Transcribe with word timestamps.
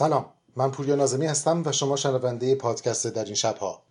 سلام 0.00 0.24
من 0.56 0.70
پوریا 0.70 0.94
ناظمی 0.94 1.26
هستم 1.26 1.62
و 1.66 1.72
شما 1.72 1.96
شنونده 1.96 2.54
پادکست 2.54 3.06
در 3.06 3.24
این 3.24 3.34
شبها. 3.34 3.82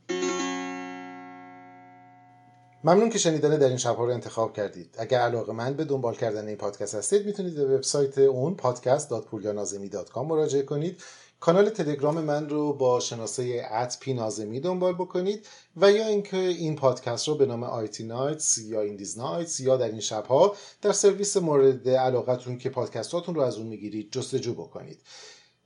ممنون 2.84 3.10
که 3.10 3.18
شنیدن 3.18 3.58
در 3.58 3.68
این 3.68 3.78
شبها 3.78 4.06
رو 4.06 4.14
انتخاب 4.14 4.54
کردید. 4.54 4.96
اگر 5.00 5.20
علاقه‌مند 5.20 5.74
به 5.74 5.86
دنبال 5.86 6.16
کردن 6.16 6.48
این 6.48 6.58
پادکست 6.58 6.96
هستید 6.96 7.26
می‌تونید 7.26 7.56
به 7.56 7.76
وبسایت 7.76 8.18
اون 8.18 8.58
podcast.pouryanazemi.com 8.58 10.18
مراجعه 10.18 10.62
کنید. 10.62 11.02
کانال 11.40 11.70
تلگرام 11.70 12.22
من 12.22 12.50
رو 12.50 12.74
با 12.74 13.00
شناسه 13.00 13.68
at 13.72 13.98
pnazemi 14.00 14.60
دنبال 14.60 14.94
بکنید 14.94 15.48
و 15.78 15.92
یا 15.92 16.08
اینکه 16.08 16.38
این 16.38 16.76
پادکست 16.76 17.28
رو 17.28 17.36
به 17.36 17.46
نام 17.46 17.64
In 17.64 17.75
These 17.75 18.04
Nights 18.04 18.58
یا 18.58 18.82
In 18.82 18.92
These 18.92 19.18
Nights 19.18 19.60
یا 19.60 19.78
در 19.78 19.88
این 19.88 20.00
شبها 20.00 20.56
در 20.82 20.92
سرویس 20.92 21.38
مورد 21.38 21.90
علاقتون 21.90 22.58
که 22.58 22.70
پادکستاتون 22.70 23.36
رو 23.36 23.42
از 23.42 23.58
اون 23.58 23.68
می‌گیرید 23.68 24.12
جستجو 24.12 24.54
بکنید. 24.54 25.02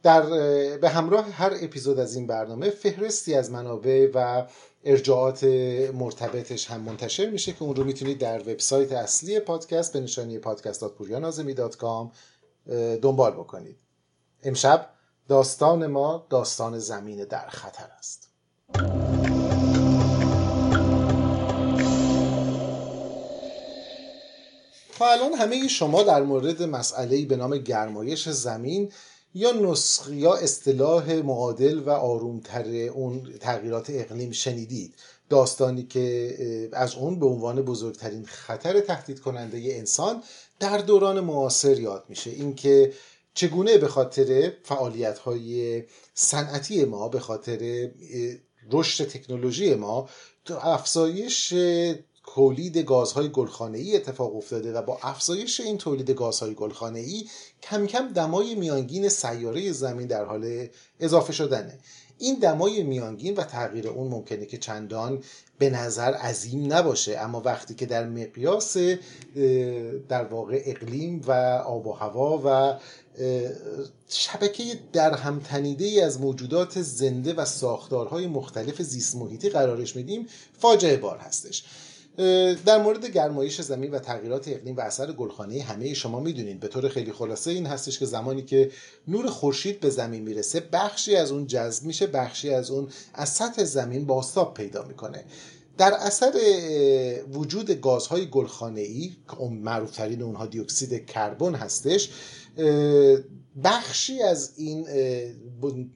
در 0.04 0.22
به 0.78 0.90
همراه 0.90 1.32
هر 1.32 1.54
اپیزود 1.62 2.00
از 2.00 2.16
این 2.16 2.28
برنامه 2.28 2.70
فهرستی 2.70 3.36
از 3.36 3.52
منابع 3.52 4.12
و 4.14 4.46
ارجاعات 4.84 5.44
مرتبطش 5.94 6.72
هم 6.72 6.82
منتشر 6.82 7.30
میشه 7.30 7.54
که 7.54 7.64
اون 7.64 7.76
رو 7.76 7.84
می‌تونید 7.84 8.18
در 8.18 8.40
وبسایت 8.40 8.92
اصلی 8.92 9.40
پادکست 9.40 9.94
به 9.94 10.00
نشانی 10.00 10.40
podcast.puryanazemi.com 10.42 12.12
دنبال 13.02 13.32
بکنید. 13.32 13.78
امشب 14.44 14.90
داستان 15.28 15.88
ما 15.88 16.28
داستان 16.30 16.80
زمین 16.80 17.26
در 17.26 17.48
خطر 17.48 17.88
است. 17.98 18.30
تا 24.98 25.12
الان 25.12 25.34
همه 25.34 25.68
شما 25.68 26.04
در 26.04 26.22
مورد 26.22 26.64
مسئله 26.64 27.26
به 27.26 27.36
نام 27.36 27.58
گرمایش 27.58 28.30
زمین 28.30 28.92
یا 29.36 29.52
نسخ 29.52 30.10
یا 30.12 30.34
اصطلاح 30.34 31.14
معادل 31.14 31.80
و 31.80 31.90
آرومتر 31.90 32.70
اون 32.70 33.34
تغییرات 33.40 33.90
اقلیم 33.90 34.32
شنیدید. 34.32 34.96
داستانی 35.30 35.84
که 35.84 36.70
از 36.74 36.96
اون 36.96 37.20
به 37.20 37.26
عنوان 37.26 37.62
بزرگترین 37.62 38.26
خطر 38.26 38.80
تهدید 38.80 39.20
کننده 39.20 39.58
انسان 39.58 40.24
در 40.60 40.78
دوران 40.78 41.20
معاصر 41.20 41.80
یاد 41.80 42.06
میشه. 42.10 42.30
اینکه 42.30 42.94
چگونه 43.34 43.78
به 43.78 43.88
خاطر 43.88 44.52
فعالیت 44.64 45.20
های 45.20 45.84
صنعتی 46.14 46.86
ما 46.86 47.10
به 47.10 47.20
خاطر 47.20 47.90
رشد 48.72 49.08
تکنولوژی 49.08 49.76
ما 49.76 50.10
افزایش 50.50 51.54
تولید 52.28 52.78
گازهای 52.78 53.30
گلخانه‌ای 53.30 53.96
اتفاق 53.96 54.36
افتاده 54.36 54.74
و 54.74 54.82
با 54.82 55.00
افزایش 55.02 55.60
این 55.60 55.78
تولید 55.78 56.12
گازهای 56.12 56.54
گلخانه‌ای 56.54 57.28
کم 57.64 57.88
کم 57.88 58.08
دمای 58.14 58.56
میانگین 58.56 59.10
سیاره 59.10 59.72
زمین 59.72 60.08
در 60.08 60.26
حال 60.26 60.68
اضافه 61.00 61.34
شدنه. 61.34 61.80
این 62.18 62.40
دمای 62.40 62.84
میانگین 62.84 63.36
و 63.36 63.44
تغییر 63.44 63.88
اون 63.88 64.08
ممکنه 64.08 64.46
که 64.46 64.58
چندان 64.58 65.24
به 65.58 65.70
نظر 65.70 66.14
عظیم 66.14 66.74
نباشه 66.74 67.18
اما 67.18 67.42
وقتی 67.42 67.76
که 67.76 67.86
در 67.86 68.06
مقیاس 68.10 68.78
در 70.10 70.24
واقع 70.24 70.62
اقلیم 70.66 71.22
و 71.28 71.32
آب 71.66 71.88
و 71.88 71.92
هوا 71.92 72.42
و 72.46 72.80
شبکه 74.08 74.64
در 74.94 75.14
هم 75.14 75.40
تنیده 75.40 75.86
ای 75.86 76.02
از 76.02 76.22
موجودات 76.22 76.82
زنده 76.82 77.34
و 77.34 77.46
ساختارهای 77.46 78.28
مختلف 78.28 78.82
زیست 78.82 79.16
محیطی 79.16 79.50
قرارش 79.50 79.96
میدیم 79.96 80.28
فاجعه 80.60 80.98
بار 80.98 81.18
هستش. 81.18 81.64
در 82.66 82.82
مورد 82.82 83.06
گرمایش 83.06 83.62
زمین 83.62 83.92
و 83.92 84.00
تغییرات 84.00 84.48
اقلیم 84.48 84.78
و 84.78 84.80
اثر 84.80 85.12
گلخانه 85.12 85.62
همه 85.62 85.94
شما 85.94 86.20
می‌دونید. 86.20 86.60
به 86.60 86.68
طور 86.68 86.90
خیلی 86.90 87.12
خلاصه 87.12 87.52
این 87.52 87.66
هستش 87.66 88.00
که 88.00 88.06
زمانی 88.06 88.42
که 88.42 88.72
نور 89.08 89.28
خورشید 89.28 89.80
به 89.80 89.90
زمین 89.90 90.24
می‌رسه 90.24 90.60
بخشی 90.74 91.16
از 91.16 91.32
اون 91.32 91.48
جذب 91.48 91.84
میشه 91.86 92.08
بخشی 92.08 92.50
از 92.50 92.72
اون 92.72 92.88
از 93.14 93.30
سطح 93.30 93.64
زمین 93.64 94.06
باستاب 94.06 94.54
پیدا 94.54 94.84
می‌کنه. 94.84 95.24
در 95.78 95.94
اثر 95.94 96.34
وجود 97.34 97.72
گازهای 97.72 98.30
گلخانه‌ای 98.30 99.12
که 99.30 99.44
معروفترین 99.52 100.22
اونها 100.22 100.46
دیوکسید 100.46 101.06
کربن 101.06 101.56
هستش 101.56 102.10
بخشی 103.64 104.22
از 104.22 104.54
این 104.58 104.88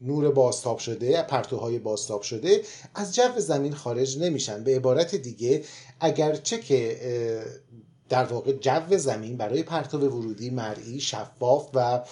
نور 0.01 0.31
باستاب 0.31 0.78
شده 0.78 1.22
پرتوهای 1.22 1.79
باستاب 1.79 2.22
شده 2.22 2.62
از 2.95 3.16
جو 3.16 3.40
زمین 3.40 3.73
خارج 3.73 4.19
نمیشن. 4.19 4.63
به 4.63 4.75
عبارت 4.75 5.16
دیگه 5.16 5.63
اگرچه 6.00 6.59
که 6.59 6.97
در 8.09 8.23
واقع 8.23 8.51
جو 8.51 8.97
زمین 8.97 9.38
برای 9.38 9.63
پرتو 9.63 9.97
ورودی 9.97 10.50
مرئی 10.50 11.00
شفاف 11.00 11.69
و 11.73 12.03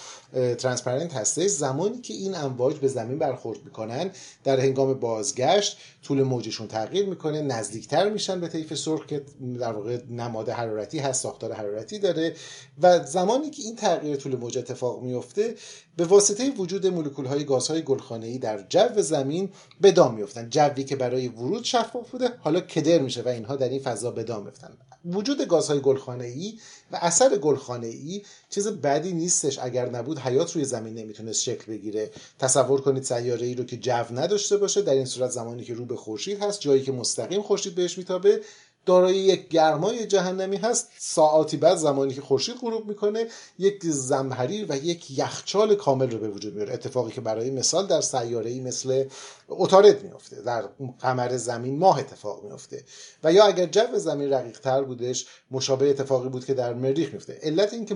ترانسپرنت 0.54 1.14
هستش. 1.14 1.50
زمانی 1.50 2.00
که 2.00 2.14
این 2.14 2.34
امواج 2.34 2.76
به 2.76 2.88
زمین 2.88 3.18
برخورد 3.18 3.58
می‌کنن 3.64 4.10
در 4.44 4.60
هنگام 4.60 4.94
بازگشت 4.94 5.78
طول 6.02 6.22
موجشون 6.22 6.68
تغییر 6.68 7.06
می‌کنه 7.06 7.42
نزدیکتر 7.42 8.10
میشن 8.10 8.40
به 8.40 8.48
طیف 8.48 8.74
سرخ 8.74 9.06
که 9.06 9.22
در 9.60 9.72
واقع 9.72 9.98
نماد 10.10 10.48
حرارتی 10.48 10.98
هست 10.98 11.22
ساختار 11.22 11.52
حرارتی 11.52 11.98
داره. 11.98 12.34
و 12.82 13.04
زمانی 13.04 13.50
که 13.50 13.62
این 13.62 13.76
تغییر 13.76 14.16
طول 14.16 14.36
موج 14.36 14.58
اتفاق 14.58 15.02
میفته 15.02 15.54
به 15.96 16.04
واسطه 16.04 16.50
وجود 16.50 16.86
مولکول 16.86 17.26
های 17.26 17.44
گازهای 17.44 17.82
گلخانه‌ای 17.82 18.38
در 18.38 18.64
جو 18.68 19.02
زمین 19.02 19.48
به 19.80 19.92
دام 19.92 20.14
میفتن 20.14 20.50
جوی 20.50 20.84
که 20.84 20.96
برای 20.96 21.28
ورود 21.28 21.64
شفاف 21.64 22.10
بوده 22.10 22.28
حالا 22.40 22.60
کدر 22.60 22.98
میشه 22.98 23.22
و 23.22 23.28
اینها 23.28 23.56
در 23.56 23.68
این 23.68 23.80
فضا 23.80 24.10
به 24.10 24.22
دام 24.22 24.44
میفتن 24.44 24.70
وجود 25.04 25.48
گازهای 25.48 25.80
گلخانه‌ای 25.86 26.58
و 26.92 26.98
اثر 27.02 27.36
گلخانه‌ای 27.38 28.22
چیز 28.50 28.68
بدی 28.68 29.12
نیستش. 29.12 29.58
اگر 29.58 29.90
نبود 29.90 30.18
حیات 30.18 30.52
روی 30.52 30.64
زمین 30.64 30.94
نمی‌تونست 30.94 31.42
شکل 31.42 31.72
بگیره. 31.72 32.10
تصور 32.38 32.80
کنید 32.80 33.02
سیاره 33.02 33.46
ای 33.46 33.54
رو 33.54 33.64
که 33.64 33.76
جو 33.76 34.04
نداشته 34.10 34.56
باشه 34.56 34.82
در 34.82 34.92
این 34.92 35.04
صورت 35.04 35.30
زمانی 35.30 35.64
که 35.64 35.74
رو 35.74 35.84
به 35.84 35.96
خورشید 35.96 36.42
هست 36.42 36.60
جایی 36.60 36.82
که 36.82 36.92
مستقیم 36.92 37.42
خورشید 37.42 37.74
بهش 37.74 37.98
میتابه 37.98 38.40
دارای 38.86 39.16
یک 39.16 39.48
گرمای 39.48 40.06
جهنمی 40.06 40.56
هست. 40.56 40.88
ساعتی 40.98 41.56
بعد 41.56 41.76
زمانی 41.76 42.14
که 42.14 42.20
خورشید 42.20 42.56
غروب 42.56 42.88
می‌کنه 42.88 43.26
یک 43.58 43.84
زمهریر 43.84 44.66
و 44.68 44.76
یک 44.76 45.18
یخچال 45.18 45.74
کامل 45.74 46.10
رو 46.10 46.18
به 46.18 46.28
وجود 46.28 46.54
میاره. 46.54 46.74
اتفاقی 46.74 47.12
که 47.12 47.20
برای 47.20 47.50
مثال 47.50 47.86
در 47.86 48.00
سیاره 48.00 48.60
مثل 48.60 49.04
اتارد 49.48 50.02
میفته 50.02 50.42
در 50.42 50.64
قمر 51.00 51.36
زمین 51.36 51.78
ماه 51.78 51.98
اتفاق 51.98 52.44
میفته 52.44 52.84
و 53.24 53.32
یا 53.32 53.44
اگر 53.44 53.66
جو 53.66 53.98
زمین 53.98 54.32
رقیق 54.32 54.60
تر 54.60 54.82
بودش 54.82 55.26
مشابه 55.50 55.90
اتفاقی 55.90 56.28
بود 56.28 56.44
که 56.44 56.54
در 56.54 56.74
مریخ 56.74 57.12
میفته 57.12 57.38
علت 57.42 57.72
اینکه 57.72 57.94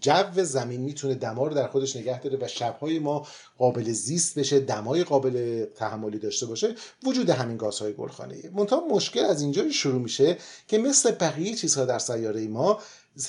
جو 0.00 0.44
زمین 0.44 0.80
می‌تونه 0.80 1.14
دما 1.14 1.46
رو 1.46 1.54
در 1.54 1.68
خودش 1.68 1.96
نگه 1.96 2.20
داره 2.20 2.38
و 2.40 2.48
شبهای 2.48 2.98
ما 2.98 3.26
قابل 3.58 3.92
زیست 3.92 4.38
بشه 4.38 4.60
دمای 4.60 5.04
قابل 5.04 5.64
تحملی 5.64 6.18
داشته 6.18 6.46
باشه 6.46 6.74
وجود 7.04 7.30
همین 7.30 7.56
گازهای 7.56 7.92
گلخانه. 7.92 8.50
منتها 8.52 8.86
مشکل 8.90 9.24
از 9.24 9.42
اینجا 9.42 9.70
شروع 9.70 10.02
میشه 10.02 10.36
که 10.68 10.78
مثل 10.78 11.10
بقیه 11.10 11.54
چیزها 11.54 11.84
در 11.84 11.98
سیاره 11.98 12.48
ما 12.48 12.80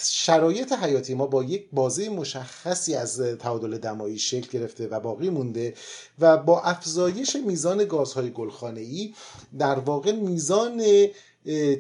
شرایط 0.04 0.74
حیاتی 0.74 1.14
ما 1.14 1.28
با 1.28 1.44
یک 1.44 1.68
بازه 1.74 2.10
مشخصی 2.10 2.96
از 2.96 3.22
تعادل 3.22 3.78
دمایی 3.78 4.20
شکل 4.20 4.60
گرفته 4.60 4.88
و 4.88 5.00
باقی 5.00 5.30
مونده 5.30 5.74
و 6.20 6.38
با 6.38 6.62
افزایش 6.62 7.36
میزان 7.36 7.86
گازهای 7.86 8.32
گلخانه 8.32 8.82
ای 8.82 9.14
در 9.60 9.80
واقع 9.80 10.12
میزان 10.12 10.84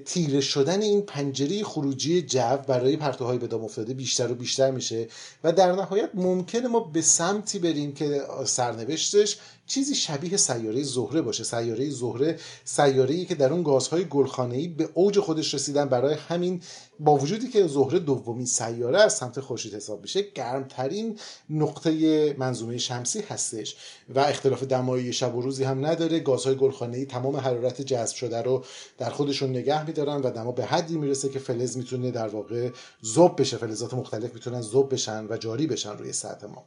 تیره 0.06 0.42
شدن 0.42 0.82
این 0.82 1.02
پنجره 1.02 1.64
خروجی 1.64 2.22
جو 2.22 2.58
برای 2.68 2.98
پرتوهای 2.98 3.38
به 3.38 3.48
دام 3.48 3.64
افتاده 3.64 3.94
بیشتر 3.94 4.32
و 4.32 4.36
بیشتر 4.36 4.72
میشه. 4.72 5.08
و 5.44 5.52
در 5.52 5.72
نهایت 5.72 6.10
ممکنه 6.14 6.68
ما 6.68 6.80
به 6.80 7.02
سمتی 7.02 7.60
بریم 7.60 7.94
که 7.94 8.22
سرنوشتش 8.46 9.38
چیزی 9.70 9.96
شبیه 9.96 10.38
سیاره 10.38 10.84
زهره 10.84 11.22
باشه. 11.22 11.44
سیاره 11.44 11.90
زهره 11.90 12.40
سیاره 12.66 13.16
ای 13.16 13.26
که 13.26 13.36
در 13.36 13.54
اون 13.54 13.64
گازهای 13.64 14.06
گلخانه‌ای 14.06 14.68
به 14.68 14.90
اوج 14.94 15.20
خودش 15.20 15.54
رسیدن 15.54 15.86
برای 15.86 16.14
همین 16.14 16.62
با 17.00 17.18
وجودی 17.18 17.48
که 17.48 17.68
زهره 17.68 18.00
دومین 18.00 18.46
سیاره 18.46 19.02
از 19.02 19.14
سمت 19.14 19.40
خورشید 19.40 19.74
حساب 19.74 20.02
میشه 20.02 20.22
گرمترین 20.22 21.20
نقطه 21.50 22.36
منظومه 22.38 22.78
شمسی 22.78 23.22
هستش 23.22 23.76
و 24.16 24.20
اختلاف 24.20 24.64
دمایی 24.64 25.14
شب 25.14 25.36
و 25.36 25.42
روزی 25.42 25.64
هم 25.64 25.86
نداره. 25.86 26.20
گازهای 26.20 26.56
گلخانه‌ای 26.56 27.06
تمام 27.06 27.36
حرارت 27.36 27.82
جذب 27.82 28.16
شده 28.16 28.42
رو 28.42 28.64
در 28.98 29.10
خودشون 29.10 29.50
نگه 29.50 29.86
میدارن 29.86 30.22
و 30.22 30.32
دما 30.32 30.52
به 30.52 30.66
حدی 30.66 30.98
می‌رسه 30.98 31.30
که 31.30 31.40
فلز 31.40 31.78
می‌تونه 31.78 32.12
در 32.12 32.28
واقع 32.28 32.70
ذوب 33.06 33.42
بشه. 33.42 33.58
فلزات 33.58 33.94
مختلف 33.94 34.34
می‌تونن 34.34 34.62
ذوب 34.62 34.94
بشن 34.94 35.28
و 35.30 35.38
جاری 35.38 35.68
بشن 35.68 35.98
روی 35.98 36.14
سطح 36.14 36.48
ما. 36.48 36.66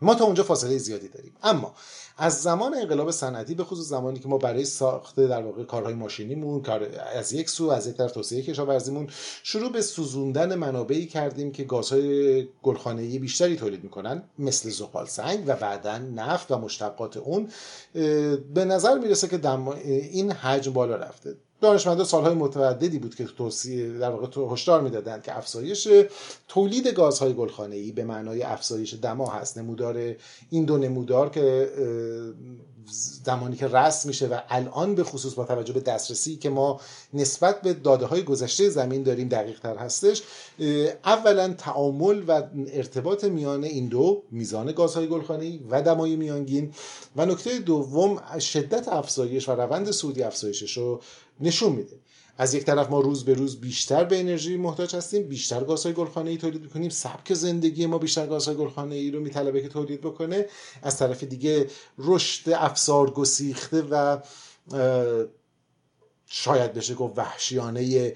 ما 0.00 0.14
تا 0.14 0.24
اونجا 0.24 0.42
فاصله 0.42 0.78
زیادی 0.78 1.08
داریم. 1.08 1.32
اما 1.42 1.74
از 2.16 2.42
زمان 2.42 2.74
انقلاب 2.74 3.10
صنعتی 3.10 3.54
به 3.54 3.64
خصوص 3.64 3.86
زمانی 3.86 4.18
که 4.18 4.28
ما 4.28 4.38
برای 4.38 4.64
ساخت 4.64 5.16
در 5.16 5.42
واقع 5.42 5.64
کارهای 5.64 5.94
ماشینیمون 5.94 6.62
کار 6.62 6.88
از 7.14 7.32
یک 7.32 7.50
سو 7.50 7.68
از 7.68 7.86
یک 7.86 7.96
طرف 7.96 8.12
توسعه 8.12 8.42
کشاورزیمون 8.42 9.08
شروع 9.42 9.72
به 9.72 9.82
سوزوندن 9.82 10.54
منابعی 10.54 11.06
کردیم 11.06 11.52
که 11.52 11.64
گازهای 11.64 12.48
گلخانه‌ای 12.62 13.18
بیشتری 13.18 13.56
تولید 13.56 13.84
می‌کنن 13.84 14.22
مثل 14.38 14.70
زغال 14.70 15.06
سنگ 15.06 15.44
و 15.46 15.56
بعدا 15.56 15.98
نفت 15.98 16.50
و 16.50 16.58
مشتقات 16.58 17.16
اون. 17.16 17.48
به 18.54 18.64
نظر 18.64 18.98
می‌رسه 18.98 19.28
که 19.28 19.40
این 19.86 20.32
حجم 20.32 20.72
بالا 20.72 20.96
رفته. 20.96 21.36
دانشمندا 21.62 22.04
سالهای 22.04 22.34
متعددی 22.34 22.98
بود 22.98 23.14
که 23.14 23.24
توصیه 23.24 23.98
در 23.98 24.10
واقع 24.10 24.54
هشدار 24.54 24.80
می‌دادند 24.80 25.22
که 25.22 25.38
افزایش 25.38 25.88
تولید 26.48 26.88
گازهای 26.88 27.34
گلخانه‌ای 27.34 27.92
به 27.92 28.04
معنای 28.04 28.42
افزایش 28.42 28.94
دما 28.94 29.26
هست. 29.26 29.58
نمودار 29.58 30.14
این 30.50 30.64
دو 30.64 30.78
نمودار 30.78 31.30
که 31.30 31.72
زمانی 33.24 33.56
که 33.56 33.68
رسم 33.68 34.08
میشه 34.08 34.26
و 34.26 34.38
الان 34.48 34.94
به 34.94 35.04
خصوص 35.04 35.34
با 35.34 35.44
توجه 35.44 35.72
به 35.72 35.80
دسترسی 35.80 36.36
که 36.36 36.50
ما 36.50 36.80
نسبت 37.14 37.60
به 37.60 37.72
داده 37.72 38.06
های 38.06 38.22
گذشته 38.22 38.68
زمین 38.68 39.02
داریم 39.02 39.28
دقیق 39.28 39.60
تر 39.60 39.76
هستش 39.76 40.22
اولا 41.04 41.52
تعامل 41.52 42.22
و 42.28 42.42
ارتباط 42.72 43.24
میان 43.24 43.64
این 43.64 43.88
دو 43.88 44.22
میزان 44.30 44.72
گازهای 44.72 45.06
گلخانه‌ای 45.06 45.60
و 45.70 45.82
دمای 45.82 46.16
میانگین. 46.16 46.72
و 47.16 47.26
نکته 47.26 47.58
دوم 47.58 48.38
شدت 48.38 48.88
افزایش 48.88 49.48
و 49.48 49.52
روند 49.52 49.90
سودی 49.90 50.22
افزایشش 50.22 50.76
رو 50.76 51.00
نشون 51.42 51.72
میده. 51.72 52.02
از 52.38 52.54
یک 52.54 52.64
طرف 52.64 52.90
ما 52.90 53.00
روز 53.00 53.24
به 53.24 53.34
روز 53.34 53.60
بیشتر 53.60 54.04
به 54.04 54.20
انرژی 54.20 54.56
محتاج 54.56 54.96
هستیم 54.96 55.22
بیشتر 55.22 55.64
گازهای 55.64 55.94
گلخانه 55.94 56.30
ای 56.30 56.36
تولید 56.36 56.62
می‌کنیم 56.62 56.90
سبک 56.90 57.34
زندگی 57.34 57.86
ما 57.86 57.98
بیشتر 57.98 58.26
گازهای 58.26 58.56
گلخانه 58.56 58.94
ای 58.94 59.10
رو 59.10 59.20
میطلبه 59.20 59.62
که 59.62 59.68
تولید 59.68 60.00
بکنه. 60.00 60.46
از 60.82 60.96
طرف 60.98 61.24
دیگه 61.24 61.66
رشد 61.98 62.50
افسار 62.50 63.10
گسیخته 63.10 63.82
و 63.82 64.18
شاید 66.26 66.72
بشه 66.72 66.94
گفت 66.94 67.18
وحشیانه 67.18 68.14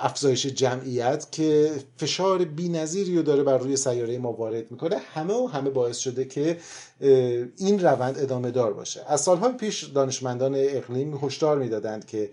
افزایش 0.00 0.46
جمعیت 0.46 1.26
که 1.32 1.70
فشار 1.96 2.44
بی‌نظیری 2.44 3.16
رو 3.16 3.22
داره 3.22 3.42
بر 3.42 3.58
روی 3.58 3.76
سیاره 3.76 4.18
ما 4.18 4.32
وارد 4.32 4.70
می‌کنه 4.70 4.96
همه 5.14 5.34
و 5.34 5.46
همه 5.46 5.70
باعث 5.70 5.98
شده 5.98 6.24
که 6.24 6.58
این 7.56 7.80
روند 7.80 8.18
ادامه 8.18 8.50
دار 8.50 8.72
باشه. 8.72 9.00
از 9.06 9.20
سالهای 9.20 9.52
پیش 9.52 9.84
دانشمندان 9.84 10.54
اقلیم 10.56 11.18
هشدار 11.22 11.58
می‌دادند 11.58 12.06
که 12.06 12.30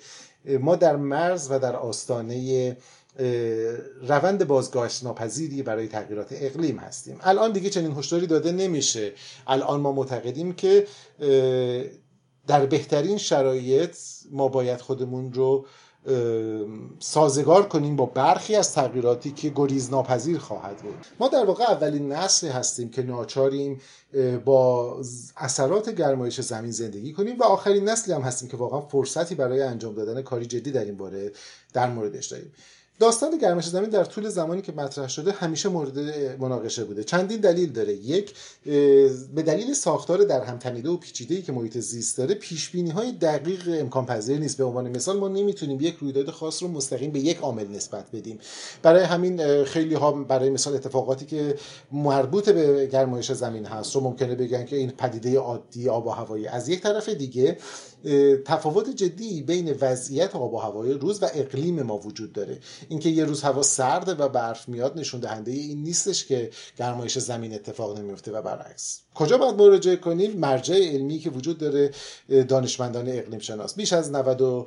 ما 0.59 0.75
در 0.75 0.95
مرز 0.95 1.47
و 1.51 1.59
در 1.59 1.75
آستانه 1.75 2.77
روند 4.07 4.47
بازگشت 4.47 5.03
ناپذیری 5.03 5.63
برای 5.63 5.87
تغییرات 5.87 6.27
اقلیم 6.31 6.77
هستیم. 6.77 7.19
الان 7.21 7.51
دیگه 7.51 7.69
چنین 7.69 7.91
هشداری 7.91 8.27
داده 8.27 8.51
نمیشه. 8.51 9.11
الان 9.47 9.79
ما 9.79 9.91
معتقدیم 9.91 10.53
که 10.53 10.87
در 12.47 12.65
بهترین 12.65 13.17
شرایط 13.17 13.97
ما 14.31 14.47
باید 14.47 14.81
خودمون 14.81 15.33
رو 15.33 15.65
سازگار 16.99 17.67
کنیم 17.67 17.95
با 17.95 18.05
برخی 18.05 18.55
از 18.55 18.73
تغییراتی 18.73 19.31
که 19.31 19.51
گریز 19.55 19.91
ناپذیر 19.91 20.37
خواهد 20.37 20.77
بود. 20.77 20.95
ما 21.19 21.27
در 21.27 21.45
واقع 21.45 21.63
اولین 21.63 22.11
نسلی 22.11 22.49
هستیم 22.49 22.89
که 22.89 23.03
ناچاریم 23.03 23.81
با 24.45 24.95
اثرات 25.37 25.89
گرمایش 25.89 26.41
زمین 26.41 26.71
زندگی 26.71 27.13
کنیم 27.13 27.39
و 27.39 27.43
آخرین 27.43 27.89
نسلی 27.89 28.13
هم 28.13 28.21
هستیم 28.21 28.49
که 28.49 28.57
واقعا 28.57 28.81
فرصتی 28.81 29.35
برای 29.35 29.61
انجام 29.61 29.95
دادن 29.95 30.21
کاری 30.21 30.45
جدی 30.45 30.71
در 30.71 30.85
این 30.85 30.97
باره 30.97 31.31
در 31.73 31.89
موردش 31.89 32.25
داریم. 32.27 32.51
داستان 32.99 33.37
گرمش 33.37 33.67
زمین 33.67 33.89
در 33.89 34.03
طول 34.03 34.29
زمانی 34.29 34.61
که 34.61 34.71
مطرح 34.71 35.07
شده 35.07 35.31
همیشه 35.31 35.69
مورد 35.69 35.99
مناقشه 36.39 36.83
بوده. 36.83 37.03
چندین 37.03 37.39
دلیل 37.39 37.71
داره. 37.71 37.93
یک 37.93 38.33
به 39.35 39.41
دلیل 39.45 39.73
ساختار 39.73 40.17
در 40.17 40.43
هم 40.43 40.57
تنیده 40.57 40.89
و 40.89 40.97
پیچیده 40.97 41.41
که 41.41 41.51
محیط 41.51 41.77
زیست 41.77 42.17
داره 42.17 42.35
پیش 42.35 42.69
بینی 42.69 42.89
های 42.89 43.11
دقیق 43.11 43.79
امکان 43.79 44.05
پذیر 44.05 44.39
نیست. 44.39 44.57
به 44.57 44.63
عنوان 44.63 44.89
مثال 44.89 45.17
ما 45.17 45.27
نمی‌تونیم 45.27 45.77
یک 45.81 45.95
رویداد 45.95 46.29
خاص 46.29 46.63
رو 46.63 46.69
مستقیم 46.69 47.11
به 47.11 47.19
یک 47.19 47.37
عامل 47.37 47.67
نسبت 47.67 48.11
بدیم. 48.13 48.39
برای 48.81 49.03
همین 49.03 49.63
خیلی 49.63 49.95
ها 49.95 50.11
برای 50.11 50.49
مثال 50.49 50.73
اتفاقاتی 50.73 51.25
که 51.25 51.55
مربوط 51.91 52.49
به 52.49 52.85
گرمایش 52.85 53.31
زمین 53.31 53.65
هست 53.65 53.95
رو 53.95 54.01
ممکنه 54.01 54.35
بگن 54.35 54.65
که 54.65 54.75
این 54.75 54.89
پدیده 54.89 55.39
عادی 55.39 55.89
آب 55.89 56.07
و 56.07 56.09
هوایی. 56.09 56.47
از 56.47 56.69
یک 56.69 56.81
طرف 56.81 57.09
دیگه 57.09 57.57
تفاوت 58.45 58.89
جدی 58.89 59.41
بین 59.41 59.77
وضعیت 59.81 60.35
آب 60.35 60.53
و 60.53 60.57
هوای 60.57 60.93
روز 60.93 61.23
و 61.23 61.27
اقلیم 61.33 61.81
ما 61.81 61.97
وجود 61.97 62.33
داره. 62.33 62.59
اینکه 62.89 63.09
یه 63.09 63.25
روز 63.25 63.41
هوا 63.41 63.61
سرده 63.61 64.13
و 64.13 64.29
برف 64.29 64.69
میاد 64.69 64.99
نشون 64.99 65.19
دهنده 65.19 65.51
این 65.51 65.83
نیستش 65.83 66.25
که 66.25 66.49
گرمایش 66.77 67.17
زمین 67.19 67.53
اتفاق 67.53 67.99
نمیفته 67.99 68.31
و 68.31 68.41
برعکس. 68.41 69.01
کجا 69.15 69.37
باید 69.37 69.55
مراجعه 69.55 69.95
کنیم؟ 69.95 70.31
مرجع 70.39 70.75
علمی 70.75 71.19
که 71.19 71.29
وجود 71.29 71.57
داره 71.57 71.91
دانشمندان 72.47 73.07
اقلیم 73.09 73.39
شناس. 73.39 73.75
بیش 73.75 73.93
از 73.93 74.11
99 74.11 74.65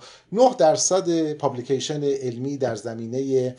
درصد 0.58 1.32
پابلیکیشن 1.32 2.04
علمی 2.04 2.56
در 2.56 2.76
زمینه 2.76 3.56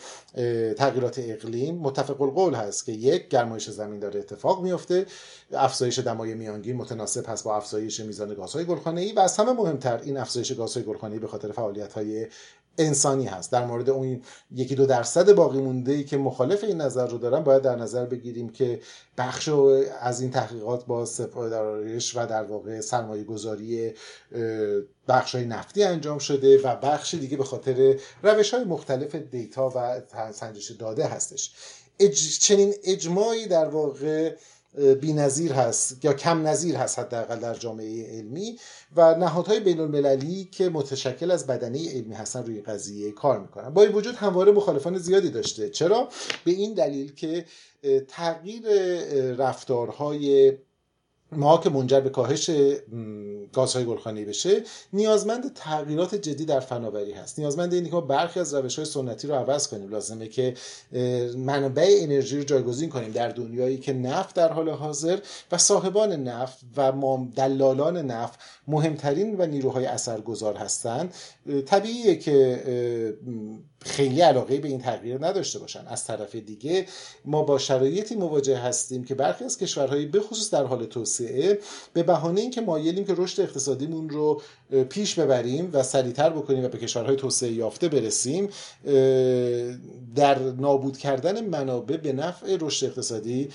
تغییرات 0.78 1.20
اقلیم 1.20 1.76
متفق 1.76 2.22
القول 2.22 2.54
هست 2.54 2.86
که 2.86 2.92
یک 2.92 3.28
گرمایش 3.28 3.70
زمین 3.70 4.00
داره 4.00 4.20
اتفاق 4.20 4.64
میفته 4.64 5.06
افزایش 5.54 6.00
دمای 6.00 6.34
میانگین 6.34 6.76
متناسب 6.76 7.30
هست 7.30 7.44
با 7.44 7.56
افزایش 7.56 8.00
میزان 8.00 8.34
گازهای 8.34 8.66
گلخانه‌ای 8.66 9.12
و 9.12 9.20
از 9.20 9.38
همه 9.38 9.52
مهمتر 9.54 9.98
این 9.98 10.18
افزایش 10.18 10.52
گازهای 10.52 10.86
گلخانه‌ای 10.86 11.20
به 11.20 11.28
خاطر 11.28 11.52
فعالیت‌های 11.52 12.28
انسانی 12.78 13.26
هست. 13.26 13.52
در 13.52 13.66
مورد 13.66 13.90
اون 13.90 14.22
یکی 14.52 14.76
دو 14.76 14.86
درصد 14.86 15.32
باقی 15.32 15.62
مونده 15.62 15.92
ای 15.92 16.04
که 16.04 16.18
مخالف 16.18 16.64
این 16.64 16.82
نظر 16.82 17.08
رو 17.08 17.18
دارن 17.18 17.44
باید 17.44 17.62
در 17.62 17.76
نظر 17.76 18.06
بگیریم 18.06 18.50
که 18.50 18.82
بخش 19.18 19.50
از 20.02 20.22
این 20.22 20.32
تحقیقات 20.32 20.86
با 20.86 21.06
سپایدارش 21.06 22.18
و 22.18 22.26
در 22.26 22.44
واقع 22.44 22.82
سرمایه 22.82 23.24
گذاری 23.24 23.94
بخش 25.08 25.36
های 25.36 25.46
نفتی 25.46 25.84
انجام 25.84 26.18
شده 26.18 26.62
و 26.62 26.76
بخش 26.76 27.14
دیگه 27.14 27.38
به 27.38 27.44
خاطر 27.44 28.00
روش 28.24 28.54
های 28.54 28.64
مختلف 28.64 29.16
دیتا 29.16 29.72
و 29.76 30.02
سنجش 30.32 30.72
داده 30.72 31.06
هستش. 31.06 31.54
چنین 32.42 32.74
اجماعی 32.84 33.48
در 33.48 33.66
واقع 33.66 34.36
نظیر 35.04 35.54
هست 35.54 36.06
یا 36.06 36.14
کم 36.14 36.48
نظیر 36.48 36.76
هست 36.76 37.00
حداقل 37.00 37.40
در 37.40 37.54
جامعه 37.54 38.18
علمی 38.18 38.60
و 38.96 39.16
نهادهای 39.16 39.60
بین 39.60 39.80
المللی 39.80 40.50
که 40.52 40.70
متشکل 40.70 41.32
از 41.32 41.48
بدنه 41.48 41.94
علمی 41.94 42.16
هستن 42.16 42.46
روی 42.46 42.62
قضیه 42.62 43.12
کار 43.12 43.40
می‌کنن. 43.40 43.70
با 43.70 43.84
این 43.84 43.92
وجود 43.92 44.16
همواره 44.16 44.52
مخالفان 44.52 44.98
زیادی 44.98 45.30
داشته. 45.30 45.70
چرا؟ 45.70 46.10
به 46.46 46.52
این 46.52 46.74
دلیل 46.74 47.14
که 47.14 47.46
تغییر 48.08 48.64
رفتارهای 49.36 50.54
ما 51.38 51.58
که 51.58 51.70
منجر 51.70 52.00
به 52.00 52.10
کاهش 52.10 52.50
گازهای 53.54 53.86
گلخانه‌ای 53.86 54.26
بشه 54.26 54.64
نیازمند 54.94 55.54
تغییرات 55.54 56.16
جدی 56.16 56.46
در 56.46 56.60
فناوری 56.60 57.12
هست. 57.12 57.40
نیازمند 57.40 57.74
اینه 57.74 57.90
که 57.90 57.96
ما 57.96 58.02
برخی 58.02 58.40
از 58.40 58.54
روش 58.54 58.76
های 58.76 58.86
سنتی 58.86 59.28
رو 59.28 59.36
عوض 59.36 59.68
کنیم. 59.68 59.90
لازمه 59.90 60.28
که 60.28 60.54
منابع 61.38 61.98
انرژی 62.00 62.38
رو 62.38 62.44
جایگزین 62.44 62.90
کنیم 62.90 63.12
در 63.12 63.30
دنیایی 63.30 63.78
که 63.78 63.94
نفت 63.94 64.36
در 64.36 64.52
حال 64.52 64.70
حاضر 64.70 65.20
و 65.52 65.58
صاحبان 65.58 66.12
نفت 66.12 66.60
و 66.78 66.92
دلالان 67.36 67.98
نفت 67.98 68.40
مهمترین 68.68 69.36
و 69.38 69.46
نیروهای 69.46 69.86
اثرگذار 69.86 70.56
هستند. 70.56 71.14
طبیعیه 71.66 72.16
که 72.16 72.64
خیلی 73.84 74.22
علاقه 74.22 74.58
به 74.58 74.68
این 74.68 74.80
تغییر 74.80 75.26
نداشته 75.26 75.60
باشن. 75.60 75.88
از 75.88 76.06
طرف 76.06 76.36
دیگه 76.36 76.86
ما 77.26 77.44
با 77.44 77.58
شرایطی 77.58 78.16
مواجه 78.16 78.58
هستیم 78.58 79.04
که 79.04 79.16
برخی 79.16 79.46
از 79.46 79.58
کشورهایی 79.58 80.06
به 80.06 80.20
خصوص 80.20 80.54
در 80.54 80.64
حال 80.64 80.86
توسعه 80.86 81.60
به 81.94 82.04
بهانه 82.04 82.42
اینکه 82.42 82.62
مایلیم 82.62 83.06
که 83.06 83.14
رشد 83.18 83.42
اقتصادیمون 83.42 84.10
رو 84.10 84.42
پیش 84.90 85.20
ببریم 85.20 85.70
و 85.74 85.84
سریعتر 85.84 86.30
بکنیم 86.30 86.66
و 86.66 86.68
به 86.68 86.78
کشورهای 86.78 87.16
توسعه 87.16 87.52
یافته 87.52 87.90
برسیم 87.90 88.50
در 90.16 90.40
نابود 90.40 90.98
کردن 90.98 91.46
منابع 91.46 91.98
به 91.98 92.14
نفع 92.14 92.58
رشد 92.60 92.86
اقتصادی 92.86 93.50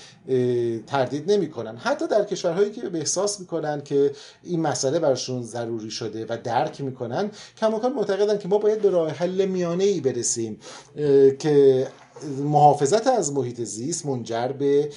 تردید 0.87 1.31
نمی‌کنن. 1.31 1.77
حتی 1.77 2.07
در 2.07 2.23
کشورهایی 2.25 2.71
که 2.71 2.81
به 2.81 2.97
احساس 2.97 3.39
می‌کنن 3.39 3.81
که 3.81 4.11
این 4.43 4.59
مسئله 4.59 4.99
برشون 4.99 5.43
ضروری 5.43 5.91
شده 5.91 6.25
و 6.29 6.37
درک 6.43 6.81
می‌کنن 6.81 7.31
کماکان 7.57 7.93
معتقدن 7.93 8.37
که 8.37 8.47
ما 8.47 8.57
باید 8.57 8.81
به 8.81 8.89
راه 8.89 9.09
حل 9.09 9.45
میانه 9.45 9.83
ای 9.83 9.99
که 11.39 11.87
محافظت 12.37 13.07
از 13.07 13.33
محیط 13.33 13.61
زیست 13.61 14.05
منجر 14.05 14.47
به 14.47 14.89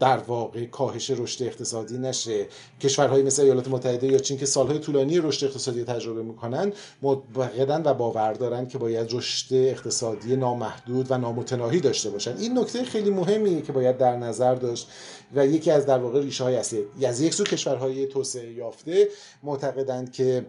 در 0.00 0.16
واقع 0.16 0.64
کاهش 0.64 1.10
رشد 1.10 1.42
اقتصادی 1.42 1.98
نشه. 1.98 2.46
کشورهای 2.80 3.22
مثل 3.22 3.42
ایالات 3.42 3.68
متحده 3.68 4.06
یا 4.06 4.18
چین 4.18 4.38
که 4.38 4.46
سالهای 4.46 4.78
طولانی 4.78 5.18
رشد 5.18 5.46
اقتصادی 5.46 5.84
تجربه 5.84 6.22
می‌کنن 6.22 6.72
معتقدن 7.02 7.82
و 7.84 7.94
باور 7.94 8.32
دارن 8.32 8.66
که 8.66 8.78
باید 8.78 9.14
رشد 9.14 9.54
اقتصادی 9.54 10.36
نامحدود 10.36 11.06
و 11.10 11.18
نامتناهی 11.18 11.80
داشته 11.80 12.10
باشن. 12.10 12.36
این 12.36 12.58
نکته 12.58 12.84
خیلی 12.84 13.10
مهمیه 13.10 13.62
که 13.62 13.72
باید 13.72 13.98
در 13.98 14.16
نظر 14.16 14.54
داشت 14.54 14.88
و 15.34 15.46
یکی 15.46 15.70
از 15.70 15.86
در 15.86 15.98
واقع 15.98 16.20
ریشه 16.20 16.44
های 16.44 16.56
اصلی 16.56 17.06
از 17.06 17.20
یک 17.20 17.34
سو 17.34 17.44
کشورهای 17.44 18.06
توسعه 18.06 18.52
یافته 18.52 19.08
معتقدند 19.42 20.12
که 20.12 20.46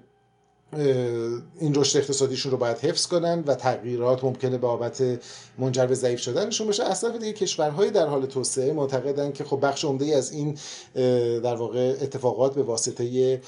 این 1.59 1.75
رشد 1.75 1.97
اقتصادیشون 1.97 2.51
رو 2.51 2.57
باید 2.57 2.77
حفظ 2.77 3.07
کنن 3.07 3.43
و 3.47 3.55
تغییرات 3.55 4.23
ممکنه 4.23 4.57
بابت 4.57 5.03
منجر 5.57 5.85
به 5.85 5.95
ضعیف 5.95 6.19
شدنشون 6.19 6.67
باشه. 6.67 6.83
اصلا 6.83 7.17
دیگه 7.17 7.33
کشورهای 7.33 7.91
در 7.91 8.07
حال 8.07 8.25
توسعه 8.25 8.73
معتقدن 8.73 9.31
که 9.31 9.43
خب 9.43 9.59
بخش 9.61 9.85
عمده 9.85 10.15
از 10.15 10.31
این 10.31 10.57
در 11.39 11.55
واقع 11.55 11.95
اتفاقات 12.01 12.55
به 12.55 12.63
واسطه 12.63 13.41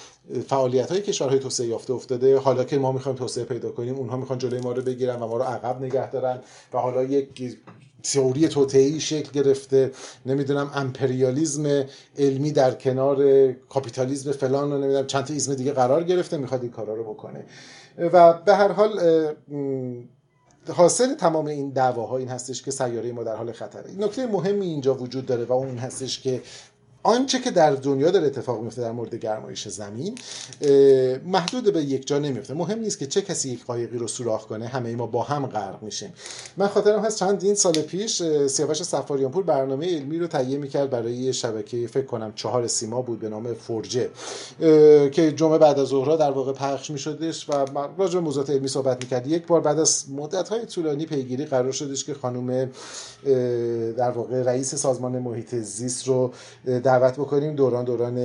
فعالیت 0.47 0.91
های 0.91 1.01
کشورهای 1.01 1.39
توسعه 1.39 1.67
یافته 1.67 1.93
افتاده. 1.93 2.37
حالا 2.37 2.63
که 2.63 2.77
ما 2.77 2.91
می‌خوایم 2.91 3.17
توسعه 3.17 3.43
پیدا 3.43 3.71
کنیم 3.71 3.95
اونها 3.95 4.17
می‌خوان 4.17 4.39
جلوی 4.39 4.61
ما 4.61 4.71
رو 4.71 4.81
بگیرن 4.81 5.15
و 5.19 5.27
ما 5.27 5.37
رو 5.37 5.43
عقب 5.43 5.81
نگه 5.81 6.11
دارن 6.11 6.39
و 6.73 6.77
حالا 6.77 7.03
یک 7.03 7.57
تئوری 8.03 8.47
توطئه‌ای 8.47 8.99
شکل 8.99 9.31
گرفته 9.31 9.91
نمی‌دونم 10.25 10.71
امپریالیزم 10.75 11.85
علمی 12.17 12.51
در 12.51 12.71
کنار 12.71 13.51
کاپیتالیزم 13.51 14.31
فلان 14.31 14.71
و 14.71 14.77
نمی‌دونم 14.77 15.07
چند 15.07 15.25
تا 15.25 15.33
ایزم 15.33 15.55
دیگه 15.55 15.71
قرار 15.71 16.03
گرفته 16.03 16.37
می‌خواد 16.37 16.61
این 16.61 16.71
کارا 16.71 16.93
رو 16.93 17.03
بکنه. 17.03 17.45
و 17.97 18.33
به 18.33 18.55
هر 18.55 18.71
حال 18.71 18.99
حاصل 20.73 21.15
تمام 21.15 21.45
این 21.45 21.69
دعواها 21.69 22.17
این 22.17 22.27
هستش 22.27 22.63
که 22.63 22.71
سیاره 22.71 23.11
ما 23.11 23.23
در 23.23 23.35
حال 23.35 23.51
خطره. 23.51 23.91
نکته 23.97 24.27
مهمی 24.27 24.65
اینجا 24.65 24.93
وجود 24.93 25.25
داره 25.25 25.45
و 25.45 25.53
اون 25.53 25.77
هستش 25.77 26.21
که 26.21 26.41
آنچه 27.07 27.39
که 27.39 27.51
در 27.51 27.71
دنیا 27.71 28.11
داره 28.11 28.27
اتفاق 28.27 28.61
میفته 28.61 28.81
در 28.81 28.91
مورد 28.91 29.15
گرمایش 29.15 29.67
زمین 29.67 30.15
محدود 31.25 31.73
به 31.73 31.83
یک 31.83 32.07
جا 32.07 32.19
نمیفته. 32.19 32.53
مهم 32.53 32.79
نیست 32.79 32.99
که 32.99 33.07
چه 33.07 33.21
کسی 33.21 33.49
یک 33.49 33.65
قایقی 33.65 33.97
رو 33.97 34.07
سوراخ 34.07 34.45
کنه 34.45 34.67
همه 34.67 34.95
ما 34.95 35.07
با 35.07 35.23
هم 35.23 35.45
غرق 35.45 35.83
میشیم. 35.83 36.13
من 36.57 36.67
خاطرم 36.67 36.99
هست 36.99 37.19
چند 37.19 37.43
این 37.43 37.55
سال 37.55 37.73
پیش 37.73 38.23
سیاوش 38.47 38.83
سفاریانپور 38.83 39.43
برنامه 39.43 39.95
علمی 39.95 40.19
رو 40.19 40.27
تهیه 40.27 40.57
می‌کرد 40.57 40.89
برای 40.89 41.33
شبکه 41.33 41.87
فکر 41.87 42.05
کنم 42.05 42.33
چهار 42.35 42.67
سیما 42.67 43.01
بود 43.01 43.19
به 43.19 43.29
نام 43.29 43.53
فرجه 43.53 44.09
که 45.09 45.33
جمعه 45.35 45.57
بعد 45.57 45.79
از 45.79 45.87
ظهرها 45.87 46.15
در 46.15 46.31
واقع 46.31 46.53
پخش 46.53 46.91
میشدش 46.91 47.49
و 47.49 47.65
راجع 47.97 48.13
به 48.13 48.19
موضوعات 48.19 48.49
علمی 48.49 48.67
صحبت 48.67 49.03
می‌کرد 49.03 49.27
یک 49.27 49.47
بار 49.47 49.61
بعد 49.61 49.79
از 49.79 50.05
مدت 50.11 50.49
های 50.49 50.65
طولانی 50.65 51.05
پیگیری 51.05 51.45
قرار 51.45 51.71
شدش 51.71 52.05
که 52.05 52.13
خانم 52.13 52.69
در 53.97 54.11
واقع 54.11 54.43
رئیس 54.43 54.75
سازمان 54.75 55.19
محیط 55.19 55.55
زیست 55.55 56.07
رو 56.07 56.31
دعوت 56.99 57.19
بکنیم. 57.19 57.55
دوران 57.55 57.85
دوران 57.85 58.17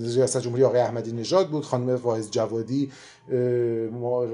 ریاست 0.00 0.40
جمهوری 0.40 0.64
آقای 0.64 0.80
احمدی 0.80 1.12
نژاد 1.12 1.48
بود. 1.48 1.64
خانم 1.64 2.00
واعظ 2.02 2.30
جوادی 2.30 2.92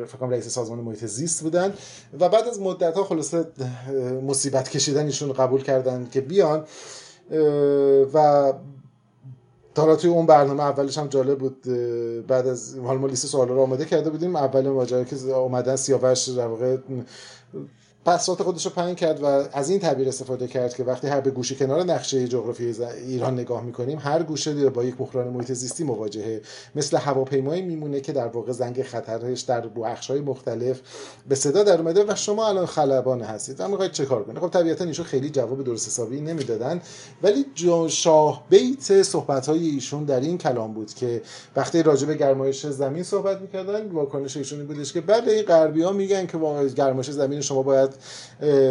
فکر 0.07 0.27
رئیس 0.31 0.49
سازمان 0.49 0.79
محیط 0.79 1.05
زیست 1.05 1.43
بودن. 1.43 1.75
و 2.21 2.29
بعد 2.29 2.49
از 2.49 2.61
مدت 2.61 2.97
ها 2.97 3.05
خلاصه 3.05 3.47
مصیبت 4.27 4.69
کشیدن 4.69 5.07
ایشون 5.07 5.33
قبول 5.33 5.63
کردن 5.63 6.09
که 6.13 6.21
بیان. 6.21 6.65
و 8.15 8.53
تا 9.75 9.97
توی 9.97 10.11
اون 10.11 10.27
برنامه 10.27 10.63
اولش 10.63 10.99
هم 10.99 11.07
جالب 11.07 11.39
بود. 11.39 11.63
بعد 12.27 12.47
از 12.47 12.79
حال 12.79 12.99
ما 12.99 13.07
لیست 13.07 13.27
سوالا 13.27 13.55
رو 13.55 13.61
آماده 13.61 13.85
کرده 13.85 14.11
بودیم. 14.11 14.37
اول 14.37 14.69
ماجرا 14.69 15.05
که 15.05 15.17
اومدن 15.17 15.77
سیاوش 15.77 16.29
در 16.29 16.47
واقع 16.47 16.77
پسات 18.05 18.43
خودش 18.43 18.65
رو 18.67 18.73
پنگ 18.73 18.97
کرد 18.97 19.23
و 19.23 19.27
از 19.53 19.71
این 19.71 19.79
تعبیر 19.79 20.09
استفاده 20.09 20.49
کرد 20.49 20.75
که 20.75 20.85
وقتی 20.85 21.07
هر 21.07 21.21
به 21.21 21.31
گوشه 21.31 21.55
کنار 21.55 21.83
نقشه 21.83 22.29
جغرافی 22.29 22.75
ایران 23.07 23.35
نگاه 23.35 23.63
می‌کنیم 23.63 23.99
هر 23.99 24.23
گوشه 24.23 24.71
با 24.71 24.85
یک 24.85 24.97
بحران 24.97 25.29
محیط 25.29 25.53
زیستی 25.53 25.85
مواجهه. 25.85 26.41
مثل 26.75 26.97
هواپیمایی 26.97 27.63
میمونه 27.63 28.01
که 28.01 28.13
در 28.13 28.27
واقع 28.27 28.53
زنگ 28.53 28.83
خطرش 28.83 29.41
در 29.41 29.63
های 30.09 30.21
مختلف 30.21 30.81
به 31.29 31.35
صدا 31.35 31.63
در 31.63 31.79
اومده 31.79 32.05
و 32.09 32.15
شما 32.15 32.49
الان 32.49 32.67
خلبان 32.67 33.21
هستید 33.21 33.61
و 33.61 33.69
می‌خواید 33.69 33.93
چه 33.93 34.05
کار 34.05 34.25
کنید؟ 34.25 34.39
خب 34.39 34.49
طبیعتا 34.49 34.85
ایشون 34.85 35.05
خیلی 35.05 35.31
جواب 35.31 35.65
درست 35.65 35.87
حسابی 35.87 36.21
نمی‌دادن. 36.21 36.81
ولی 37.23 37.45
شاه 37.89 38.47
بیت 38.51 39.03
صحبت 39.03 39.49
های 39.49 39.67
ایشون 39.69 40.05
در 40.05 40.21
این 40.21 40.39
کلام 40.39 40.75
بود 40.75 40.95
که 40.95 41.23
وقتی 41.57 41.83
راجع 41.83 42.07
به 42.07 42.15
گرمایش 42.15 42.67
زمین 42.67 43.03
صحبت 43.03 43.41
می‌کردن 43.41 43.89
واکنش 43.89 44.37
ایشون 44.37 44.67
بودش 44.67 44.93
که 44.93 45.01
بله 45.01 45.33
این 45.33 45.43
غربی 45.43 45.83
ها 45.83 45.93
میگن 45.93 46.27
که 46.27 46.39
گرمایش 46.77 47.11
زمین 47.11 47.41
شما 47.41 47.63
باید 47.63 47.92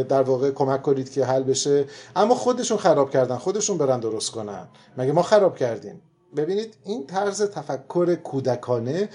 در 0.10 0.22
واقع 0.22 0.52
کمک 0.52 0.82
کنید 0.82 1.12
که 1.12 1.26
حل 1.26 1.44
بشه. 1.44 1.86
اما 2.16 2.36
خودشون 2.36 2.78
خراب 2.78 3.12
کردن 3.12 3.38
خودشون 3.38 3.78
برن 3.78 4.00
درست 4.00 4.32
کنن. 4.32 4.68
مگه 4.98 5.12
ما 5.12 5.22
خراب 5.22 5.58
کردیم؟ 5.58 6.02
ببینید 6.36 6.74
این 6.86 7.08
طرز 7.08 7.42
تفکر 7.42 8.16
کودکانه 8.16 9.10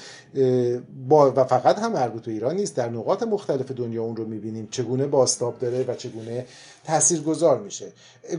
با 1.08 1.32
و 1.36 1.44
فقط 1.44 1.78
هم 1.78 1.92
مربوط 1.92 2.24
به 2.24 2.32
ایران 2.32 2.54
نیست. 2.54 2.76
در 2.76 2.88
نقاط 2.88 3.22
مختلف 3.22 3.70
دنیا 3.70 4.02
اون 4.02 4.16
رو 4.16 4.24
می‌بینیم. 4.24 4.68
چگونه 4.70 5.06
باستاب 5.06 5.58
داره 5.58 5.84
و 5.88 5.94
چگونه 5.94 6.46
تاثیرگذار 6.84 7.60
میشه. 7.60 7.92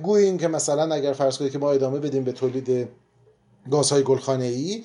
گوییم 0.04 0.28
این 0.28 0.38
که 0.38 0.48
مثلا 0.48 0.96
اگر 0.96 1.14
فرض 1.14 1.38
کنید 1.38 1.52
که 1.52 1.58
ما 1.58 1.72
ادامه 1.72 2.00
بدیم 2.00 2.24
به 2.24 2.32
تولید 2.32 2.90
گازهای 3.72 4.04
گلخانه 4.04 4.46
ای 4.46 4.84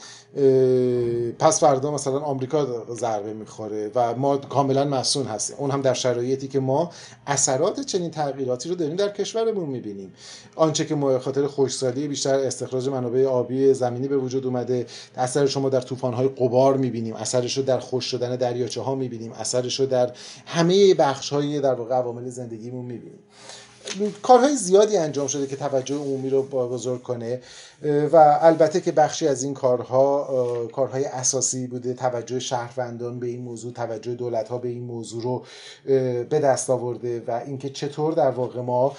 پس 1.39 1.61
فردا 1.61 1.91
مثلا 1.91 2.19
آمریکا 2.19 2.85
ضربه 2.91 3.33
می‌خوره 3.33 3.91
و 3.95 4.15
ما 4.15 4.37
کاملا 4.37 4.85
مسئول 4.85 5.27
هستیم. 5.27 5.57
اون 5.59 5.71
هم 5.71 5.81
در 5.81 5.95
شرایطی 5.95 6.49
که 6.49 6.61
ما 6.61 6.91
اثرات 7.27 7.81
چنین 7.81 8.11
تغییراتی 8.11 8.69
رو 8.69 8.75
داریم 8.75 8.97
در 8.97 9.09
کشورمون 9.09 9.69
می‌بینیم. 9.69 10.13
آنچه 10.57 10.85
که 10.87 10.95
ما 10.95 11.19
خاطر 11.19 11.47
خوشسالی 11.47 12.09
بیشتر 12.09 12.35
استخراج 12.35 12.89
منابع 12.89 13.27
آبی 13.27 13.75
زمینی 13.75 14.09
به 14.09 14.17
وجود 14.17 14.47
اومده 14.47 14.87
اثر 15.17 15.47
شما 15.47 15.69
در 15.69 15.81
طوفان‌های 15.81 16.29
قبار 16.29 16.77
می‌بینیم 16.77 17.15
اثرش 17.15 17.57
رو 17.57 17.63
در 17.63 17.79
خوش 17.79 18.05
شدن 18.05 18.37
دریاچه 18.37 18.81
ها 18.81 18.95
می‌بینیم 18.95 19.33
اثرش 19.33 19.81
رو 19.81 19.87
در 19.87 20.13
همه 20.47 20.95
بخش 20.95 21.33
های 21.33 21.61
در 21.61 21.75
واقع 21.75 21.95
عوامل 21.95 22.29
زندگیمون 22.29 22.85
می‌بینیم. 22.85 23.19
کارهای 24.23 24.57
زیادی 24.57 24.97
انجام 24.97 25.27
شده 25.27 25.47
که 25.47 25.57
توجه 25.57 25.95
عمومی 25.95 26.31
رو 26.31 26.43
بزرگ 26.43 27.03
کنه 27.03 27.41
و 28.13 28.39
البته 28.41 28.81
که 28.81 28.93
بخشی 28.93 29.29
از 29.29 29.43
این 29.43 29.55
کارها 29.55 30.69
کارهای 30.73 31.05
اساسی 31.05 31.67
بوده. 31.67 31.95
توجه 31.95 32.39
شهروندان 32.39 33.21
به 33.21 33.27
این 33.27 33.43
موضوع 33.43 33.73
توجه 33.73 34.15
دولت 34.15 34.49
ها 34.49 34.59
به 34.59 34.69
این 34.69 34.85
موضوع 34.85 35.23
رو 35.23 35.45
به 36.25 36.41
دست 36.45 36.71
آورده 36.71 37.23
و 37.27 37.43
اینکه 37.47 37.71
چطور 37.71 38.13
در 38.13 38.31
واقع 38.31 38.61
ما 38.61 38.97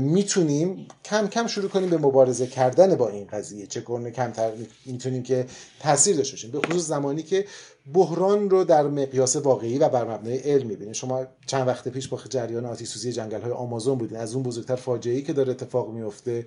می‌تونیم 0.00 0.86
کم 1.04 1.28
کم 1.28 1.46
شروع 1.46 1.68
کنیم 1.68 1.90
به 1.90 1.98
مبارزه 1.98 2.46
کردن 2.46 2.94
با 2.94 3.08
این 3.08 3.26
قضیه. 3.32 3.66
چگونه 3.66 4.10
کمتر 4.10 4.50
می‌تونیم 4.86 5.22
که 5.22 5.46
تاثیر 5.80 6.16
داشته 6.16 6.32
باشیم. 6.32 6.50
به 6.50 6.58
خصوص 6.58 6.86
زمانی 6.86 7.22
که 7.22 7.44
بحران 7.94 8.50
رو 8.50 8.64
در 8.64 8.82
مقیاس 8.82 9.36
واقعی 9.36 9.78
و 9.78 9.88
بر 9.88 10.04
مبنای 10.04 10.38
علم 10.38 10.66
می‌بینیم 10.66 10.92
شما 10.92 11.26
چند 11.46 11.68
وقت 11.68 11.88
پیش 11.88 12.08
با 12.08 12.20
جریان 12.30 12.66
آتش 12.66 12.86
سوزی 12.86 13.12
جنگل 13.12 13.40
های 13.40 13.52
آمازون 13.52 13.98
بودین. 13.98 14.18
از 14.18 14.34
اون 14.34 14.42
بزرگتر 14.42 14.76
فاجعه 14.76 15.14
ای 15.14 15.22
که 15.22 15.32
داره 15.32 15.50
اتفاق 15.50 15.92
میفته 15.92 16.46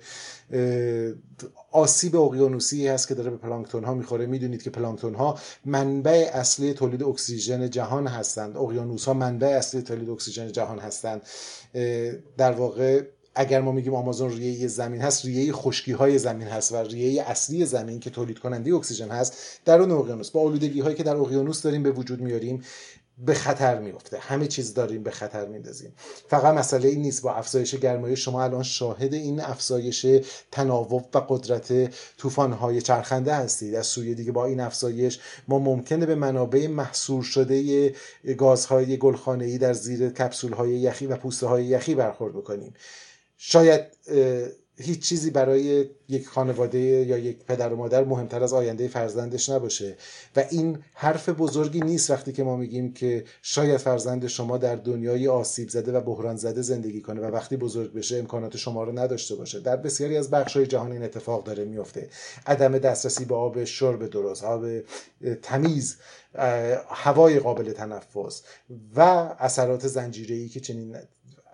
آسیب 1.72 2.16
اقیانوسی 2.16 2.88
هست 2.88 3.08
که 3.08 3.14
داره 3.14 3.30
به 3.30 3.36
پلانکتون 3.36 3.84
ها 3.84 3.94
می‌خوره. 3.94 4.26
می‌دونید 4.26 4.62
که 4.62 4.70
پلانکتون 4.70 5.14
ها 5.14 5.38
منبع 5.64 6.30
اصلی 6.32 6.74
تولید 6.74 7.02
اکسیژن 7.02 7.70
جهان 7.70 8.06
هستند. 8.06 8.56
اقیانوس 8.56 9.04
ها 9.04 9.14
منبع 9.14 9.48
اصلی 9.48 9.82
تولید 9.82 10.10
اکسیژن 10.10 10.52
جهان 10.52 10.78
هستند. 10.78 11.22
در 12.36 12.52
واقع 12.52 13.02
اگر 13.36 13.60
ما 13.60 13.72
میگیم 13.72 13.94
آمازون 13.94 14.30
ریه 14.30 14.66
زمین 14.66 15.00
هست 15.00 15.24
ریه 15.24 15.52
خشکی 15.52 15.92
های 15.92 16.18
زمین 16.18 16.48
هست 16.48 16.72
و 16.72 16.76
ریه 16.76 17.22
اصلی 17.22 17.66
زمین 17.66 18.00
که 18.00 18.10
تولید 18.10 18.38
کننده 18.38 18.74
اکسیژن 18.74 19.08
هست 19.08 19.60
در 19.64 19.80
اون 19.80 19.90
اقیانوس. 19.90 20.30
با 20.30 20.40
آلودگی 20.40 20.80
هایی 20.80 20.96
که 20.96 21.02
در 21.02 21.16
اقیانوس 21.16 21.62
داریم 21.62 21.82
به 21.82 21.90
وجود 21.90 22.20
میاریم 22.20 22.62
به 23.18 23.34
خطر 23.34 23.78
میفته 23.78 24.18
همه 24.18 24.46
چیز 24.46 24.74
داریم 24.74 25.02
به 25.02 25.10
خطر 25.10 25.46
میندازیم 25.46 25.92
فقط 26.28 26.54
مسئله 26.54 26.88
این 26.88 27.02
نیست. 27.02 27.22
با 27.22 27.34
افزایش 27.34 27.74
گرمایش 27.74 28.24
شما 28.24 28.42
الان 28.42 28.62
شاهد 28.62 29.14
این 29.14 29.40
افزایش 29.40 30.06
تناوب 30.52 31.16
و 31.16 31.20
قدرت 31.28 31.72
های 32.60 32.82
چرخنده 32.82 33.34
هستید. 33.34 33.74
از 33.74 33.86
سوی 33.86 34.14
دیگه 34.14 34.32
با 34.32 34.46
این 34.46 34.60
افزایش 34.60 35.20
ما 35.48 35.58
ممکنه 35.58 36.06
به 36.06 36.14
منابع 36.14 36.66
محصور 36.66 37.22
شده 37.22 37.94
گازهای 38.38 38.96
گلخانه‌ای 38.96 39.58
در 39.58 39.72
زیر 39.72 40.12
های 40.56 40.70
یخی 40.70 41.06
و 41.06 41.16
پوسته 41.16 41.46
های 41.46 41.64
یخی 41.64 41.94
برخورد 41.94 42.34
بکنیم. 42.34 42.74
شاید 43.36 43.84
هیچ 44.78 45.08
چیزی 45.08 45.30
برای 45.30 45.86
یک 46.08 46.28
خانواده 46.28 46.78
یا 46.78 47.18
یک 47.18 47.44
پدر 47.44 47.72
و 47.72 47.76
مادر 47.76 48.04
مهمتر 48.04 48.42
از 48.42 48.52
آینده 48.52 48.88
فرزندش 48.88 49.48
نباشه. 49.48 49.96
و 50.36 50.44
این 50.50 50.78
حرف 50.94 51.28
بزرگی 51.28 51.80
نیست 51.80 52.10
وقتی 52.10 52.32
که 52.32 52.44
ما 52.44 52.56
میگیم 52.56 52.92
که 52.92 53.24
شاید 53.42 53.76
فرزند 53.76 54.26
شما 54.26 54.58
در 54.58 54.76
دنیای 54.76 55.28
آسیب 55.28 55.68
زده 55.68 55.92
و 55.92 56.00
بحران 56.00 56.36
زده 56.36 56.62
زندگی 56.62 57.00
کنه 57.00 57.20
و 57.20 57.24
وقتی 57.24 57.56
بزرگ 57.56 57.92
بشه 57.92 58.16
امکانات 58.16 58.56
شما 58.56 58.84
رو 58.84 58.98
نداشته 58.98 59.34
باشه. 59.34 59.60
در 59.60 59.76
بسیاری 59.76 60.16
از 60.16 60.34
های 60.34 60.66
جهان 60.66 60.92
این 60.92 61.02
اتفاق 61.02 61.44
داره 61.44 61.64
میفته. 61.64 62.08
عدم 62.46 62.78
دسترسی 62.78 63.24
به 63.24 63.34
آب 63.34 63.64
شرب 63.64 64.06
درست 64.06 64.44
آب 64.44 64.66
تمیز 65.42 65.96
هوای 66.88 67.38
قابل 67.38 67.72
تنفس 67.72 68.42
و 68.96 69.00
اثرات 69.38 69.86
زنجیره‌ای 69.86 70.48
که 70.48 70.60
چنین 70.60 70.96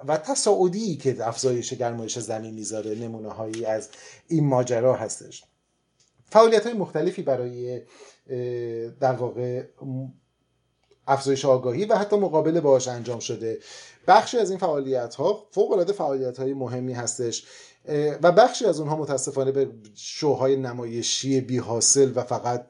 و 0.08 0.16
تصاعدی 0.16 0.96
که 0.96 1.28
افزایش 1.28 1.74
گرمایش 1.74 2.18
زمین 2.18 2.54
می‌ذاره 2.54 2.94
نمونه 2.94 3.28
هایی 3.28 3.64
از 3.64 3.88
این 4.28 4.46
ماجرا 4.46 4.96
هستش. 4.96 5.44
فعالیت 6.30 6.66
های 6.66 6.74
مختلفی 6.74 7.22
برای 7.22 7.82
در 9.00 9.12
واقع 9.12 9.64
افزایش 11.06 11.44
آگاهی 11.44 11.84
و 11.84 11.94
حتی 11.96 12.16
مقابله 12.16 12.60
باش 12.60 12.88
انجام 12.88 13.18
شده. 13.18 13.58
بخشی 14.06 14.38
از 14.38 14.50
این 14.50 14.58
فعالیت 14.58 15.14
ها 15.14 15.46
فوق 15.50 15.72
العاده 15.72 15.92
فعالیت 15.92 16.38
های 16.38 16.54
مهمی 16.54 16.92
هستش 16.92 17.46
و 18.22 18.32
بخشی 18.32 18.64
از 18.64 18.80
اونها 18.80 18.96
متاسفانه 18.96 19.52
به 19.52 19.70
شوهای 19.94 20.56
نمایشی 20.56 21.40
بی 21.40 21.58
حاصل 21.58 22.12
و 22.14 22.22
فقط 22.22 22.66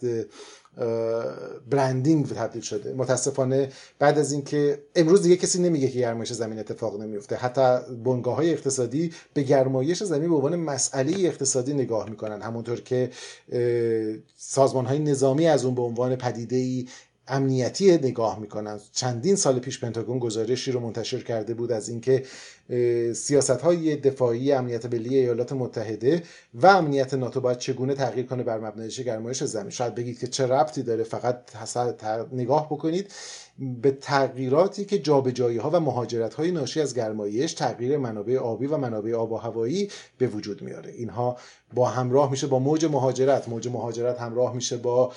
برندینگ 1.71 2.27
تبدیل 2.29 2.63
شده. 2.63 2.95
متاسفانه 2.95 3.69
بعد 3.99 4.19
از 4.19 4.33
اینکه 4.33 4.83
امروز 4.97 5.23
دیگه 5.23 5.37
کسی 5.37 5.63
نمیگه 5.63 5.89
که 5.89 5.99
گرمایش 5.99 6.33
زمین 6.33 6.59
اتفاق 6.59 7.01
نمیفته. 7.01 7.37
حتی 7.37 7.95
بنگاه 8.05 8.37
های 8.37 8.51
اقتصادی 8.53 9.13
به 9.35 9.43
گرمایش 9.43 10.03
زمین 10.03 10.29
به 10.29 10.35
عنوان 10.35 10.57
مسئله 10.57 11.13
اقتصادی 11.29 11.75
نگاه 11.75 12.11
می‌کنن. 12.11 12.43
همونطور 12.43 12.81
که 12.81 13.11
سازمان 14.37 14.87
های 14.87 14.99
نظامی 14.99 15.47
از 15.47 15.65
اون 15.65 15.75
به 15.75 15.83
عنوان 15.83 16.17
پدیده 16.17 16.57
ای 16.57 16.89
امنیتی 17.29 17.93
نگاه 17.93 18.39
می‌کنن. 18.39 18.81
چندین 18.93 19.37
سال 19.37 19.59
پیش 19.59 19.81
پنتاگون 19.81 20.19
گزارشی 20.19 20.73
رو 20.73 20.81
منتشر 20.81 21.23
کرده 21.23 21.55
بود 21.55 21.73
از 21.73 21.89
اینکه 21.89 22.25
سیاست 23.15 23.51
های 23.51 23.97
دفاعی 23.97 24.53
امنیت 24.53 24.87
ملی 24.87 25.17
ایالات 25.17 25.53
متحده 25.53 26.23
و 26.55 26.67
امنیت 26.67 27.15
ناتو 27.15 27.41
باید 27.41 27.59
چگونه 27.59 27.95
تغییر 27.95 28.27
کنه 28.27 28.43
بر 28.43 28.59
مبنای 28.59 28.89
گرمایش 28.89 29.45
زمین؟ 29.45 29.71
شاید 29.71 29.95
بگید 29.95 30.19
که 30.19 30.27
چه 30.27 30.47
ربطی 30.47 30.83
داره 30.83 31.05
فقط 31.05 31.39
نگاه 32.33 32.67
بکنید. 32.67 33.13
به 33.83 33.91
تغییراتی 33.91 34.85
که 34.85 34.99
جابجایی 34.99 35.59
ها 35.59 35.71
و 35.71 35.81
مهاجرت 35.81 36.35
های 36.35 36.51
ناشی 36.51 36.81
از 36.81 36.95
گرمایش 36.95 37.53
تغییر 37.53 37.97
منابع 37.97 38.39
آبی 38.39 38.67
و 38.67 38.77
منابع 38.77 39.15
آب 39.15 39.33
و 39.33 39.37
هوایی 39.37 39.91
به 40.19 40.27
وجود 40.27 40.63
میاره. 40.63 40.93
اینها 40.93 41.37
با 41.75 41.89
همراه 41.89 42.31
میشه 42.31 42.47
با 42.47 42.59
موج 42.59 42.85
مهاجرت. 42.85 43.49
موج 43.49 43.69
مهاجرت 43.69 44.21
همراه 44.21 44.55
میشه 44.55 44.77
با 44.77 45.13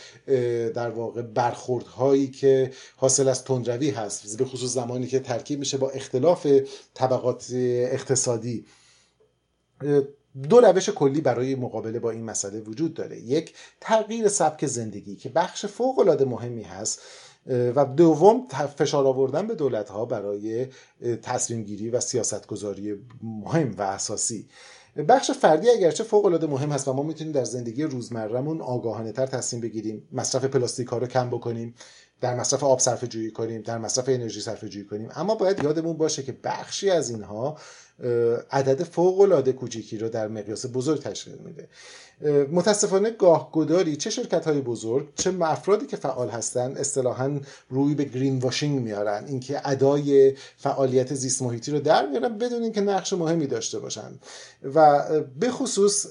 در 0.76 0.90
واقع 0.90 1.22
برخوردهایی 1.22 2.28
که 2.28 2.72
حاصل 2.98 3.28
از 3.28 3.44
تندروی 3.44 3.90
هست. 3.90 4.38
به 4.38 4.46
خصوص 4.46 4.74
زمانی 4.74 5.08
که 5.08 5.20
ترکیب 5.20 5.60
میشه 5.60 5.78
با 5.78 5.90
اختلاف 5.90 6.48
طبقات 6.94 7.45
اقتصادی. 7.54 8.66
دو 10.50 10.62
روش 10.62 10.90
کلی 10.90 11.22
برای 11.22 11.56
مقابله 11.56 12.00
با 12.00 12.12
این 12.12 12.24
مسئله 12.24 12.60
وجود 12.60 12.94
داره. 12.94 13.20
یک 13.20 13.54
تغییر 13.82 14.28
سبک 14.28 14.66
زندگی 14.66 15.16
که 15.16 15.30
بخش 15.30 15.66
فوق 15.66 16.00
العاده 16.00 16.26
مهمی 16.26 16.64
هست 16.64 17.02
و 17.48 17.86
دوم 17.86 18.48
فشار 18.78 19.08
آوردن 19.08 19.48
به 19.48 19.56
دولت 19.56 19.90
ها 19.90 20.06
برای 20.06 20.68
تصمیم 21.22 21.64
گیری 21.64 21.90
و 21.90 22.00
سیاست 22.00 22.48
گذاری 22.48 22.96
مهم 23.24 23.76
و 23.78 23.82
اساسی. 23.82 24.48
بخش 25.08 25.32
فردی 25.32 25.70
اگرچه 25.70 26.04
فوق 26.04 26.26
العاده 26.26 26.48
مهم 26.48 26.72
هست 26.72 26.88
و 26.88 26.94
ما 26.94 27.04
می‌تونیم 27.04 27.34
در 27.34 27.44
زندگی 27.44 27.84
روزمرهمون 27.84 28.62
آگاهانه 28.62 29.12
تر 29.12 29.26
تصمیم 29.26 29.62
بگیریم 29.62 30.08
مصرف 30.12 30.46
پلاستیک 30.46 30.88
ها 30.88 30.98
رو 30.98 31.08
کم 31.08 31.30
بکنیم. 31.30 31.76
در 32.22 32.36
مصرف 32.36 32.64
آب 32.64 32.80
صرفه 32.80 33.08
جویی 33.08 33.32
کنیم 33.32 33.62
در 33.62 33.78
مصرف 33.78 34.10
انرژی 34.10 34.42
صرفه 34.42 34.70
جویی 34.70 34.86
کنیم. 34.86 35.10
اما 35.16 35.36
باید 35.36 35.64
یادمون 35.64 35.98
باشه 35.98 36.24
که 36.24 36.32
بخشی 36.44 36.90
از 36.90 37.10
اینها 37.10 37.58
عدد 38.52 38.84
فوق 38.84 39.20
العاده 39.20 39.54
کوچیکی 39.54 39.98
رو 39.98 40.10
در 40.10 40.28
مقیاس 40.28 40.66
بزرگ 40.74 41.02
تشکیل 41.02 41.36
میده. 41.36 41.68
متاسفانه 42.52 43.10
گاه 43.10 43.52
گداری 43.52 43.96
چه 43.96 44.10
شرکت 44.10 44.48
های 44.48 44.62
بزرگ 44.62 45.08
چه 45.16 45.34
افرادی 45.42 45.86
که 45.86 45.98
فعال 45.98 46.30
هستن 46.30 46.78
اصطلاحا 46.78 47.40
روی 47.70 47.96
به 47.96 48.04
گرین 48.04 48.40
واشینگ 48.40 48.82
میارن. 48.82 49.26
اینکه 49.28 49.62
ادای 49.70 50.34
فعالیت 50.58 51.14
زیست 51.14 51.42
محیطی 51.42 51.72
رو 51.72 51.80
در 51.80 52.08
میارن 52.08 52.38
بدون 52.38 52.64
اینکه 52.64 52.82
نقش 52.82 53.14
مهمی 53.14 53.48
داشته 53.48 53.80
باشن. 53.80 54.20
و 54.76 55.04
به 55.40 55.50
خصوص 55.50 56.06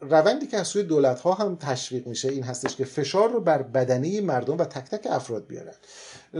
روندی 0.00 0.46
که 0.46 0.56
از 0.56 0.66
سوی 0.66 0.82
دولت 0.82 1.20
ها 1.20 1.32
هم 1.32 1.56
تشویق 1.56 2.06
میشه 2.06 2.28
این 2.28 2.42
هستش 2.42 2.76
که 2.76 2.84
فشار 2.84 3.30
رو 3.30 3.40
بر 3.40 3.62
بدنه 3.62 4.20
مردم 4.20 4.58
و 4.58 4.64
تک 4.64 4.90
تک 4.90 5.06
افراد 5.10 5.46
بیارن. 5.46 5.74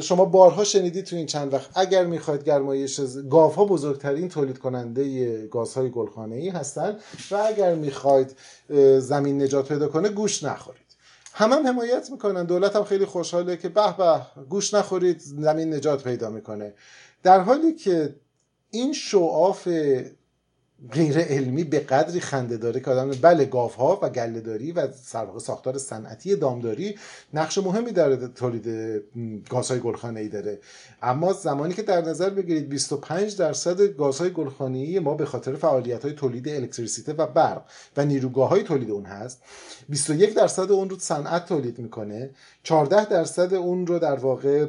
شما 0.01 0.25
بارها 0.25 0.65
شنیدید 0.65 1.05
تو 1.05 1.17
این 1.17 1.27
چند 1.27 1.55
وقت 1.55 1.71
اگر 1.75 2.07
می‌خواید 2.07 2.45
گرمایش 2.45 3.01
گاوها 3.31 3.65
بزرگترین 3.65 4.29
تولید 4.29 4.59
کننده 4.59 5.47
گازهای 5.47 5.91
گلخانه 5.91 6.37
ای 6.37 6.49
هستن 6.49 6.97
و 7.31 7.37
اگر 7.37 7.75
می‌خواید 7.75 8.37
زمین 9.05 9.43
نجات 9.43 9.69
پیدا 9.69 9.89
کنه 9.89 10.09
گوش 10.09 10.45
نخورید. 10.45 10.83
همه 11.33 11.55
هم 11.55 11.67
حمایت 11.67 12.11
می‌کنن. 12.11 12.45
دولت 12.45 12.77
هم 12.77 12.85
خیلی 12.85 13.05
خوشحاله 13.05 13.57
که 13.57 13.69
به 13.69 13.97
به 13.97 14.21
گوش 14.49 14.75
نخورید 14.75 15.21
زمین 15.21 15.75
نجات 15.75 16.05
پیدا 16.05 16.31
می‌کنه. 16.31 16.75
در 17.23 17.41
حالی 17.41 17.73
که 17.73 18.15
این 18.71 18.93
شعاف 18.93 19.69
غیر 20.93 21.19
علمی 21.19 21.65
به 21.65 21.81
قدری 21.81 22.21
خنده 22.21 22.57
داره 22.57 22.81
که 22.81 22.91
آدم 22.91 23.11
بله 23.11 23.45
گاوها 23.45 24.01
و 24.03 24.09
گلهداری 24.09 24.73
و 24.73 24.89
سر 24.93 25.27
ساختار 25.39 25.79
صنعتی 25.79 26.37
دامداری 26.37 26.99
نقش 27.35 27.59
مهمی 27.59 27.93
در 27.93 28.17
تولید 28.17 28.69
گازهای 29.51 29.81
گلخانه 29.81 30.21
ای 30.21 30.29
داره. 30.29 30.61
اما 31.03 31.33
زمانی 31.33 31.75
که 31.75 31.83
در 31.83 32.01
نظر 32.01 32.31
بگیرید 32.31 32.69
25 32.69 33.37
درصد 33.37 33.83
گازهای 33.83 34.31
گلخانه 34.31 34.79
ای 34.79 34.99
ما 34.99 35.15
به 35.15 35.25
خاطر 35.25 35.55
فعالیت 35.55 36.03
های 36.03 36.13
تولید 36.13 36.49
الکتریسیته 36.49 37.13
و 37.13 37.27
برق 37.27 37.65
و 37.97 38.05
نیروگاه 38.05 38.49
های 38.49 38.63
تولید 38.63 38.91
اون 38.91 39.05
هست 39.05 39.43
21 39.89 40.35
درصد 40.35 40.73
اون 40.73 40.91
رو 40.91 40.99
صنعت 40.99 41.47
تولید 41.47 41.79
می‌کنه 41.79 42.31
14 42.63 43.05
درصد 43.05 43.55
اون 43.55 43.87
رو 43.87 43.99
در 43.99 44.17
واقع 44.17 44.67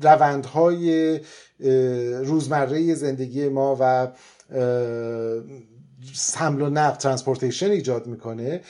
روندهای 0.00 1.20
روزمره 2.24 2.94
زندگی 2.94 3.48
ما 3.48 3.76
و 3.80 4.12
حمل 6.34 6.62
و 6.62 6.70
نقل 6.70 6.96
transportation 6.96 7.70
ایجاد 7.70 8.06
می‌کنه. 8.06 8.60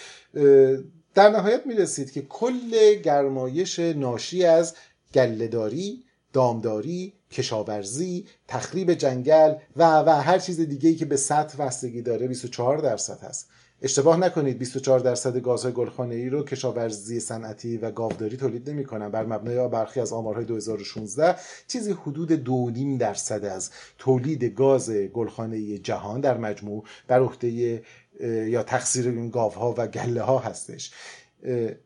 در 1.14 1.30
نهایت 1.30 1.66
می‌رسید 1.66 2.10
که 2.12 2.22
کل 2.22 2.94
گرمایش 2.94 3.78
ناشی 3.78 4.44
از 4.44 4.74
گلهداری 5.14 6.04
دامداری 6.32 7.12
کشاورزی 7.30 8.26
تخریب 8.48 8.94
جنگل 8.94 9.54
و 9.76 9.82
و 9.82 10.10
هر 10.10 10.38
چیز 10.38 10.60
دیگه 10.60 10.88
ای 10.88 10.96
که 10.96 11.04
به 11.04 11.16
سطح 11.16 11.58
بستگی 11.58 12.02
داره 12.02 12.28
24 12.28 12.78
درصد 12.78 13.18
هست. 13.20 13.48
اشتباه 13.82 14.16
نکنید 14.16 14.58
24 14.58 14.98
درصد 15.00 15.38
گازهای 15.38 15.72
گلخانه 15.72 16.14
ای 16.14 16.28
رو 16.28 16.44
کشاورزی 16.44 17.20
صنعتی 17.20 17.76
و 17.76 17.90
گاوداری 17.90 18.36
تولید 18.36 18.70
نمی‌کنن. 18.70 19.08
بر 19.08 19.26
مبنای 19.26 19.68
برخی 19.68 20.00
از 20.00 20.12
آمارهای 20.12 20.44
2016 20.44 21.36
چیزی 21.68 21.92
حدود 21.92 22.44
2.5 22.44 23.00
درصد 23.00 23.44
از 23.44 23.70
تولید 23.98 24.44
گاز 24.44 24.90
گلخانه 24.90 25.78
جهان 25.78 26.20
در 26.20 26.36
مجموع 26.36 26.84
بر 27.08 27.20
عهده 27.20 27.82
یا 28.20 28.62
تقصیر 28.62 29.08
این 29.08 29.30
گاوها 29.30 29.74
و 29.78 29.86
گله 29.86 30.22
ها 30.22 30.38
هستش. 30.38 30.90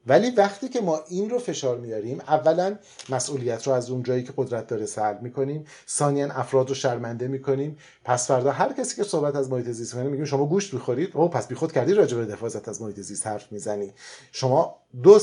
ولی 0.06 0.30
وقتی 0.30 0.68
که 0.68 0.80
ما 0.80 1.00
این 1.08 1.30
رو 1.30 1.38
فشار 1.38 1.78
میاریم 1.78 2.20
اولا 2.20 2.76
مسئولیت 3.08 3.66
رو 3.66 3.72
از 3.72 3.90
اون 3.90 4.02
جایی 4.02 4.22
که 4.22 4.32
قدرت 4.36 4.66
داره 4.66 4.86
سلب 4.86 5.22
می‌کنیم 5.22 5.64
ثانیا 5.88 6.32
افراد 6.32 6.68
رو 6.68 6.74
شرمنده 6.74 7.28
می‌کنیم. 7.28 7.78
پس 8.04 8.28
فردا 8.28 8.50
هر 8.50 8.72
کسی 8.72 8.96
که 8.96 9.02
صحبت 9.02 9.36
از 9.36 9.50
محیط 9.50 9.68
زیست 9.68 9.94
کنه 9.94 10.02
میگیم 10.02 10.24
شما 10.24 10.46
گوشت 10.46 10.74
می‌خورید؟ 10.74 11.10
او 11.14 11.28
پس 11.28 11.48
بیخود 11.48 11.72
کردی 11.72 11.94
راجع 11.94 12.16
به 12.16 12.32
حفاظت 12.32 12.68
از 12.68 12.82
محیط 12.82 13.00
زیست 13.00 13.26
حرف 13.26 13.52
می‌زنی. 13.52 13.92
شما 14.32 14.76
دو 15.02 15.20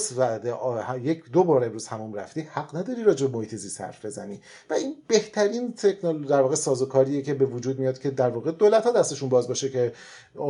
یک 1.01 1.31
دو 1.31 1.43
بار 1.43 1.63
امروز 1.63 1.87
همون 1.87 2.13
رفتی 2.13 2.41
حق 2.41 2.77
نداری 2.77 3.03
راجع 3.03 3.27
به 3.27 3.37
محیط 3.37 3.55
زیست 3.55 3.81
حرف 3.81 4.05
بزنی. 4.05 4.41
و 4.69 4.73
این 4.73 4.95
بهترین 5.07 5.73
تکنولوژی 5.73 6.29
در 6.29 6.41
واقع 6.41 6.55
سازوکاریه 6.55 7.21
که 7.21 7.33
به 7.33 7.45
وجود 7.45 7.79
میاد 7.79 7.99
که 7.99 8.09
در 8.11 8.29
واقع 8.29 8.51
دولت 8.51 8.83
ها 8.83 8.91
دستشون 8.91 9.29
باز 9.29 9.47
باشه 9.47 9.69
که 9.69 9.93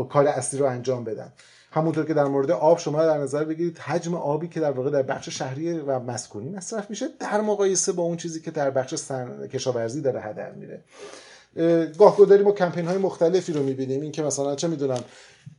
کار 0.10 0.28
اصلی 0.28 0.60
رو 0.60 0.66
انجام 0.66 1.04
بدن. 1.04 1.34
همونطور 1.72 2.06
که 2.06 2.14
در 2.14 2.26
مورد 2.26 2.52
آب 2.52 2.80
شما 2.80 3.06
در 3.06 3.18
نظر 3.18 3.44
بگیرید 3.44 3.78
حجم 3.78 4.16
آبی 4.16 4.48
که 4.48 4.60
در 4.60 4.72
واقع 4.72 4.90
در 4.90 5.02
بخش 5.02 5.30
شهری 5.30 5.80
و 5.80 6.00
مسکونی 6.00 6.50
مصرف 6.50 6.90
میشه 6.90 7.06
در 7.20 7.42
مقایسه 7.42 7.92
با 7.92 8.04
اون 8.04 8.18
چیزی 8.18 8.42
که 8.42 8.52
در 8.52 8.70
بخش 8.72 8.96
سن... 8.96 9.48
کشاورزی 9.48 10.02
داره 10.02 10.22
هدر 10.22 10.52
میره. 10.52 10.82
گاه 11.98 12.18
داریم 12.30 12.46
ما 12.46 12.52
کمپین 12.52 12.86
های 12.86 12.98
مختلفی 12.98 13.54
رو 13.54 13.64
می‌بینیم. 13.64 14.02
این 14.02 14.12
که 14.12 14.24
مثلا 14.24 14.56
چه 14.56 14.68
می‌دونم 14.68 15.04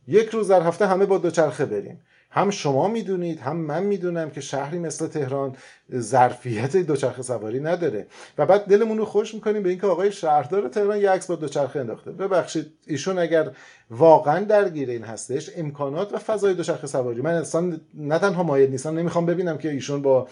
یک 0.07 0.29
روز 0.29 0.47
در 0.47 0.61
هفته 0.61 0.87
همه 0.87 1.05
با 1.05 1.17
دوچرخه 1.17 1.65
بریم. 1.65 2.01
هم 2.31 2.49
شما 2.49 2.87
می‌دونید 2.87 3.39
هم 3.39 3.57
من 3.57 3.83
می‌دونم 3.83 4.29
که 4.29 4.41
شهری 4.41 4.79
مثل 4.79 5.07
تهران 5.07 5.55
ظرفیت 5.95 6.77
دوچرخه 6.77 7.21
سواری 7.21 7.59
نداره. 7.59 8.07
و 8.37 8.45
بعد 8.45 8.65
دلمون 8.65 8.97
رو 8.97 9.05
خوش 9.05 9.33
می‌کنیم 9.33 9.63
به 9.63 9.69
اینکه 9.69 9.87
آقای 9.87 10.11
شهردار 10.11 10.67
تهران 10.67 10.97
یک 10.97 11.05
عکس 11.05 11.27
با 11.27 11.35
دوچرخه 11.35 11.79
انداخته. 11.79 12.11
ببخشید 12.11 12.65
ایشون 12.87 13.19
اگر 13.19 13.51
واقعا 13.89 14.43
درگیر 14.43 14.89
این 14.89 15.03
هستش 15.03 15.49
امکانات 15.55 16.13
و 16.13 16.17
فضای 16.17 16.53
دوچرخه 16.53 16.87
سواری. 16.87 17.21
من 17.21 17.35
انسان 17.35 17.81
نه 17.93 18.19
تنها 18.19 18.43
مایل 18.43 18.69
نیستم 18.69 18.97
نمی‌خوام 18.99 19.25
ببینم 19.25 19.57
که 19.57 19.71
ایشون 19.71 20.01
با 20.01 20.27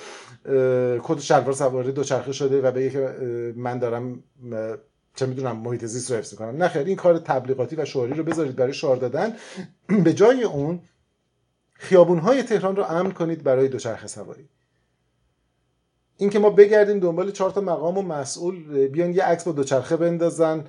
کت 1.03 1.19
شلوار 1.19 1.53
سواری 1.53 1.91
دوچرخه 1.91 2.31
شده 2.31 2.61
و 2.61 2.71
بگه 2.71 2.89
که 2.89 3.15
من 3.55 3.79
دارم 3.79 4.23
چه 5.15 5.25
می‌دونم 5.25 5.57
محیط 5.57 5.85
زیست 5.85 6.11
رو 6.11 6.17
حفظ 6.17 6.33
می‌کنم. 6.33 6.63
نه 6.63 6.71
این 6.75 6.95
کار 6.95 7.17
تبلیغاتی 7.17 7.75
و 7.75 7.85
شعاری 7.85 8.13
رو 8.13 8.23
بذارید 8.23 8.55
برای 8.55 8.73
شعار 8.73 8.97
دادن. 8.97 9.33
به 10.05 10.13
جای 10.13 10.43
اون 10.43 10.79
خیابونهای 11.89 12.43
تهران 12.43 12.75
رو 12.75 12.83
امن 12.83 13.11
کنید 13.11 13.43
برای 13.43 13.67
دوچرخه 13.67 14.07
سواری. 14.07 14.49
اینکه 16.17 16.39
ما 16.39 16.49
بگردیم 16.49 16.99
دنبال 16.99 17.31
چهار 17.31 17.51
تا 17.51 17.61
مقام 17.61 17.97
و 17.97 18.01
مسئول 18.01 18.87
بیان 18.87 19.13
یه 19.13 19.23
عکس 19.23 19.43
با 19.43 19.51
دوچرخه 19.51 19.97
بندازن 19.97 20.63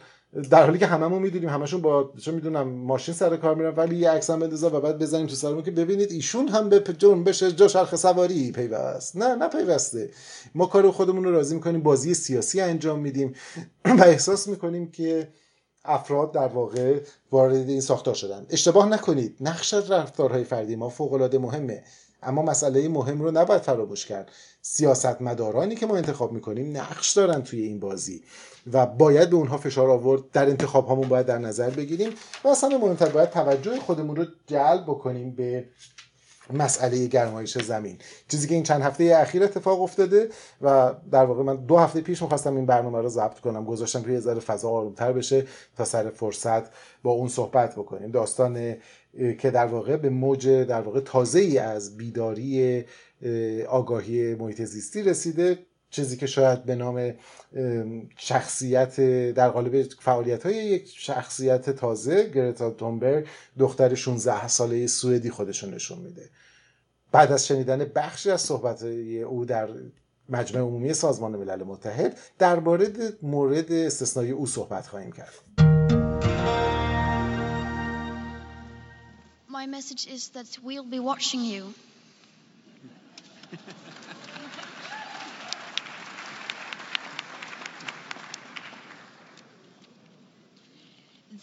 در 0.50 0.64
حالی 0.64 0.78
که 0.78 0.86
هممون 0.86 1.22
می‌دونیم 1.22 1.48
همشون 1.48 1.80
با 1.80 2.12
چه 2.18 2.32
می‌دونم 2.32 2.68
ماشین 2.68 3.14
سر 3.14 3.36
کار 3.36 3.54
میرن 3.54 3.74
ولی 3.76 3.96
یه 3.96 4.10
عکس 4.10 4.30
هم 4.30 4.38
بندازن 4.38 4.68
و 4.68 4.80
بعد 4.80 4.98
بزنیم 4.98 5.26
تو 5.26 5.34
سرمون 5.34 5.62
که 5.62 5.70
ببینید 5.70 6.12
ایشون 6.12 6.48
هم 6.48 6.68
به 6.68 6.78
بشه 7.26 7.50
دوچرخه 7.50 7.96
سواری 7.96 8.52
پیوست. 8.52 9.16
نه 9.16 9.34
نه 9.34 9.48
پیوسته. 9.48 10.10
ما 10.54 10.66
کار 10.66 10.90
خودمون 10.90 11.24
رو 11.24 11.30
راضی 11.30 11.54
می‌کنیم 11.54 11.82
بازی 11.82 12.14
سیاسی 12.14 12.60
انجام 12.60 12.98
میدیم. 12.98 13.34
و 13.98 14.02
احساس 14.02 14.48
می‌کنیم 14.48 14.90
که 14.90 15.28
افراد 15.84 16.32
در 16.32 16.48
واقع 16.48 17.00
وارد 17.32 17.68
این 17.68 17.80
ساختار 17.80 18.14
شدن. 18.14 18.46
اشتباه 18.50 18.88
نکنید. 18.88 19.36
نقش 19.40 19.74
رفتارهای 19.74 20.44
فردی 20.44 20.76
ما 20.76 20.88
فوق 20.88 21.12
العاده 21.12 21.38
مهمه. 21.38 21.82
اما 22.22 22.42
مسئله 22.42 22.88
مهم 22.88 23.22
رو 23.22 23.30
نباید 23.30 23.62
فراموش 23.62 24.06
کرد. 24.06 24.30
سیاستمدارانی 24.62 25.74
که 25.74 25.86
ما 25.86 25.96
انتخاب 25.96 26.32
می‌کنیم 26.32 26.76
نقش 26.76 27.12
دارن 27.12 27.42
توی 27.42 27.62
این 27.62 27.80
بازی 27.80 28.22
و 28.72 28.86
باید 28.86 29.30
به 29.30 29.36
اونها 29.36 29.58
فشار 29.58 29.90
آورد. 29.90 30.30
در 30.32 30.46
انتخاب 30.48 30.86
هامون 30.86 31.08
باید 31.08 31.26
در 31.26 31.38
نظر 31.38 31.70
بگیریم 31.70 32.10
و 32.44 32.48
اصلا 32.48 32.78
مهمتر 32.78 33.08
باید 33.08 33.30
توجه 33.30 33.80
خودمون 33.80 34.16
رو 34.16 34.24
جلب 34.46 34.82
بکنیم 34.82 35.30
به 35.30 35.64
مسئله 36.52 37.06
گرمایش 37.06 37.58
زمین. 37.58 37.98
چیزی 38.28 38.48
که 38.48 38.54
این 38.54 38.62
چند 38.62 38.82
هفته 38.82 39.16
اخیر 39.16 39.44
اتفاق 39.44 39.82
افتاده 39.82 40.28
و 40.60 40.94
در 41.10 41.24
واقع 41.24 41.42
من 41.42 41.56
دو 41.56 41.76
هفته 41.76 42.00
پیش 42.00 42.22
می‌خواستم 42.22 42.56
این 42.56 42.66
برنامه 42.66 42.98
رو 42.98 43.08
ضبط 43.08 43.40
کنم 43.40 43.64
گذاشتم 43.64 44.02
که 44.02 44.10
یه 44.10 44.20
ذره 44.20 44.40
فضا 44.40 44.70
آرومتر 44.70 45.12
بشه 45.12 45.46
تا 45.76 45.84
سر 45.84 46.10
فرصت 46.10 46.62
با 47.02 47.10
اون 47.10 47.28
صحبت 47.28 47.72
بکنیم. 47.76 48.10
داستان 48.10 48.76
که 49.38 49.50
در 49.50 49.66
واقع 49.66 49.96
به 49.96 50.10
موج 50.10 50.48
در 50.48 50.80
واقع 50.80 51.00
تازه 51.00 51.40
ای 51.40 51.58
از 51.58 51.96
بیداری 51.96 52.84
آگاهی 53.68 54.34
محیط 54.34 54.62
زیستی 54.62 55.02
رسیده. 55.02 55.58
چیزی 55.90 56.16
که 56.16 56.26
شاید 56.26 56.64
به 56.64 56.74
نام 56.74 57.14
شخصیت 58.16 59.00
در 59.30 59.48
قالب 59.48 59.82
فعالیت 59.82 60.46
های 60.46 60.54
یک 60.54 60.92
شخصیت 60.96 61.70
تازه 61.70 62.28
گرتا 62.28 62.70
تومبرگ 62.70 63.26
دختر 63.58 63.94
16 63.94 64.48
ساله 64.48 64.86
سوئدی 64.86 65.30
خودشون 65.30 65.74
نشون 65.74 65.98
میده 65.98 66.30
بعد 67.12 67.32
از 67.32 67.46
شنیدن 67.46 67.84
بخشی 67.94 68.30
از 68.30 68.40
صحبت 68.40 68.82
او 68.82 69.44
در 69.44 69.68
مجمع 70.28 70.60
عمومی 70.60 70.94
سازمان 70.94 71.36
ملل 71.36 71.62
متحد 71.62 72.18
درباره 72.38 72.92
مورد 73.22 73.72
استثنایی 73.72 74.30
او 74.30 74.46
صحبت 74.46 74.86
خواهیم 74.86 75.12
کرد 75.12 75.34
My 79.60 79.66
message 79.66 80.06
is 80.16 80.28
that 80.36 80.50
we'll 80.64 80.90
be 80.96 81.00
watching 81.00 81.42
you. 81.52 81.74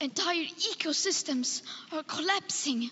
Entire 0.00 0.44
ecosystems 0.44 1.60
are 1.92 2.02
collapsing. 2.02 2.90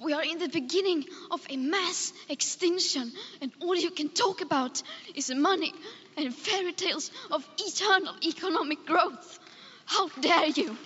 We 0.00 0.14
are 0.14 0.22
in 0.22 0.38
the 0.38 0.48
beginning 0.48 1.04
of 1.30 1.44
a 1.50 1.56
mass 1.58 2.12
extinction, 2.30 3.12
and 3.42 3.52
all 3.60 3.76
you 3.76 3.90
can 3.90 4.08
talk 4.08 4.40
about 4.40 4.82
is 5.14 5.30
money 5.30 5.74
and 6.16 6.34
fairy 6.34 6.72
tales 6.72 7.10
of 7.30 7.46
eternal 7.58 8.14
economic 8.24 8.86
growth. 8.86 9.38
How 9.84 10.08
dare 10.08 10.46
you! 10.46 10.76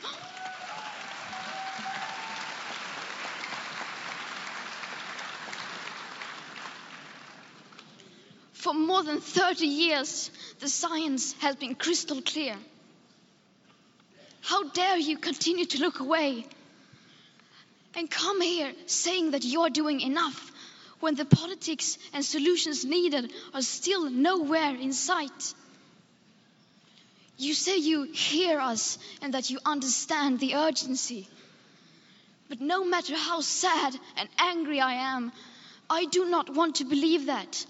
For 8.53 8.75
more 8.75 9.03
than 9.05 9.21
30 9.21 9.67
years, 9.67 10.31
the 10.61 10.69
science 10.69 11.35
has 11.41 11.55
been 11.57 11.75
crystal 11.75 12.21
clear. 12.23 12.57
How 14.43 14.65
dare 14.65 14.99
you 14.99 15.17
continue 15.17 15.65
to 15.67 15.79
look 15.79 16.01
away 16.01 16.45
and 17.95 18.11
come 18.11 18.41
here 18.41 18.73
saying 18.87 19.31
that 19.31 19.45
you're 19.45 19.71
doing 19.71 20.01
enough 20.01 20.53
when 21.01 21.15
the 21.15 21.25
politics 21.25 21.97
and 22.13 22.25
solutions 22.25 22.85
needed 22.85 23.33
are 23.55 23.63
still 23.63 24.11
nowhere 24.11 24.75
in 24.75 24.93
sight? 24.93 25.55
You 27.39 27.55
say 27.55 27.79
you 27.79 28.03
hear 28.03 28.61
us 28.61 28.99
and 29.21 29.35
that 29.35 29.49
you 29.49 29.59
understand 29.65 30.41
the 30.41 30.55
urgency. 30.57 31.29
But 32.49 32.61
no 32.61 32.85
matter 32.85 33.17
how 33.17 33.41
sad 33.41 33.97
and 34.17 34.29
angry 34.39 34.81
I 34.81 35.15
am, 35.15 35.33
I 35.89 36.05
do 36.05 36.29
not 36.29 36.55
want 36.55 36.77
to 36.77 36.85
believe 36.85 37.27
that. 37.27 37.65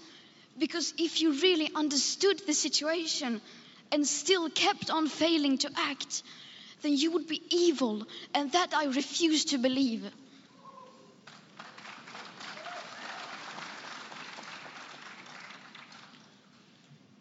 Because 0.57 0.93
if 0.97 1.21
you 1.21 1.33
really 1.41 1.71
understood 1.73 2.41
the 2.45 2.53
situation 2.53 3.41
and 3.91 4.07
still 4.07 4.49
kept 4.49 4.89
on 4.89 5.07
failing 5.07 5.57
to 5.59 5.71
act, 5.75 6.23
then 6.83 6.95
you 6.95 7.11
would 7.11 7.27
be 7.27 7.41
evil, 7.49 8.05
and 8.33 8.51
that 8.51 8.73
I 8.73 8.85
refuse 8.85 9.45
to 9.45 9.57
believe. 9.57 10.03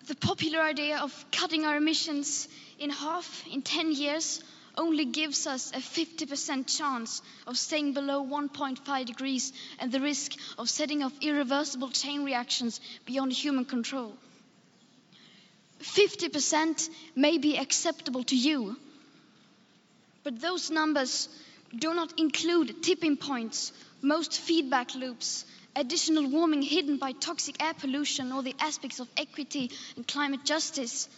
The 0.09 0.17
popular 0.17 0.61
idea 0.61 0.99
of 0.99 1.25
cutting 1.31 1.65
our 1.65 1.77
emissions 1.77 2.49
in 2.79 2.91
half 2.91 3.45
in 3.51 3.63
10 3.63 3.93
years 3.93 4.43
only 4.77 5.05
gives 5.05 5.47
us 5.47 5.71
a 5.71 5.79
50% 5.79 6.67
chance 6.77 7.23
of 7.47 7.57
staying 7.57 7.93
below 7.93 8.25
1.5 8.25 9.07
degrees 9.07 9.53
and 9.79 9.93
the 9.93 10.01
risk 10.01 10.33
of 10.59 10.69
setting 10.69 11.03
off 11.05 11.13
irreversible 11.21 11.91
chain 11.91 12.25
reactions 12.25 12.81
beyond 13.07 13.33
human 13.33 13.65
control. 13.65 14.13
50% 15.83 16.89
may 17.15 17.39
be 17.39 17.59
acceptable 17.59 18.25
to 18.25 18.37
you, 18.37 18.77
but 20.25 20.41
those 20.41 20.71
numbers 20.71 21.29
do 21.77 21.95
not 21.95 22.19
include 22.19 22.83
tipping 22.83 23.17
points, 23.17 23.73
most 24.03 24.39
feedback 24.39 24.95
loops, 24.95 25.45
additional 25.75 26.29
warming 26.29 26.63
hidden 26.63 26.99
by 26.99 27.13
toxic 27.13 27.63
air 27.63 27.75
pollution, 27.75 28.33
or 28.33 28.43
the 28.43 28.55
aspects 28.61 29.01
of 29.01 29.09
equity 29.17 29.71
and 29.97 30.07
climate 30.07 30.45
justice. 30.45 31.09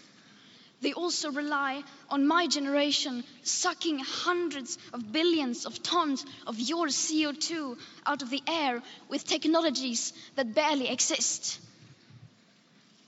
They 0.81 0.93
also 0.93 1.31
rely 1.33 1.83
on 2.11 2.27
my 2.27 2.47
generation 2.47 3.25
sucking 3.43 4.01
hundreds 4.01 4.77
of 4.93 5.13
billions 5.13 5.67
of 5.67 5.83
tons 5.83 6.25
of 6.47 6.61
your 6.61 6.89
CO2 6.89 7.79
out 8.07 8.23
of 8.23 8.31
the 8.31 8.43
air 8.47 8.83
with 9.09 9.27
technologies 9.27 10.13
that 10.37 10.55
barely 10.55 10.89
exist. 10.89 11.59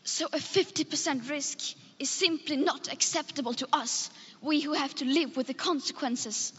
So 0.04 0.26
a 0.26 0.38
50% 0.38 1.28
risk 1.28 1.76
is 1.98 2.08
simply 2.08 2.56
not 2.56 2.92
acceptable 2.92 3.54
to 3.54 3.68
us, 3.72 4.10
we 4.42 4.60
who 4.60 4.72
have 4.72 4.94
to 4.96 5.04
live 5.04 5.36
with 5.36 5.46
the 5.46 5.54
consequences. 5.54 6.52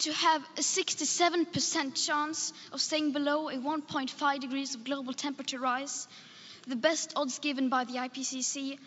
To 0.00 0.12
have 0.12 0.42
a 0.56 0.60
67% 0.60 2.06
chance 2.06 2.52
of 2.72 2.80
staying 2.80 3.12
below 3.12 3.48
a 3.48 3.56
1.5 3.56 4.40
degrees 4.40 4.74
of 4.74 4.84
global 4.84 5.12
temperature 5.12 5.58
rise, 5.58 6.06
the 6.66 6.76
best 6.76 7.12
odds 7.16 7.38
given 7.38 7.68
by 7.68 7.84
the 7.84 7.94
IPCC, 7.94 8.78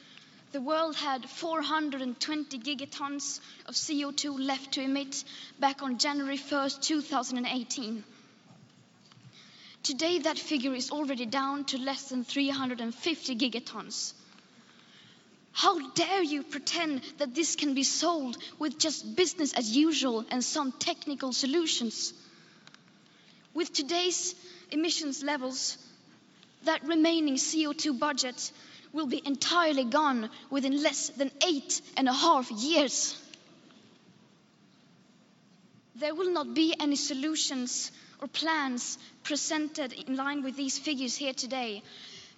the 0.51 0.61
world 0.61 0.95
had 0.95 1.29
420 1.29 2.59
gigatons 2.59 3.39
of 3.67 3.75
CO2 3.75 4.39
left 4.39 4.73
to 4.73 4.81
emit 4.81 5.23
back 5.59 5.83
on 5.83 5.97
January 5.97 6.37
1st, 6.37 6.81
2018. 6.81 8.03
Today, 9.83 10.19
that 10.19 10.37
figure 10.37 10.73
is 10.73 10.91
already 10.91 11.25
down 11.25 11.65
to 11.65 11.77
less 11.77 12.09
than 12.09 12.23
350 12.23 13.35
gigatons. 13.35 14.13
How 15.59 15.77
dare 15.89 16.23
you 16.23 16.43
pretend 16.43 17.01
that 17.17 17.35
this 17.35 17.57
can 17.57 17.73
be 17.73 17.83
solved 17.83 18.37
with 18.59 18.79
just 18.79 19.17
business 19.17 19.51
as 19.51 19.75
usual 19.75 20.23
and 20.31 20.41
some 20.41 20.71
technical 20.71 21.33
solutions? 21.33 22.13
With 23.53 23.73
today's 23.73 24.35
emissions 24.71 25.21
levels, 25.21 25.77
that 26.63 26.85
remaining 26.85 27.35
CO2 27.35 27.99
budget 27.99 28.53
will 28.93 29.07
be 29.07 29.21
entirely 29.25 29.83
gone 29.83 30.29
within 30.49 30.81
less 30.81 31.09
than 31.09 31.29
eight 31.45 31.81
and 31.97 32.07
a 32.07 32.13
half 32.13 32.49
years. 32.51 33.21
There 35.95 36.15
will 36.15 36.31
not 36.31 36.53
be 36.53 36.73
any 36.79 36.95
solutions 36.95 37.91
or 38.21 38.29
plans 38.29 38.97
presented 39.23 39.91
in 39.91 40.15
line 40.15 40.41
with 40.41 40.55
these 40.55 40.79
figures 40.79 41.17
here 41.17 41.33
today 41.33 41.83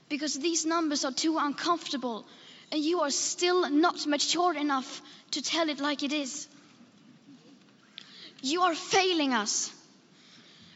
because 0.10 0.34
these 0.40 0.66
numbers 0.66 1.06
are 1.06 1.12
too 1.12 1.38
uncomfortable 1.38 2.26
and 2.72 2.84
you 2.84 3.02
are 3.02 3.10
still 3.10 3.70
not 3.70 4.08
mature 4.08 4.56
enough 4.56 5.02
to 5.32 5.42
tell 5.42 5.70
it 5.70 5.80
like 5.80 6.04
it 6.04 6.14
is. 6.14 6.48
You 8.42 8.62
are 8.62 8.76
failing 8.76 9.34
us. 9.34 9.72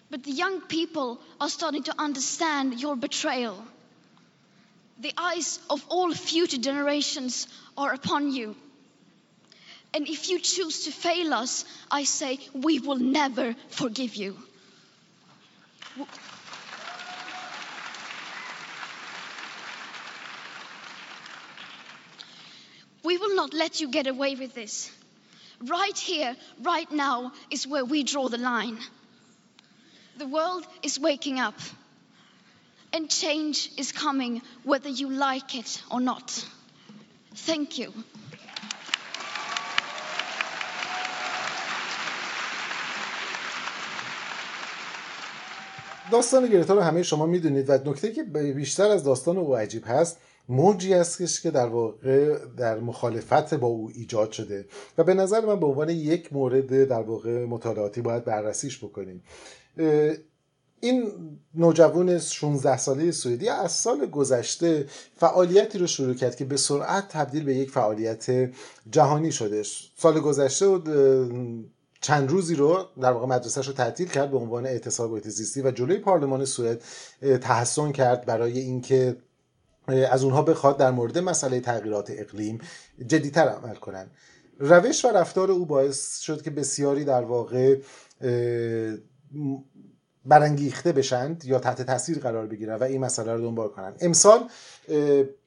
But 0.09 0.23
the 0.23 0.31
young 0.31 0.61
people 0.61 1.19
are 1.41 1.49
starting 1.49 1.83
to 1.83 1.95
understand 1.97 2.79
your 2.79 2.95
betrayal. 2.95 3.57
The 4.99 5.13
eyes 5.17 5.59
of 5.69 5.83
all 5.89 6.13
future 6.13 6.57
generations 6.57 7.47
are 7.77 7.93
upon 7.93 8.31
you. 8.31 8.55
And 9.93 10.07
if 10.07 10.29
you 10.29 10.39
choose 10.39 10.85
to 10.85 10.91
fail 10.91 11.33
us, 11.33 11.65
I 11.89 12.03
say 12.03 12.39
we 12.53 12.79
will 12.79 12.97
never 12.97 13.55
forgive 13.69 14.15
you. 14.15 14.37
We 23.04 23.16
will 23.18 23.34
not 23.34 23.54
let 23.54 23.80
you 23.80 23.90
get 23.90 24.06
away 24.06 24.34
with 24.34 24.54
this. 24.54 24.90
Right 25.62 25.96
here, 25.96 26.36
right 26.62 26.90
now, 26.90 27.32
is 27.50 27.66
where 27.66 27.84
we 27.84 28.02
draw 28.02 28.28
the 28.28 28.38
line. 28.38 28.78
The 30.18 30.26
world 30.26 30.66
is 30.82 30.98
waking 30.98 31.38
up, 31.38 31.58
and 32.92 33.10
change 33.10 33.70
is 33.76 33.92
coming 33.92 34.42
whether 34.64 34.88
you 34.88 35.08
like 35.10 35.54
it 35.54 35.82
or 35.90 36.00
not. 36.00 36.44
Thank 37.34 37.78
you. 37.78 37.92
داستان 46.10 46.46
گرتا 46.46 46.74
رو 46.74 46.80
همه 46.80 47.02
شما 47.02 47.26
میدونید 47.26 47.70
و 47.70 47.72
نکته 47.72 48.12
که 48.12 48.22
بیشتر 48.22 48.90
از 48.90 49.04
داستان 49.04 49.38
او 49.38 49.56
عجیب 49.56 49.84
هست 49.86 50.18
موجی 50.49 50.93
هستش 50.93 51.41
که 51.41 51.51
در 51.51 51.67
واقع 51.67 52.37
در 52.57 52.79
مخالفت 52.79 53.53
با 53.53 53.67
او 53.67 53.91
ایجاد 53.93 54.31
شده 54.31 54.65
و 54.97 55.03
به 55.03 55.13
نظر 55.13 55.45
من 55.45 55.59
به 55.59 55.65
عنوان 55.65 55.89
یک 55.89 56.33
مورد 56.33 56.87
در 56.87 57.01
واقع 57.01 57.45
مطالعاتی 57.45 58.01
باید 58.01 58.25
بررسیش 58.25 58.83
بکنیم. 58.83 59.23
این 60.79 61.11
نوجوان 61.55 62.19
16 62.19 62.77
ساله 62.77 63.11
سوئدی 63.11 63.49
از 63.49 63.71
سال 63.71 64.05
گذشته 64.05 64.87
فعالیتی 65.17 65.77
رو 65.77 65.87
شروع 65.87 66.13
کرد 66.13 66.35
که 66.35 66.45
به 66.45 66.57
سرعت 66.57 67.07
تبدیل 67.07 67.43
به 67.43 67.55
یک 67.55 67.71
فعالیت 67.71 68.51
جهانی 68.91 69.31
شده. 69.31 69.63
سال 69.97 70.19
گذشته 70.19 70.79
چند 72.01 72.29
روزی 72.29 72.55
رو 72.55 72.85
در 73.01 73.11
واقع 73.11 73.25
مدرسهش 73.25 73.67
رو 73.67 73.73
تعطیل 73.73 74.07
کرد 74.07 74.31
به 74.31 74.37
عنوان 74.37 74.65
اعتصاب 74.65 75.11
محیط 75.11 75.27
زیستی 75.27 75.61
و 75.61 75.71
جلوی 75.71 75.97
پارلمان 75.97 76.45
سوئد 76.45 76.81
تحسن 77.41 77.91
کرد 77.91 78.25
برای 78.25 78.59
اینکه 78.59 79.17
از 79.87 80.23
اونها 80.23 80.41
بخواد 80.41 80.77
در 80.77 80.91
مورد 80.91 81.17
مسئله 81.17 81.59
تغییرات 81.59 82.11
اقلیم 82.17 82.57
جدیتر 83.07 83.47
عمل 83.47 83.75
کنند 83.75 84.11
روش 84.59 85.05
و 85.05 85.07
رفتار 85.07 85.51
او 85.51 85.65
باعث 85.65 86.19
شد 86.19 86.41
که 86.41 86.49
بسیاری 86.49 87.05
در 87.05 87.21
واقع 87.21 87.77
برانگیخته 90.25 90.91
بشند 90.91 91.45
یا 91.45 91.59
تحت 91.59 91.81
تاثیر 91.81 92.19
قرار 92.19 92.47
بگیرن 92.47 92.75
و 92.75 92.83
این 92.83 93.01
مسئله 93.01 93.33
رو 93.33 93.41
دنبال 93.41 93.67
کنن. 93.67 93.93
امسال 94.01 94.39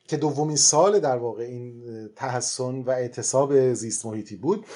که 0.09 0.16
دومین 0.16 0.57
سال 0.57 1.01
در 1.01 1.16
واقع 1.16 1.42
این 1.42 1.83
تحسن 2.16 2.83
و 2.83 2.90
اعتصاب 2.90 3.72
زیست 3.74 4.07
محیطی 4.07 4.37
بود 4.37 4.66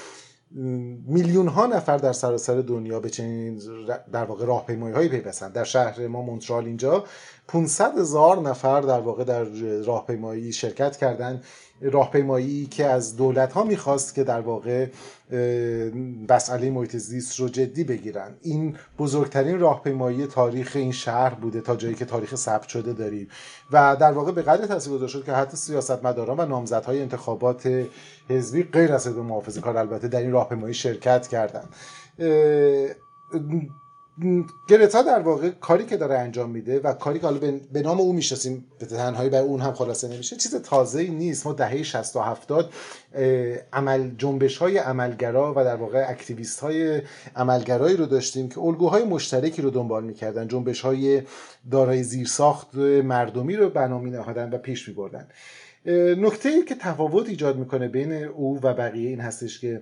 میلیون 1.06 1.48
ها 1.48 1.66
نفر 1.66 1.96
در 1.96 2.12
سراسر 2.12 2.60
دنیا 2.60 3.00
به 3.00 3.10
چنین 3.10 3.60
در 4.12 4.24
واقع 4.24 4.46
راهپیمایی 4.46 4.94
هایی 4.94 5.08
پیوستند 5.08 5.52
در 5.52 5.64
شهر 5.64 6.06
ما 6.06 6.22
مونترال 6.22 6.64
اینجا 6.64 7.04
500 7.48 7.98
هزار 7.98 8.40
نفر 8.40 8.80
در 8.80 9.00
واقع 9.00 9.24
در 9.24 9.44
راهپیمایی 9.84 10.52
شرکت 10.52 10.96
کردند 10.96 11.44
راهپیمایی 11.80 12.66
که 12.66 12.86
از 12.86 13.16
دولت 13.16 13.52
ها 13.52 13.64
می‌خواست 13.64 14.14
که 14.14 14.24
در 14.24 14.40
واقع 14.40 14.86
مسئله 16.30 16.70
محیط 16.70 16.96
زیست 16.96 17.40
رو 17.40 17.48
جدی 17.48 17.84
بگیرن. 17.84 18.34
این 18.42 18.76
بزرگترین 18.98 19.58
راهپیمایی 19.58 20.26
تاریخ 20.26 20.72
این 20.74 20.92
شهر 20.92 21.34
بوده 21.34 21.60
تا 21.60 21.76
جایی 21.76 21.94
که 21.94 22.04
تاریخ 22.04 22.34
ثبت 22.34 22.68
شده 22.68 22.92
داریم. 22.92 23.28
و 23.72 23.96
در 24.00 24.12
واقع 24.12 24.32
به 24.32 24.42
قدر 24.42 24.66
تاثیرگذار 24.66 25.08
شد 25.08 25.24
که 25.24 25.32
حتی 25.32 25.56
سیاستمداران 25.56 26.40
و 26.40 26.46
نامزدهای 26.46 27.02
انتخابات 27.02 27.86
حزبی 28.28 28.62
غیر 28.62 28.92
از 28.92 29.06
حزب 29.06 29.18
محافظه 29.18 29.60
کار 29.60 29.76
البته 29.76 30.08
در 30.08 30.20
این 30.20 30.32
راهپیمایی 30.32 30.74
شرکت 30.74 31.28
کردند 31.28 31.74
گرتا 34.68 35.02
در 35.02 35.18
واقع 35.18 35.50
کاری 35.50 35.84
که 35.84 35.96
داره 35.96 36.18
انجام 36.18 36.50
میده 36.50 36.80
و 36.80 36.92
کاری 36.92 37.18
که 37.18 37.26
حالا 37.26 37.38
به 37.72 37.82
نام 37.82 38.00
او 38.00 38.12
می‌شناسیم 38.12 38.66
به 38.78 38.86
تنهایی 38.86 39.30
به 39.30 39.38
اون 39.38 39.60
هم 39.60 39.72
خلاصه 39.72 40.08
نمیشه 40.08 40.36
چیز 40.36 40.54
تازه 40.54 41.00
ای 41.00 41.10
نیست. 41.10 41.46
ما 41.46 41.52
دهه 41.52 41.82
60 41.82 42.16
و 42.16 42.20
70 42.20 42.72
عمل 43.72 44.10
جنبش 44.18 44.56
های 44.56 44.78
عملگرا 44.78 45.52
و 45.56 45.64
در 45.64 45.76
واقع 45.76 46.04
اکتیویست 46.08 46.60
های 46.60 47.02
عملگرایی 47.36 47.96
رو 47.96 48.06
داشتیم 48.06 48.48
که 48.48 48.60
الگوهای 48.60 49.04
مشترکی 49.04 49.62
رو 49.62 49.70
دنبال 49.70 50.04
می‌کردن. 50.04 50.48
جنبش 50.48 50.80
های 50.80 51.22
دارای 51.70 52.02
زیرساخت 52.02 52.74
مردمی 53.04 53.56
رو 53.56 53.70
بنا 53.70 53.98
می 53.98 54.10
و 54.10 54.58
پیش 54.58 54.88
میبردن. 54.88 55.28
نکته 56.18 56.48
ای 56.48 56.64
که 56.64 56.74
تفاوت 56.74 57.28
ایجاد 57.28 57.58
می‌کنه 57.58 57.88
بین 57.88 58.12
او 58.12 58.60
و 58.62 58.74
بقیه 58.74 59.08
این 59.08 59.20
هستش 59.20 59.60
که 59.60 59.80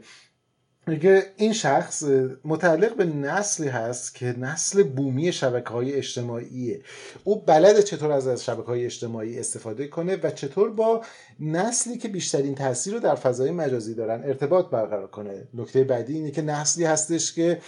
میگه 0.91 1.23
این 1.37 1.53
شخص 1.53 2.05
متعلق 2.45 2.97
به 2.97 3.05
نسلی 3.05 3.69
هست 3.69 4.15
که 4.15 4.27
نسل 4.27 4.83
بومی 4.83 5.33
شبکه 5.33 5.69
های 5.69 5.93
اجتماعیه. 5.93 6.81
او 7.25 7.41
بلد 7.41 7.81
چطور 7.81 8.13
از 8.13 8.45
شبکه 8.45 8.67
های 8.67 8.85
اجتماعی 8.85 9.39
استفاده 9.39 9.89
کنه 9.89 10.19
و 10.23 10.31
چطور 10.31 10.71
با 10.71 11.03
نسلی 11.41 11.99
که 11.99 12.09
بیشترین 12.09 12.55
تاثیر 12.55 12.95
رو 12.95 13.01
در 13.01 13.15
فضای 13.15 13.51
مجازی 13.51 13.95
دارن 13.95 14.25
ارتباط 14.25 14.71
برقرار 14.71 15.07
کنه. 15.07 15.49
نکته 15.55 15.85
بعدی 15.85 16.15
اینه 16.15 16.31
که 16.31 16.43
نسلی 16.43 16.85
هستش 16.85 17.33
که 17.33 17.61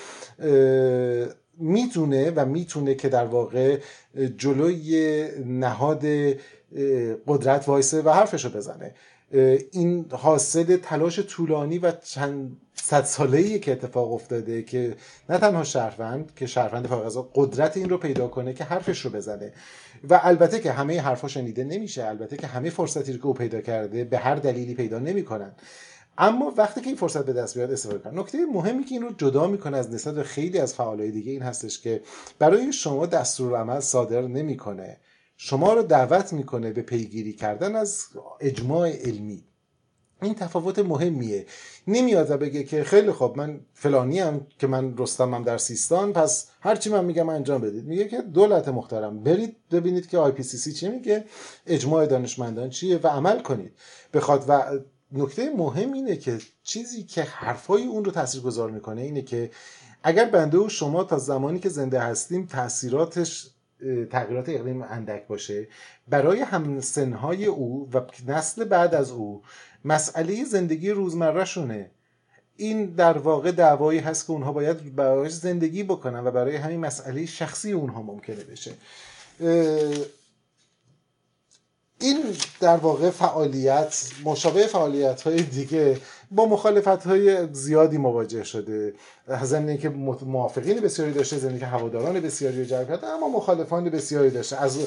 می‌تونه 1.58 2.30
و 2.30 2.46
می‌تونه 2.46 2.94
که 2.94 3.08
در 3.08 3.24
واقع 3.24 3.78
جلوی 4.36 5.28
نهاد 5.46 6.04
قدرت 7.26 7.68
وایسه 7.68 8.02
و 8.02 8.10
حرفشو 8.10 8.50
بزنه. 8.50 8.94
این 9.72 10.06
حاصل 10.10 10.76
تلاش 10.76 11.20
طولانی 11.20 11.78
و 11.78 11.92
چند 11.92 12.56
صد 12.74 13.04
ساله 13.04 13.38
ای 13.38 13.58
که 13.58 13.72
اتفاق 13.72 14.12
افتاده 14.12 14.62
که 14.62 14.96
نه 15.28 15.38
تنها 15.38 15.64
شهروند 15.64 16.34
که 16.36 16.46
شهروند 16.46 16.86
فقط 16.86 17.12
قدرت 17.34 17.76
این 17.76 17.88
رو 17.88 17.98
پیدا 17.98 18.28
کنه 18.28 18.54
که 18.54 18.64
حرفش 18.64 19.00
رو 19.00 19.10
بزنه. 19.10 19.52
و 20.10 20.20
البته 20.22 20.60
که 20.60 20.72
همه 20.72 21.00
حرفا 21.00 21.28
شنیده 21.28 21.64
نمیشه. 21.64 22.04
البته 22.04 22.36
که 22.36 22.46
همه 22.46 22.70
فرصتی 22.70 23.12
رو 23.12 23.18
که 23.18 23.26
او 23.26 23.34
پیدا 23.34 23.60
کرده 23.60 24.04
به 24.04 24.18
هر 24.18 24.34
دلیلی 24.34 24.74
پیدا 24.74 24.98
نمی‌کنن. 24.98 25.52
اما 26.18 26.54
وقتی 26.56 26.80
که 26.80 26.86
این 26.86 26.96
فرصت 26.96 27.26
به 27.26 27.32
دست 27.32 27.58
بیاد 27.58 27.72
استفاده 27.72 27.98
کنن 27.98 28.18
نکته 28.18 28.38
مهمی 28.46 28.84
که 28.84 28.94
این 28.94 29.02
رو 29.02 29.12
جدا 29.12 29.46
می‌کنه 29.46 29.76
از 29.76 29.92
نسبت 29.92 30.22
خیلی 30.22 30.58
از 30.58 30.74
فعالای 30.74 31.10
دیگه 31.10 31.32
این 31.32 31.42
هستش 31.42 31.80
که 31.80 32.00
برای 32.38 32.72
شما 32.72 33.06
دستور 33.06 33.56
عمل 33.56 33.80
صادر 33.80 34.22
نمی‌کنه. 34.22 34.96
شما 35.44 35.72
رو 35.74 35.82
دعوت 35.82 36.32
می‌کنه 36.32 36.70
به 36.70 36.82
پیگیری 36.82 37.32
کردن 37.32 37.76
از 37.76 38.04
اجماع 38.40 38.90
علمی. 38.90 39.44
این 40.22 40.34
تفاوت 40.34 40.78
مهمیه. 40.78 41.46
نمیاد 41.86 42.28
بگه 42.28 42.64
که 42.64 42.84
خیلی 42.84 43.12
خوب 43.12 43.36
من 43.36 43.60
فلانی 43.74 44.18
هم 44.18 44.46
که 44.58 44.66
من 44.66 44.96
رستمم 44.98 45.44
در 45.44 45.58
سیستان 45.58 46.12
پس 46.12 46.48
هرچی 46.60 46.90
من 46.90 47.04
میگم 47.04 47.28
انجام 47.28 47.60
بدید. 47.60 47.84
میگه 47.84 48.08
که 48.08 48.20
دولت 48.20 48.68
محترم 48.68 49.22
برید 49.22 49.56
ببینید 49.70 50.08
که 50.08 50.18
آی 50.18 50.32
پی 50.32 50.42
سی 50.42 50.56
سی 50.56 50.72
چی 50.72 50.88
میگه 50.88 51.24
اجماع 51.66 52.06
دانشمندان 52.06 52.70
چیه 52.70 53.00
و 53.02 53.06
عمل 53.06 53.42
کنید. 53.42 53.72
بخواد 54.14 54.44
و 54.48 54.78
نکته 55.12 55.50
مهم 55.56 55.92
اینه 55.92 56.16
که 56.16 56.38
چیزی 56.62 57.02
که 57.02 57.22
حرفای 57.22 57.86
اون 57.86 58.04
رو 58.04 58.10
تاثیرگذار 58.10 58.70
می‌کنه 58.70 59.00
اینه 59.00 59.22
که 59.22 59.50
اگر 60.02 60.24
بنده 60.24 60.58
و 60.58 60.68
شما 60.68 61.04
تا 61.04 61.18
زمانی 61.18 61.58
که 61.58 61.68
زنده 61.68 62.00
هستیم 62.00 62.46
تاثیراتش 62.46 63.51
تغییرات 64.10 64.48
اقلیم 64.48 64.82
اندک 64.82 65.26
باشه. 65.26 65.68
برای 66.08 66.40
همسنهای 66.40 67.46
او 67.46 67.88
و 67.92 68.00
نسل 68.26 68.64
بعد 68.64 68.94
از 68.94 69.10
او 69.10 69.42
مسئله 69.84 70.44
زندگی 70.44 70.90
روزمرهشونه. 70.90 71.90
این 72.56 72.86
در 72.86 73.18
واقع 73.18 73.50
دعوایی 73.52 73.98
هست 73.98 74.26
که 74.26 74.32
اونها 74.32 74.52
باید 74.52 74.96
برای 74.96 75.28
زندگی 75.28 75.82
بکنن 75.82 76.24
و 76.24 76.30
برای 76.30 76.56
همین 76.56 76.80
مسئله 76.80 77.26
شخصی 77.26 77.72
اونها 77.72 78.02
ممکنه 78.02 78.44
بشه. 78.44 78.72
این 82.00 82.36
در 82.60 82.76
واقع 82.76 83.10
فعالیت 83.10 84.10
مشابه 84.24 84.66
فعالیت 84.66 85.22
های 85.22 85.42
دیگه 85.42 86.00
با 86.36 86.46
مخالفت 86.46 87.06
های 87.06 87.48
زیادی 87.52 87.98
مواجه 87.98 88.44
شده. 88.44 88.94
ضمن 89.44 89.76
که 89.76 89.88
موافقین 90.26 90.80
بسیاری 90.80 91.12
داشته 91.12 91.36
ضمن 91.36 91.58
که 91.58 91.66
هواداران 91.66 92.20
بسیاری 92.20 92.66
جلب 92.66 92.88
کرده 92.88 93.06
اما 93.06 93.28
مخالفان 93.28 93.90
بسیاری 93.90 94.30
داشته. 94.30 94.56
از 94.56 94.78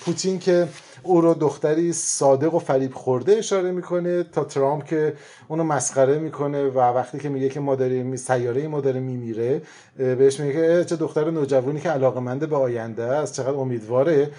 پوتین 0.00 0.38
که 0.38 0.68
او 1.02 1.20
رو 1.20 1.34
دختری 1.34 1.92
صادق 1.92 2.54
و 2.54 2.58
فریب 2.58 2.94
خورده 2.94 3.32
اشاره 3.32 3.70
می‌کنه 3.70 4.22
تا 4.22 4.44
ترامپ 4.44 4.84
که 4.84 5.14
اونو 5.48 5.64
مسخره 5.64 6.18
می‌کنه 6.18 6.64
و 6.64 6.78
وقتی 6.78 7.18
که 7.18 7.28
میگه 7.28 7.48
که 7.48 7.60
ما 7.60 7.74
داریم 7.74 8.16
سیاره 8.16 8.68
ما 8.68 8.80
داره 8.80 9.00
میمیره 9.00 9.62
بهش 9.96 10.40
میگه 10.40 10.84
چه 10.84 10.96
دختر 10.96 11.30
نوجوانی 11.30 11.80
که 11.80 11.90
علاقمنده 11.90 12.46
به 12.46 12.56
آینده 12.56 13.02
است 13.02 13.34
چقدر 13.34 13.56
امیدواره. 13.56 14.30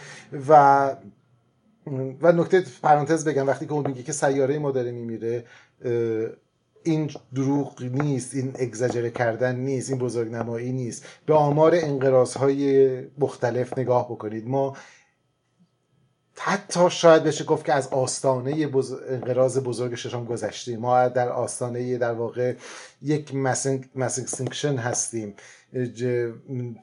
و 0.49 0.95
و 2.21 2.31
نکته 2.31 2.63
پرانتز 2.83 3.25
بگم 3.25 3.47
وقتی 3.47 3.65
که 3.65 3.73
اون 3.73 3.87
میگه 3.87 4.03
که 4.03 4.11
سیاره 4.11 4.59
ما 4.59 4.71
داره 4.71 4.91
میمیره 4.91 5.45
این 6.83 7.11
دروغ 7.35 7.83
نیست 7.83 8.35
این 8.35 8.53
اگزاجره 8.59 9.09
کردن 9.09 9.55
نیست 9.55 9.89
این 9.89 9.99
بزرگ 9.99 10.31
نمایی 10.31 10.71
نیست. 10.71 11.05
به 11.25 11.33
آمار 11.33 11.71
انقراض 11.75 12.37
های 12.37 13.01
مختلف 13.17 13.77
نگاه 13.77 14.05
بکنید. 14.05 14.47
ما 14.47 14.77
حتی 16.41 16.89
شاید 16.89 17.23
بشه 17.23 17.43
گفت 17.43 17.65
که 17.65 17.73
از 17.73 17.87
آستانه 17.87 18.67
بز... 18.67 18.95
انقراض 19.09 19.59
بزرگ 19.59 19.95
ششم 19.95 20.25
گذشتیم. 20.25 20.79
ما 20.79 21.07
در 21.07 21.29
آستانه 21.29 21.97
در 21.97 22.13
واقع 22.13 22.55
یک 23.01 23.35
مسینکشن 23.95 24.77
هستیم. 24.77 25.33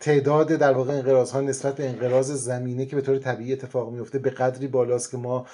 تعداد 0.01 0.49
در 0.49 0.73
واقع 0.73 0.93
انقراض 0.93 1.31
ها 1.31 1.41
نسبت 1.41 1.77
به 1.77 1.89
انقراض 1.89 2.33
زمینه 2.33 2.87
که 2.87 2.97
به 2.97 3.03
طور 3.03 3.19
طبیعی 3.19 3.53
اتفاق 3.53 3.93
میفته 3.93 4.19
به 4.19 4.31
قدری 4.31 4.67
بالاست 4.67 5.11
که 5.11 5.17
ما 5.17 5.47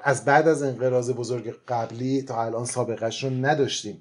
از 0.00 0.24
بعد 0.24 0.48
از 0.48 0.62
انقراض 0.62 1.10
بزرگ 1.10 1.54
قبلی 1.68 2.22
تا 2.22 2.44
الان 2.44 2.64
سابقش 2.64 3.24
رو 3.24 3.30
نداشتیم. 3.30 4.00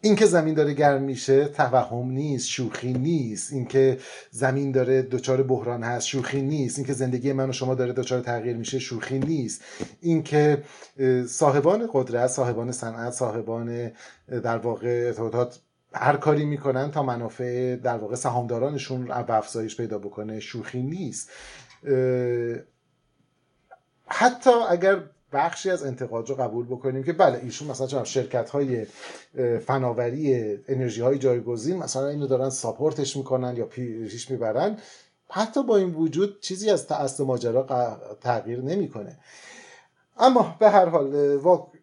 اینکه 0.00 0.26
زمین 0.26 0.54
داره 0.54 0.74
گرم 0.74 1.02
میشه 1.02 1.48
توهم 1.48 2.10
نیست 2.10 2.48
شوخی 2.48 2.92
نیست. 2.92 3.52
اینکه 3.52 3.98
زمین 4.30 4.72
داره 4.72 5.02
دچار 5.02 5.42
بحران 5.42 5.82
هست 5.82 6.06
شوخی 6.06 6.42
نیست. 6.42 6.78
اینکه 6.78 6.92
زندگی 6.92 7.32
من 7.32 7.50
و 7.50 7.52
شما 7.52 7.74
داره 7.74 7.92
دچار 7.92 8.20
تغییر 8.20 8.56
میشه 8.56 8.78
شوخی 8.78 9.18
نیست. 9.18 9.62
اینکه 10.00 10.62
صاحبان 11.28 11.88
قدرت 11.92 12.26
صاحبان 12.26 12.72
صنعت 12.72 13.12
صاحبان 13.12 13.92
در 14.28 14.58
واقع 14.58 15.04
ارتباطات 15.06 15.58
هر 15.94 16.16
کاری 16.16 16.44
می‌کنن 16.44 16.90
تا 16.90 17.02
منافع 17.02 17.76
در 17.76 17.96
واقع 17.96 18.14
سهامدارانشون 18.14 19.10
افزایش 19.10 19.76
پیدا 19.76 19.98
بکنه 19.98 20.40
شوخی 20.40 20.82
نیست. 20.82 21.30
حتی 24.06 24.50
اگر 24.50 25.02
بخشی 25.32 25.70
از 25.70 25.84
انتقاد 25.84 26.30
رو 26.30 26.34
قبول 26.34 26.66
بکنیم 26.66 27.02
که 27.02 27.12
بله 27.12 27.40
ایشون 27.42 27.68
مثلا 27.68 27.86
چون 27.86 28.04
شرکت 28.04 28.50
های 28.50 28.86
فناوری 29.66 30.56
انرژی 30.68 31.00
های 31.00 31.18
جایگزین 31.18 31.76
مثلا 31.76 32.08
اینو 32.08 32.26
دارن 32.26 32.50
ساپورتش 32.50 33.16
می‌کنن 33.16 33.56
یا 33.56 33.66
پیش 33.66 34.30
می‌برن 34.30 34.78
حتی 35.30 35.62
با 35.62 35.76
این 35.76 35.94
وجود 35.94 36.40
چیزی 36.40 36.70
از 36.70 36.92
اصل 36.92 37.24
ماجرا 37.24 37.66
تغییر 38.20 38.60
نمی‌کنه. 38.60 39.18
اما 40.18 40.56
به 40.60 40.70
هر 40.70 40.86
حال 40.86 41.38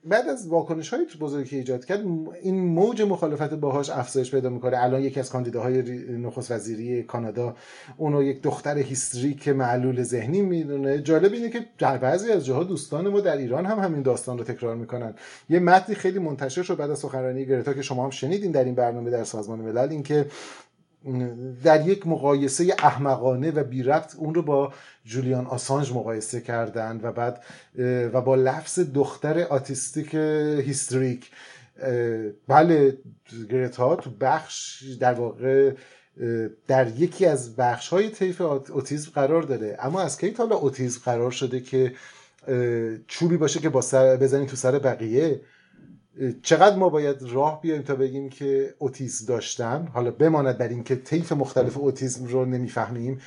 بعد 0.06 0.30
از 0.30 0.48
واکنش 0.48 0.90
های 0.90 1.06
بزرگی 1.22 1.50
که 1.50 1.56
ایجاد 1.56 1.86
کرد 1.86 2.00
این 2.42 2.60
موج 2.60 3.02
مخالفت 3.02 3.54
باهاش 3.54 3.90
افزایش 3.90 4.32
پیدا 4.32 4.50
می‌کنه. 4.50 4.84
الان 4.84 5.02
یکی 5.02 5.20
از 5.20 5.30
کاندیداهای 5.30 5.82
نخست 6.18 6.52
وزیری 6.52 7.04
کانادا 7.04 7.56
اونو 7.98 8.24
یک 8.24 8.42
دختر 8.42 8.78
هیستریک 8.78 9.48
معلول 9.48 10.04
ذهنی 10.04 10.42
می‌دونه. 10.42 11.02
جالب 11.02 11.34
اینه 11.34 11.50
که 11.50 11.66
در 11.78 11.98
بعضی 11.98 12.32
از 12.32 12.46
جاها 12.46 12.64
دوستان 12.64 13.08
ما 13.08 13.20
در 13.20 13.38
ایران 13.38 13.66
هم 13.66 13.80
همین 13.80 14.02
داستان 14.02 14.38
رو 14.38 14.44
تکرار 14.44 14.76
می‌کنن. 14.76 15.14
یه 15.50 15.60
متنی 15.60 15.96
خیلی 15.96 16.20
منتشر 16.20 16.64
شد 16.64 16.78
بعد 16.78 16.92
از 16.92 17.00
سخنرانی 17.00 17.46
گرتا 17.46 17.74
که 17.74 17.82
شما 17.82 18.04
هم 18.04 18.10
شنیدین 18.10 18.52
در 18.52 18.64
این 18.64 18.76
برنامه 18.76 19.10
در 19.10 19.24
سازمان 19.24 19.60
ملل 19.60 19.90
اینکه 19.90 20.26
در 21.64 21.88
یک 21.88 22.08
مقایسه 22.08 22.76
احمقانه 22.80 23.52
و 23.52 23.64
بی 23.64 23.84
ربط 23.84 24.16
اون 24.16 24.34
رو 24.34 24.42
با 24.42 24.74
جولیان 25.06 25.46
آسانج 25.46 25.92
مقایسه 25.92 26.42
کردن 26.42 27.00
و 27.04 27.12
بعد 27.12 27.44
و 28.14 28.22
با 28.22 28.36
لفظ 28.36 28.80
دختر 28.80 29.40
آتیستیک 29.40 30.14
هیستریک 30.66 31.32
بله 32.48 32.98
گرتا 33.50 33.96
تو 33.96 34.10
بخش 34.10 34.84
در 35.00 35.14
واقع 35.14 35.74
در 36.68 36.88
یکی 36.88 37.26
از 37.26 37.56
بخش 37.56 37.90
های 37.90 38.10
طیف 38.10 38.42
اوتیزم 38.42 39.12
قرار 39.16 39.42
داره 39.42 39.78
اما 39.80 40.02
از 40.02 40.18
کی 40.18 40.32
حالا 40.38 40.56
اوتیزم 40.56 41.02
قرار 41.06 41.32
شده 41.32 41.60
که 41.60 41.94
چوبی 43.08 43.38
باشه 43.38 43.60
که 43.60 43.70
با 43.70 43.82
سر 43.82 44.18
بزنید 44.18 44.50
تو 44.50 44.56
سر 44.56 44.80
بقیه؟ 44.80 45.42
چقدر 46.44 46.76
ما 46.76 46.90
باید 46.90 47.16
راه 47.22 47.62
بیایم 47.62 47.82
تا 47.82 47.96
بگیم 47.96 48.30
که 48.30 48.76
اوتیسم 48.78 49.26
داشتن؟ 49.26 49.88
حالا 49.94 50.12
بماند 50.12 50.58
در 50.58 50.68
اینکه 50.68 50.96
طیف 50.96 51.32
مختلف 51.32 51.78
اوتیسم 51.78 52.26
رو 52.26 52.46
نمی‌فهمیم 52.46 53.22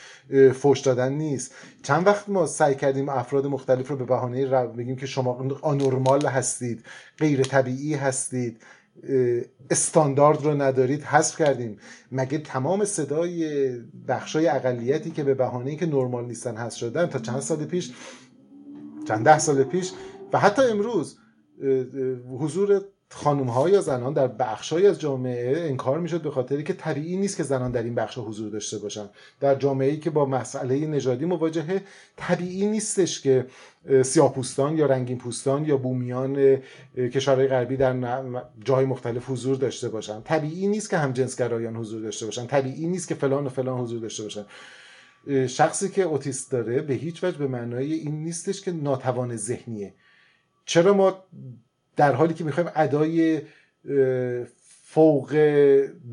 فوش 0.55 0.81
دادن 0.81 1.13
نیست. 1.13 1.55
چند 1.83 2.07
وقت 2.07 2.29
ما 2.29 2.47
سعی 2.47 2.75
کردیم 2.75 3.09
افراد 3.09 3.47
مختلف 3.47 3.89
رو 3.89 3.97
به 3.97 4.05
بهانه 4.05 4.47
بگیم 4.67 4.97
که 4.97 5.07
شما 5.07 5.49
آنورمال 5.63 6.27
هستید 6.27 6.85
غیر 7.19 7.43
طبیعی 7.43 7.95
هستید 7.95 8.63
استاندارد 9.71 10.43
رو 10.43 10.63
ندارید 10.63 11.03
حذف 11.03 11.39
کردیم. 11.39 11.79
مگه 12.13 12.39
تمام 12.39 12.85
صدای 12.85 13.71
بخشای 14.09 14.49
اقلیتی 14.49 15.11
که 15.11 15.25
به 15.25 15.35
بهانه 15.35 15.77
که 15.77 15.87
نرمال 15.87 16.25
نیستن 16.25 16.57
حذف 16.57 16.77
شدن 16.77 17.07
تا 17.07 17.19
چند 17.19 17.41
سال 17.41 17.65
پیش 17.65 17.93
چند 19.09 19.25
ده 19.25 19.39
سال 19.39 19.65
پیش 19.65 19.93
و 20.33 20.39
حتی 20.39 20.63
امروز 20.63 21.19
حضور 22.39 22.81
خانم 23.11 23.49
ها 23.49 23.69
یا 23.71 23.81
زنان 23.81 24.13
در 24.13 24.27
بخشهایی 24.27 24.87
از 24.87 25.01
جامعه 25.01 25.69
انکار 25.69 26.01
می‌شد 26.01 26.23
به 26.23 26.31
خاطری 26.31 26.63
که 26.63 26.73
طبیعی 26.73 27.17
نیست 27.17 27.37
که 27.37 27.43
زنان 27.43 27.71
در 27.71 27.83
این 27.83 27.95
بخش 27.95 28.19
حضور 28.19 28.51
داشته 28.51 28.79
باشن. 28.79 29.09
در 29.41 29.55
جامعه 29.55 29.91
ای 29.91 29.97
که 29.97 30.11
با 30.11 30.27
مسئله 30.27 30.87
نژادی 30.87 31.25
مواجهه 31.25 31.83
طبیعی 32.17 32.67
نیستش 32.67 33.21
که 33.21 33.47
سیاپوستان 34.03 34.79
یا 34.79 34.87
رنگین 34.87 35.19
پوستان 35.19 35.65
یا 35.65 35.77
بومیان 35.77 36.59
کشورهای 36.97 37.49
غربی 37.49 37.77
در 37.77 38.23
جای 38.65 38.85
مختلف 38.85 39.31
حضور 39.31 39.57
داشته 39.57 39.89
باشن. 39.89 40.21
طبیعی 40.21 40.67
نیست 40.67 40.91
که 40.91 40.97
همجنسگرایان 40.97 41.77
حضور 41.77 42.03
داشته 42.03 42.27
باشن. 42.27 42.47
طبیعی 42.47 42.87
نیست 42.87 43.09
که 43.09 43.15
فلان 43.15 43.47
و 43.47 43.49
فلان 43.49 43.81
حضور 43.81 44.01
داشته 44.01 44.23
باشن. 44.23 44.45
شخصی 45.47 45.89
که 45.89 46.03
اوتیست 46.03 46.53
داره 46.53 46.81
به 46.83 46.95
هیچ 46.95 47.25
وجه 47.25 47.39
به 47.39 47.47
معنای 47.47 47.93
این 47.93 48.25
نیستش 48.25 48.61
که 48.61 48.73
ناتوان 48.73 49.37
ذهنیه. 49.37 49.95
چرا 50.67 50.95
ما 50.95 51.25
در 51.97 52.13
حالی 52.13 52.35
که 52.35 52.45
می‌خوایم 52.45 52.71
ادای 52.75 53.43
فوق 54.83 55.37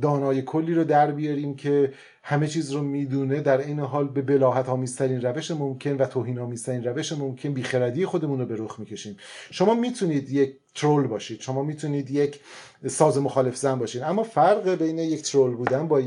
دانای 0.02 0.42
کلی 0.42 0.74
رو 0.74 0.84
در 0.84 1.12
بیاریم 1.12 1.56
که 1.56 1.94
همه 2.24 2.48
چیز 2.48 2.72
رو 2.72 2.82
می‌دونه 2.82 3.42
در 3.42 3.58
این 3.58 3.80
حال 3.80 4.08
به 4.08 4.22
بلاحت 4.22 4.70
آمیزترین 4.70 5.22
روش 5.22 5.52
ممکن 5.52 5.92
و 5.92 6.06
توهین 6.06 6.40
آمیزترین 6.40 6.84
روش 6.84 7.12
ممکن 7.12 7.54
بیخردی 7.54 8.06
خودمون 8.06 8.40
رو 8.40 8.46
به 8.46 8.56
رخ 8.58 8.80
می‌کشیم. 8.80 9.18
شما 9.52 9.74
می‌تونید 9.74 10.30
یک 10.30 10.56
ترول 10.76 11.08
باشید. 11.08 11.42
شما 11.42 11.64
می‌تونید 11.64 12.12
یک 12.12 12.40
ساز 12.88 13.18
مخالف 13.18 13.58
زن 13.58 13.76
باشید. 13.76 14.02
اما 14.02 14.24
فرق 14.24 14.76
بین 14.76 15.00
یک 15.00 15.22
ترول 15.22 15.56
بودن 15.56 15.88
با 15.88 16.02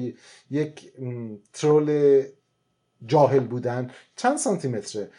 یک 0.50 0.92
ترول 1.52 2.22
جاهل 3.06 3.40
بودن 3.40 3.90
چند 4.16 4.36
سانتی 4.36 4.68
متره؟ 4.68 5.10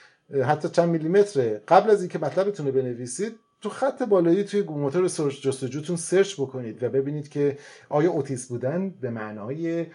حتی 0.45 0.69
چند 0.69 0.89
میلیمتره. 0.89 1.61
قبل 1.67 1.89
از 1.89 2.01
اینکه 2.01 2.19
مطلبتون 2.19 2.65
رو 2.65 2.71
بنویسید 2.71 3.35
تو 3.61 3.69
خط 3.69 4.03
بالایی 4.03 4.43
توی 4.43 4.61
موتور 4.61 5.07
جستجوتون 5.07 5.95
سرچ 5.95 6.33
بکنید 6.33 6.83
و 6.83 6.89
ببینید 6.89 7.29
که 7.29 7.57
آیا 7.89 8.11
اوتیس 8.11 8.47
بودن 8.47 8.89
به 8.89 9.09
معنای 9.09 9.85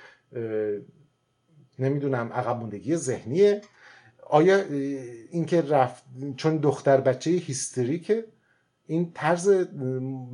نمی‌دونم 1.79 2.33
عقب 2.33 2.97
ذهنیه؟ 2.97 3.61
آیا 4.29 4.65
اینکه 5.31 5.63
رفت 5.63 6.05
چون 6.37 6.57
دختر 6.57 7.01
بچه 7.01 7.31
هیستریکه 7.31 8.25
این 8.87 9.13
طرز 9.15 9.49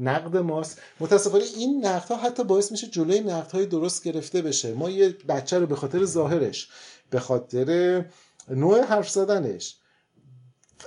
نقد 0.00 0.37
ماست. 0.37 0.82
متاسفانه 1.00 1.44
این 1.56 1.87
نقد 1.87 2.09
ها 2.09 2.16
حتی 2.16 2.44
باعث 2.44 2.72
میشه 2.72 2.87
جلوی 2.87 3.20
نقد 3.20 3.50
های 3.50 3.66
درست 3.66 4.04
گرفته 4.04 4.42
بشه. 4.42 4.74
ما 4.74 4.90
یه 4.90 5.16
بچه 5.28 5.59
رو 5.59 5.66
به 5.66 5.76
خاطر 5.76 6.04
ظاهرش 6.04 6.68
به 7.11 7.20
خاطر 7.20 8.04
نوع 8.50 8.80
حرف 8.85 9.11
زدنش 9.11 9.78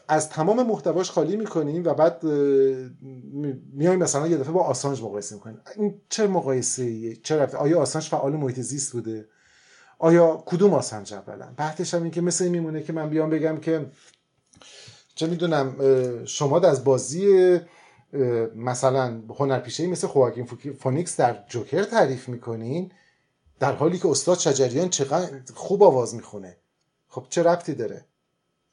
از 0.07 0.29
تمام 0.29 0.67
محتواش 0.67 1.11
خالی 1.11 1.37
می‌کنیم 1.37 1.83
و 1.85 1.93
بعد 1.93 2.23
میایم 3.73 3.99
مثلا 3.99 4.27
یه 4.27 4.37
دفعه 4.37 4.51
با 4.51 4.63
آسانج 4.63 5.01
مقایسه 5.03 5.35
می‌کنیم. 5.35 5.61
این 5.75 6.01
چه 6.09 6.27
مقایسه 6.27 7.15
چه 7.15 7.37
ربطیه 7.37 7.57
آیا 7.57 7.79
آسانج 7.79 8.07
فعال 8.07 8.31
محیط 8.31 8.59
زیست 8.59 8.91
بوده؟ 8.91 9.27
آیا 9.99 10.43
کدوم 10.45 10.73
آسانج 10.73 11.13
اولا 11.13 11.53
بعدش 11.57 11.93
هم 11.93 12.03
این 12.03 12.11
که 12.11 12.21
مثل 12.21 12.47
میمونه 12.47 12.83
که 12.83 12.93
من 12.93 13.09
بیام 13.09 13.29
بگم 13.29 13.57
که 13.57 13.85
چه 15.15 15.27
می‌دونم 15.27 15.75
شما 16.25 16.59
از 16.59 16.83
بازی 16.83 17.59
مثلا 18.55 19.21
هنرپیشه 19.39 19.87
مثل 19.87 20.07
خواکین 20.07 20.45
فونیکس 20.79 21.17
در 21.17 21.43
جوکر 21.47 21.83
تعریف 21.83 22.29
می‌کنین 22.29 22.91
در 23.59 23.73
حالی 23.73 23.97
که 23.97 24.07
استاد 24.07 24.37
شجریان 24.37 24.89
چقدر 24.89 25.41
خوب 25.53 25.83
آواز 25.83 26.15
می‌خونه. 26.15 26.57
خب 27.07 27.25
چه 27.29 27.43
ربطی 27.43 27.73
داره؟ 27.73 28.05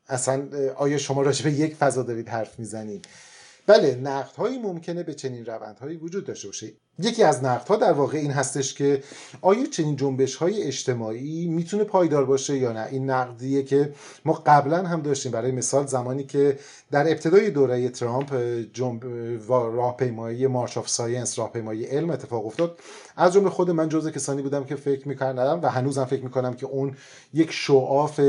اصلا 0.08 0.48
آیا 0.76 0.98
شما 0.98 1.22
راجع 1.22 1.44
به 1.44 1.52
یک 1.52 1.74
فضا 1.76 2.02
دارید 2.02 2.28
حرف 2.28 2.58
می‌زنید؟ 2.58 3.06
بله 3.66 3.94
نقد 3.94 4.36
هایی 4.36 4.58
ممکنه 4.58 5.02
به 5.02 5.14
چنین 5.14 5.46
روندهایی 5.46 5.96
وجود 5.96 6.26
داشته 6.26 6.48
باشه. 6.48 6.72
یکی 6.98 7.22
از 7.22 7.44
نقد 7.44 7.68
ها 7.68 7.76
در 7.76 7.92
واقع 7.92 8.18
این 8.18 8.30
هستش 8.30 8.74
که 8.74 9.02
آیا 9.40 9.66
چنین 9.66 9.96
جنبش 9.96 10.36
های 10.36 10.62
اجتماعی 10.62 11.46
می‌تونه 11.46 11.84
پایدار 11.84 12.24
باشه 12.24 12.58
یا 12.58 12.72
نه؟ 12.72 12.86
این 12.90 13.10
نقدیه 13.10 13.62
که 13.62 13.92
ما 14.24 14.32
قبلا 14.46 14.86
هم 14.86 15.02
داشتیم. 15.02 15.32
برای 15.32 15.52
مثال 15.52 15.86
زمانی 15.86 16.24
که 16.24 16.58
در 16.90 17.08
ابتدای 17.10 17.50
دوره 17.50 17.88
ترامپ 17.88 18.34
جنب 18.72 19.04
راهپیمایی 19.50 20.46
March 20.46 20.78
of 20.78 20.88
Science 20.88 21.38
راهپیمایی 21.38 21.84
علم 21.84 22.10
اتفاق 22.10 22.46
افتاد. 22.46 22.78
از 23.16 23.32
جمله 23.32 23.50
خود 23.50 23.70
من 23.70 23.88
جزء 23.88 24.10
کسانی 24.10 24.42
بودم 24.42 24.64
که 24.64 24.76
فکر 24.76 25.08
می‌کردم 25.08 25.60
و 25.62 25.66
هنوزم 25.68 26.04
فکر 26.04 26.22
می‌کنم 26.22 26.54
که 26.54 26.66
اون 26.66 26.96
یک 27.34 27.50
شعاف 27.52 28.20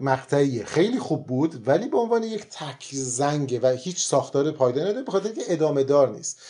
مقطعی 0.00 0.64
خیلی 0.64 0.98
خوب 0.98 1.26
بود 1.26 1.68
ولی 1.68 1.88
به 1.88 1.98
عنوان 1.98 2.22
یک 2.22 2.46
تک 2.50 2.88
زنگه 2.92 3.60
و 3.60 3.66
هیچ 3.66 4.06
ساختار 4.06 4.50
پایداری 4.50 4.88
نداره 4.90 5.04
به 5.04 5.12
خاطر 5.12 5.32
که 5.32 5.42
ادامه 5.48 5.84
دار 5.84 6.10
نیست. 6.10 6.40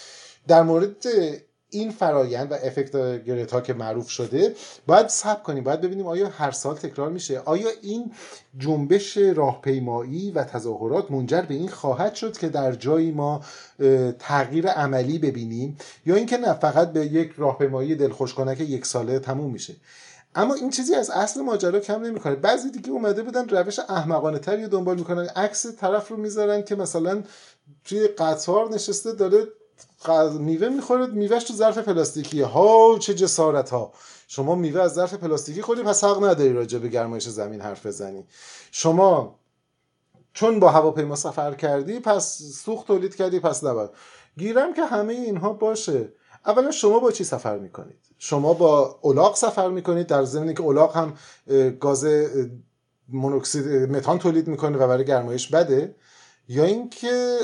در 0.49 0.63
مورد 0.63 1.07
این 1.75 1.91
فرایند 1.91 2.53
و 2.53 2.55
افکت 2.55 3.25
گرتا 3.25 3.61
که 3.61 3.75
معروف 3.75 4.09
شده 4.11 4.55
باید 4.87 5.09
سب 5.09 5.43
کنیم 5.43 5.65
باید 5.65 5.81
ببینیم 5.81 6.07
آیا 6.07 6.29
هر 6.29 6.51
سال 6.51 6.77
تکرار 6.77 7.11
میشه 7.11 7.39
آیا 7.45 7.69
این 7.83 8.13
جنبش 8.59 9.17
راهپیمایی 9.17 10.31
و 10.31 10.45
تظاهرات 10.45 11.11
منجر 11.11 11.43
به 11.43 11.55
این 11.55 11.69
خواهد 11.69 12.15
شد 12.15 12.39
که 12.39 12.49
در 12.49 12.73
جایی 12.73 13.11
ما 13.11 13.41
تغییر 14.19 14.69
عملی 14.69 15.19
ببینیم 15.19 15.77
یا 16.07 16.15
اینکه 16.15 16.37
نه 16.37 16.53
فقط 16.53 16.93
به 16.93 17.07
یک 17.07 17.33
راهپیمایی 17.37 17.95
دلخوش 17.95 18.35
کنک 18.35 18.61
یک 18.61 18.87
ساله 18.87 19.19
تموم 19.19 19.51
میشه. 19.51 19.75
اما 20.35 20.55
این 20.55 20.71
چیزی 20.71 20.95
از 20.95 21.11
اصل 21.11 21.41
ماجرا 21.41 21.81
کم 21.81 22.03
نمی‌کنه. 22.03 22.35
بعضی 22.35 22.71
دیگه 22.71 22.91
اومده 22.91 23.23
بودن 23.23 23.49
روش 23.49 23.79
احمقانه 23.79 24.39
تری 24.39 24.69
دنبال 24.69 24.97
می‌کنن 24.97 25.27
عکس 25.27 25.67
طرف 25.67 26.09
رو 26.09 26.17
می‌ذارن 26.17 26.63
که 26.63 26.75
مثلا 26.75 27.23
توی 27.85 28.07
قطار 28.07 28.71
نشسته 28.71 29.13
داره 29.13 29.47
میوه 30.39 30.69
می‌خوره 30.69 31.07
میوهش 31.07 31.45
تو 31.45 31.55
ظرف 31.55 31.79
پلاستیکیه 31.79 32.47
ها 32.47 32.99
چه 32.99 33.15
جسارت 33.15 33.71
ها 33.71 33.93
شما 34.29 34.55
میوه 34.55 34.81
از 34.81 34.95
ظرف 34.95 35.15
پلاستیکی 35.15 35.63
خوری 35.63 35.83
پس 35.83 36.05
حق 36.05 36.25
نداری 36.25 36.53
راجع 36.53 36.79
به 36.79 36.89
گرمایش 36.89 37.29
زمین 37.29 37.61
حرف 37.61 37.87
بزنی. 37.87 38.25
شما 38.71 39.39
چون 40.33 40.61
با 40.61 40.71
هواپیما 40.71 41.17
سفر 41.17 41.55
کردی 41.55 42.01
پس 42.01 42.43
سوخت 42.43 42.87
تولید 42.87 43.17
کردی 43.17 43.41
پس 43.41 43.65
نباید. 43.65 43.91
گیرم 44.39 44.75
که 44.75 44.85
همه 44.85 45.13
اینها 45.13 45.53
باشه. 45.53 46.13
اولا 46.47 46.71
شما 46.71 46.99
با 46.99 47.11
چی 47.11 47.25
سفر 47.25 47.59
می‌کنید؟ 47.59 47.99
شما 48.19 48.55
با 48.55 48.99
اولاق 49.03 49.37
سفر 49.37 49.69
می‌کنید 49.69 50.07
در 50.07 50.25
ضمن 50.25 50.55
که 50.55 50.63
اولاق 50.63 50.97
هم 50.97 51.15
گاز 51.81 52.07
مونوکسید 53.09 53.67
متان 53.69 54.19
تولید 54.19 54.49
می‌کنه 54.49 54.79
و 54.79 54.89
برای 54.89 55.05
گرمایش 55.05 55.49
بده 55.49 55.97
یا 56.49 56.65
اینکه 56.65 57.39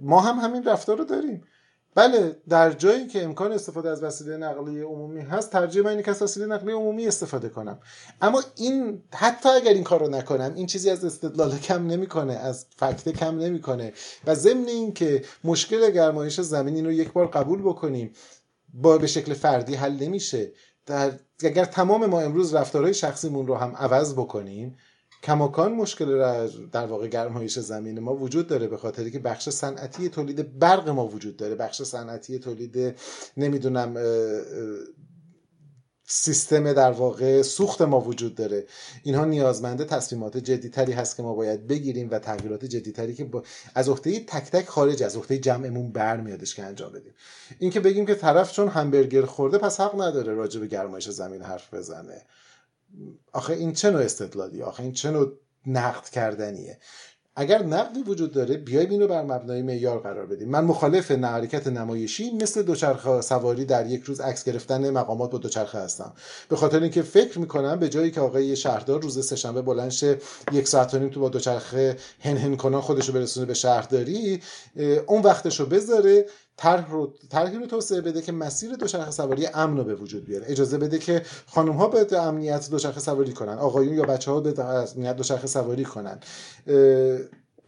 ما 0.00 0.20
هم 0.20 0.38
همین 0.38 0.64
رفتار 0.64 0.98
رو 0.98 1.04
داریم. 1.04 1.44
بله 1.96 2.36
در 2.48 2.70
جایی 2.72 3.06
که 3.06 3.24
امکان 3.24 3.52
استفاده 3.52 3.90
از 3.90 4.02
وسیله 4.02 4.36
نقلیه 4.36 4.84
عمومی 4.84 5.20
هست 5.20 5.50
ترجیح 5.50 5.82
من 5.82 6.02
که 6.02 6.10
از 6.10 6.22
وسیله 6.22 6.46
نقلیه 6.46 6.74
عمومی 6.74 7.06
استفاده 7.06 7.48
کنم. 7.48 7.78
اما 8.22 8.42
این 8.56 9.02
حتی 9.14 9.48
اگر 9.48 9.72
این 9.72 9.84
کار 9.84 10.00
رو 10.00 10.08
نکنم 10.08 10.52
این 10.54 10.66
چیزی 10.66 10.90
از 10.90 11.04
استدلال 11.04 11.58
کم 11.58 11.86
نمی‌کنه 11.86 12.32
از 12.32 12.66
فکت 12.76 13.08
کم 13.08 13.38
نمی‌کنه. 13.38 13.92
و 14.26 14.34
ضمن 14.34 14.68
اینکه 14.68 15.24
مشکل 15.44 15.90
گرمایش 15.90 16.40
زمین 16.40 16.74
این 16.74 16.84
رو 16.84 16.92
یک 16.92 17.12
بار 17.12 17.26
قبول 17.26 17.62
بکنیم 17.62 18.12
با 18.74 18.98
به 18.98 19.06
شکل 19.06 19.34
فردی 19.34 19.74
حل 19.74 19.92
نمیشه. 19.92 20.52
در 20.86 21.12
اگر 21.44 21.64
تمام 21.64 22.06
ما 22.06 22.20
امروز 22.20 22.54
رفتارهای 22.54 22.94
شخصیمون 22.94 23.46
رو 23.46 23.54
هم 23.54 23.76
عوض 23.76 24.14
بکنیم 24.14 24.76
کماکان 25.26 25.72
مشکل 25.72 26.06
در 26.72 26.86
واقع 26.86 27.06
گرمایش 27.06 27.58
زمین 27.58 28.00
ما 28.00 28.14
وجود 28.14 28.46
داره 28.46 28.66
به 28.66 28.76
خاطری 28.76 29.10
که 29.10 29.18
بخش 29.18 29.48
صنعتی 29.48 30.08
تولید 30.08 30.58
برق 30.58 30.88
ما 30.88 31.06
وجود 31.06 31.36
داره. 31.36 31.54
بخش 31.54 31.82
صنعتی 31.82 32.38
تولید 32.38 32.94
نمی‌دونم 33.36 33.96
سیستم 36.08 36.72
در 36.72 36.90
واقع 36.90 37.42
سوخت 37.42 37.82
ما 37.82 38.00
وجود 38.00 38.34
داره. 38.34 38.66
اینها 39.02 39.24
نیازمنده 39.24 39.84
تصمیمات 39.84 40.36
جدیتری 40.36 40.92
هست 40.92 41.16
که 41.16 41.22
ما 41.22 41.34
باید 41.34 41.66
بگیریم 41.66 42.08
و 42.10 42.18
تغییرات 42.18 42.64
جدیتری 42.64 43.14
که. 43.14 43.30
از 43.74 43.88
عهده 43.88 44.20
تک 44.20 44.50
تک 44.50 44.66
خارج 44.66 45.02
از 45.02 45.16
عهده 45.16 45.38
جمعمون 45.38 45.92
برمیادش 45.92 46.54
که 46.54 46.62
انجام 46.62 46.92
بدیم. 46.92 47.14
این 47.58 47.70
که 47.70 47.80
بگیم 47.80 48.06
که 48.06 48.14
طرف 48.14 48.52
چون 48.52 48.68
همبرگر 48.68 49.22
خورده 49.22 49.58
پس 49.58 49.80
حق 49.80 50.02
نداره 50.02 50.34
راجع 50.34 50.60
به 50.60 50.66
گرمایش 50.66 51.08
زمین 51.08 51.42
حرف 51.42 51.74
بزنه. 51.74 52.22
آخه 53.32 53.52
این 53.52 53.72
چه 53.72 53.90
نوع 53.90 54.02
استدلالی؟ 54.02 54.62
آخه 54.62 54.82
این 54.82 54.92
چه 54.92 55.10
نوع 55.10 55.32
نقد 55.66 56.08
کردنیه؟ 56.08 56.78
اگر 57.38 57.62
نقدی 57.62 58.02
وجود 58.02 58.32
داره 58.32 58.56
بیایم 58.56 58.90
اینو 58.90 59.06
بر 59.06 59.22
مبنای 59.22 59.62
معیار 59.62 59.98
قرار 59.98 60.26
بدیم. 60.26 60.48
من 60.48 60.64
مخالف 60.64 61.10
حرکت 61.10 61.66
نمایشی 61.66 62.30
مثل 62.30 62.62
دوچرخه 62.62 63.20
سواری 63.20 63.64
در 63.64 63.86
یک 63.86 64.02
روز 64.02 64.20
عکس 64.20 64.44
گرفتن 64.44 64.90
مقامات 64.90 65.30
با 65.30 65.38
دوچرخه 65.38 65.78
هستم. 65.78 66.14
به 66.48 66.56
خاطر 66.56 66.80
اینکه 66.80 67.02
فکر 67.02 67.38
می‌کنم 67.38 67.78
به 67.78 67.88
جایی 67.88 68.10
که 68.10 68.20
آقای 68.20 68.56
شهردار 68.56 69.02
روز 69.02 69.26
سهشنبه 69.26 69.62
بلند 69.62 69.90
شه 69.90 70.18
یک 70.52 70.68
ساعت 70.68 70.94
و 70.94 70.98
نیم 70.98 71.10
تو 71.10 71.20
با 71.20 71.28
دوچرخه 71.28 71.96
هن 72.20 72.36
هن 72.36 72.56
کنان 72.56 72.80
خودشو 72.80 73.12
برسونه 73.12 73.46
به 73.46 73.54
شهرداری 73.54 74.42
اون 75.06 75.22
وقتشو 75.22 75.66
بذاره 75.66 76.26
طرح 76.56 76.90
رو 76.90 77.14
طرحی 77.30 77.56
رو 77.56 77.66
توسعه 77.66 78.00
بده 78.00 78.22
که 78.22 78.32
مسیر 78.32 78.72
دوچرخه 78.72 79.10
سواری 79.10 79.46
امن 79.46 79.76
رو 79.76 79.84
به 79.84 79.94
وجود 79.94 80.24
بیاره. 80.24 80.46
اجازه 80.48 80.78
بده 80.78 80.98
که 80.98 81.22
خانم 81.46 81.72
ها 81.72 81.88
به 81.88 82.22
امنیت 82.22 82.70
دوچرخه 82.70 83.00
سواری 83.00 83.32
کنن 83.32 83.58
آقایون 83.58 83.94
یا 83.94 84.02
بچه 84.02 84.30
ها 84.30 84.40
به 84.40 84.64
امنیت 84.64 85.16
دوچرخه 85.16 85.46
سواری 85.46 85.84
کنن. 85.84 86.20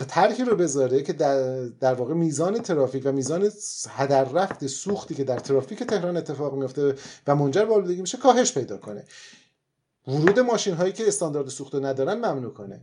طرحی 0.08 0.44
رو 0.44 0.56
بذاره 0.56 1.02
که 1.02 1.12
در, 1.12 1.64
در 1.64 1.94
واقع 1.94 2.14
میزان 2.14 2.62
ترافیک 2.62 3.02
و 3.06 3.12
میزان 3.12 3.50
هدر 3.88 4.24
رفت 4.24 4.66
سوختی 4.66 5.14
که 5.14 5.24
در 5.24 5.38
ترافیک 5.38 5.82
تهران 5.82 6.16
اتفاق 6.16 6.54
میفته 6.54 6.94
و 7.26 7.36
منجر 7.36 7.64
به 7.64 7.74
آلودگی 7.74 8.00
میشه 8.00 8.18
کاهش 8.18 8.52
پیدا 8.52 8.78
کنه. 8.78 9.04
ورود 10.06 10.40
ماشین 10.40 10.74
هایی 10.74 10.92
که 10.92 11.08
استاندارد 11.08 11.48
سوخت 11.48 11.74
ندارن 11.74 12.14
ممنوع 12.14 12.52
کنه. 12.52 12.80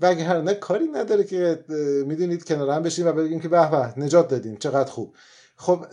و 0.00 0.06
اگر 0.06 0.42
نه 0.42 0.54
کاری 0.54 0.88
نداره 0.88 1.24
که 1.24 1.64
می‌دونید 2.06 2.44
کنار 2.44 2.70
هم 2.70 2.82
بشین 2.82 3.06
و 3.06 3.12
بگیم 3.12 3.40
که 3.40 3.48
به 3.48 3.70
به 3.70 4.00
نجات 4.00 4.28
دادیم 4.28 4.56
چقدر 4.56 4.90
خوب. 4.90 5.16
خب 5.56 5.86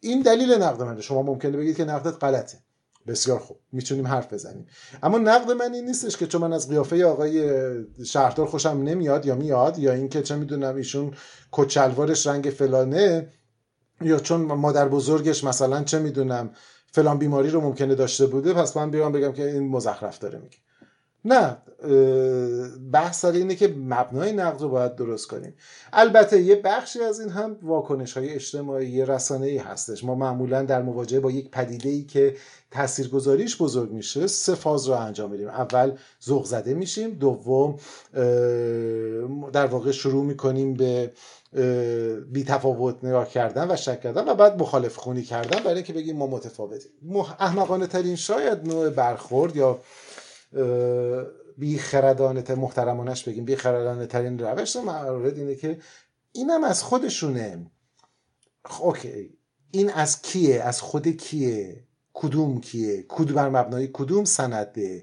این 0.00 0.22
دلیل 0.22 0.52
نقد 0.52 0.82
منه. 0.82 1.00
شما 1.00 1.22
ممکنه 1.22 1.56
بگید 1.56 1.76
که 1.76 1.84
نقدت 1.84 2.24
غلطه. 2.24 2.58
بسیار 3.06 3.38
خوب. 3.38 3.56
می‌تونیم 3.72 4.06
حرف 4.06 4.32
بزنیم. 4.32 4.66
اما 5.02 5.18
نقد 5.18 5.50
من 5.50 5.74
این 5.74 5.84
نیستش 5.84 6.16
که 6.16 6.26
چون 6.26 6.40
من 6.40 6.52
از 6.52 6.68
قیافه 6.68 7.04
آقای 7.04 7.50
شهردار 8.04 8.46
خوشم 8.46 8.68
نمیاد 8.84 9.26
یا 9.26 9.34
میاد 9.34 9.78
یا 9.78 9.92
اینکه 9.92 10.22
چه 10.22 10.36
می‌دونم 10.36 10.76
ایشون 10.76 11.14
کچلوارش 11.50 12.26
رنگ 12.26 12.44
فلانه 12.44 13.32
یا 14.00 14.18
چون 14.18 14.40
مادر 14.40 14.88
بزرگش 14.88 15.44
مثلا 15.44 15.84
چه 15.84 15.98
می‌دونم 15.98 16.50
فلان 16.92 17.18
بیماری 17.18 17.50
رو 17.50 17.60
ممکنه 17.60 17.94
داشته 17.94 18.26
بوده 18.26 18.52
پس 18.52 18.76
من 18.76 18.90
بیام 18.90 19.12
بگم 19.12 19.32
که 19.32 19.46
این 19.46 19.68
مزخرف 19.68 20.18
داره 20.18 20.38
میگه. 20.38 20.58
نه 21.24 21.56
بحث 22.92 23.20
سر 23.20 23.32
اینه 23.32 23.54
که 23.54 23.68
مبنای 23.68 24.32
نقد 24.32 24.60
رو 24.60 24.68
باید 24.68 24.94
درست 24.94 25.28
کنیم. 25.28 25.54
البته 25.92 26.40
یه 26.40 26.56
بخشی 26.56 27.00
از 27.00 27.20
این 27.20 27.28
هم 27.28 27.56
واکنش 27.62 28.16
های 28.16 28.28
اجتماعی 28.34 29.04
رسانه 29.04 29.46
ای 29.46 29.58
هستش. 29.58 30.04
ما 30.04 30.14
معمولا 30.14 30.62
در 30.62 30.82
مواجهه 30.82 31.20
با 31.20 31.30
یک 31.30 31.50
پدیده 31.50 31.88
ای 31.88 32.02
که 32.02 32.36
تاثیرگذاریش 32.70 33.62
بزرگ 33.62 33.90
میشه 33.90 34.26
سه 34.26 34.54
فاز 34.54 34.88
رو 34.88 34.94
انجام 34.94 35.30
میدیم. 35.30 35.48
اول 35.48 35.92
ذوق 36.24 36.44
زده 36.44 36.74
میشیم 36.74 37.10
دوم 37.10 37.76
در 39.52 39.66
واقع 39.66 39.90
شروع 39.90 40.24
می‌کنیم 40.24 40.74
به 40.74 41.12
بی 42.32 42.44
تفاوت 42.44 43.04
نگاه 43.04 43.28
کردن 43.28 43.70
و 43.70 43.76
شک 43.76 44.00
کردن 44.00 44.28
و 44.28 44.34
بعد 44.34 44.62
مخالف 44.62 44.96
خونی 44.96 45.22
کردن 45.22 45.62
برای 45.62 45.74
اینکه 45.74 45.92
بگیم 45.92 46.16
ما 46.16 46.26
متفاوتیم. 46.26 46.90
احمقانه 47.38 47.86
ترین 47.86 48.16
شاید 48.16 48.68
نوع 48.68 48.90
برخورد 48.90 49.56
یا 49.56 49.80
بیخردانه 51.56 52.42
تر 52.42 52.54
محترمانش 52.54 53.24
بگیم 53.24 53.44
بیخردانه 53.44 54.06
ترین 54.06 54.38
روش 54.38 54.76
مورد 54.76 55.38
اینه 55.38 55.54
که 55.54 55.78
اینم 56.32 56.64
از 56.64 56.82
خودشونه. 56.82 57.70
اوکی. 58.80 59.38
این 59.70 59.90
از 59.90 60.22
کیه؟ 60.22 60.62
از 60.62 60.80
خود 60.80 61.08
کیه؟ 61.08 61.84
کدوم 62.12 62.60
کیه؟ 62.60 63.04
کدوم 63.08 63.34
بر 63.36 63.48
مبنای 63.48 63.90
کدوم 63.92 64.24
سنده؟ 64.24 65.02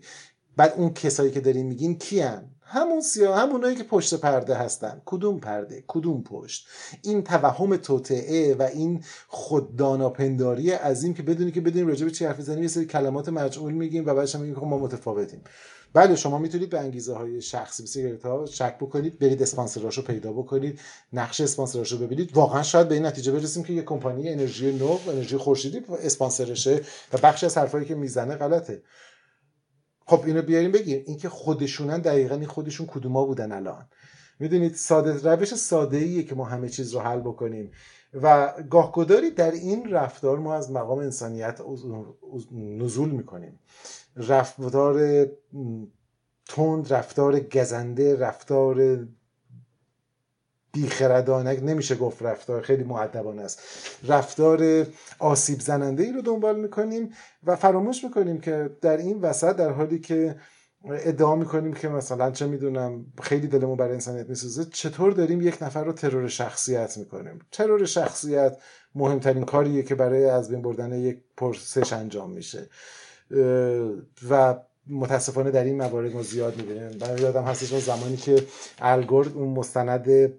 بعد 0.57 0.73
اون 0.77 0.93
کسایی 0.93 1.31
که 1.31 1.41
داریم 1.41 1.65
میگین 1.65 1.97
کیان؟ 1.97 2.51
همون 2.69 3.01
سیاه 3.01 3.39
همونایی 3.39 3.75
که 3.75 3.83
پشت 3.83 4.13
پرده 4.13 4.55
هستن. 4.55 5.01
کدوم 5.05 5.39
پرده؟ 5.39 5.83
کدوم 5.87 6.23
پشت؟ 6.23 6.67
این 7.01 7.23
توهم 7.23 7.77
توطعه 7.77 8.55
و 8.55 8.61
این 8.61 9.03
خودداناپنداری 9.27 10.71
عظیم 10.71 11.13
که 11.13 11.23
بدونی 11.23 11.51
که 11.51 11.61
بدونیم 11.61 11.87
راجع 11.87 12.05
به 12.05 12.11
چی 12.11 12.25
حرف 12.25 12.39
بزنیم 12.39 12.61
یه 12.61 12.67
سری 12.67 12.85
کلمات 12.85 13.29
مجعول 13.29 13.73
میگیم 13.73 14.05
و 14.05 14.13
بعدش 14.13 14.35
میگیم 14.35 14.55
که 14.55 14.61
ما 14.61 14.77
متفاوتیم. 14.77 15.41
بله 15.93 16.15
شما 16.15 16.37
می‌تونید 16.37 16.69
به 16.69 16.79
انگیزه 16.79 17.13
های 17.13 17.41
شخصی 17.41 17.87
سیگارت 17.87 18.25
ها 18.25 18.45
شک 18.45 18.77
بکنید 18.77 19.19
برید 19.19 19.41
اسپانسراشو 19.41 20.01
پیدا 20.01 20.33
بکنید 20.33 20.79
نقش 21.13 21.41
اسپانسراشو 21.41 21.97
ببینید. 21.97 22.37
واقعا 22.37 22.63
شاید 22.63 22.87
به 22.87 22.95
این 22.95 23.05
نتیجه 23.05 23.31
برسیم 23.31 23.63
که 23.63 23.73
یه 23.73 23.81
کمپانی 23.81 24.29
انرژی 24.29 24.71
نو 24.71 24.97
انرژی 25.07 25.37
خورشیدی 25.37 25.81
اسپانسرشه 26.03 26.81
و 27.13 27.17
بخش 27.23 27.43
از 27.43 27.57
حرفایی 27.57 27.85
که 27.85 27.95
می‌زنه 27.95 28.35
غلطه. 28.35 28.81
خب 30.09 30.23
اینو 30.25 30.41
بیاریم 30.41 30.71
بگیم 30.71 31.03
اینکه 31.05 31.29
خودشونن 31.29 31.99
دقیقا 31.99 32.35
این 32.35 32.47
خودشون 32.47 32.87
کدوما 32.87 33.25
بودن 33.25 33.51
الان. 33.51 33.85
می‌دونید 34.39 34.75
ساده 34.75 35.31
روش 35.31 35.55
ساده 35.55 35.97
ایه 35.97 36.23
که 36.23 36.35
ما 36.35 36.45
همه 36.45 36.69
چیز 36.69 36.93
رو 36.93 36.99
حل 36.99 37.19
بکنیم. 37.19 37.71
و 38.13 38.53
گاهگداری 38.69 39.31
در 39.31 39.51
این 39.51 39.89
رفتار 39.89 40.39
ما 40.39 40.55
از 40.55 40.71
مقام 40.71 40.99
انسانیت 40.99 41.61
نزول 42.51 43.09
می‌کنیم. 43.09 43.59
رفتار 44.15 45.25
تند 46.45 46.93
رفتار 46.93 47.39
گزنده 47.39 48.19
رفتار 48.19 49.07
بیخردانه 50.71 51.59
نمیشه 51.59 51.95
گفت 51.95 52.21
رفتار 52.21 52.61
خیلی 52.61 52.83
معدبانه 52.83 53.41
است. 53.41 53.59
رفتار 54.07 54.85
آسیب 55.19 55.59
زننده 55.59 56.03
ای 56.03 56.11
رو 56.11 56.21
دنبال 56.21 56.59
می‌کنیم 56.59 57.13
و 57.43 57.55
فراموش 57.55 58.03
می‌کنیم 58.03 58.41
که 58.41 58.69
در 58.81 58.97
این 58.97 59.21
وسط 59.21 59.55
در 59.55 59.69
حالی 59.69 59.99
که 59.99 60.35
ادعا 60.85 61.35
می‌کنیم 61.35 61.73
که 61.73 61.89
مثلا 61.89 62.31
چه 62.31 62.47
می‌دونم 62.47 63.05
خیلی 63.21 63.47
دلمون 63.47 63.77
برای 63.77 63.93
انسانیت 63.93 64.29
میسوزه 64.29 64.65
چطور 64.65 65.11
داریم 65.11 65.41
یک 65.41 65.63
نفر 65.63 65.83
رو 65.83 65.93
ترور 65.93 66.27
شخصیت 66.27 66.97
می‌کنیم؟ 66.97 67.39
ترور 67.51 67.85
شخصیت 67.85 68.57
مهمترین 68.95 69.45
کاریه 69.45 69.83
که 69.83 69.95
برای 69.95 70.25
از 70.25 70.49
بین 70.49 70.61
بردن 70.61 70.93
یک 70.93 71.19
پرسش 71.37 71.93
انجام 71.93 72.31
میشه. 72.31 72.69
و 74.29 74.55
متاسفانه 74.89 75.51
در 75.51 75.63
این 75.63 75.77
موارد 75.77 76.13
ما 76.13 76.23
زیاد 76.23 76.57
می‌بینیم. 76.57 76.97
برای 76.97 77.21
یادم 77.21 77.43
هستش 77.43 77.71
اون 77.71 77.81
زمانی 77.81 78.17
که 78.17 78.43
الگورد 78.79 79.33
اون 79.33 79.47
مستند 79.47 80.33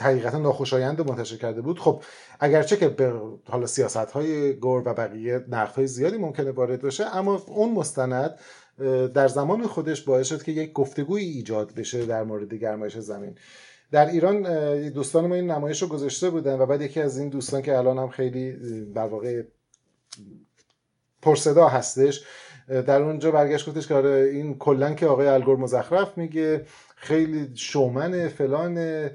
حقیقتا 0.00 0.38
ناخوشایند 0.38 1.08
منتشر 1.08 1.36
کرده 1.36 1.60
بود. 1.60 1.78
خب 1.78 2.02
اگرچه 2.40 2.76
که 2.76 2.88
به 2.88 3.12
حالا 3.44 3.66
سیاست 3.66 3.96
های 3.96 4.52
گور 4.52 4.88
و 4.88 4.94
بقیه 4.94 5.44
نقد 5.48 5.74
های 5.74 5.86
زیادی 5.86 6.16
ممکنه 6.16 6.50
وارد 6.50 6.82
بشه 6.82 7.16
اما 7.16 7.42
اون 7.46 7.72
مستند 7.72 8.38
در 9.14 9.28
زمان 9.28 9.66
خودش 9.66 10.02
باعث 10.02 10.26
شد 10.26 10.42
که 10.42 10.52
یک 10.52 10.72
گفتگوی 10.72 11.22
ایجاد 11.22 11.74
بشه 11.74 12.06
در 12.06 12.22
مورد 12.22 12.54
گرمایش 12.54 12.98
زمین. 12.98 13.38
در 13.90 14.06
ایران 14.06 14.42
دوستان 14.88 15.26
ما 15.26 15.34
این 15.34 15.50
نمایش 15.50 15.82
رو 15.82 15.88
گذاشته 15.88 16.30
بودن 16.30 16.58
و 16.58 16.66
بعد 16.66 16.82
یکی 16.82 17.00
از 17.00 17.18
این 17.18 17.28
دوستان 17.28 17.62
که 17.62 17.78
الان 17.78 17.98
هم 17.98 18.08
خیلی 18.08 18.52
در 18.92 19.06
واقع 19.06 19.42
پرصدا 21.22 21.68
هستش 21.68 22.24
در 22.68 23.02
اونجا 23.02 23.30
برگشت 23.30 23.68
گفتش 23.68 23.88
که 23.88 23.94
آره 23.94 24.30
این 24.32 24.58
کلا 24.58 24.94
که 24.94 25.06
آقای 25.06 25.26
الگور 25.26 25.56
مزخرف 25.56 26.18
میگه 26.18 26.66
خیلی 27.02 27.50
شومن 27.54 28.28
فلان 28.28 29.08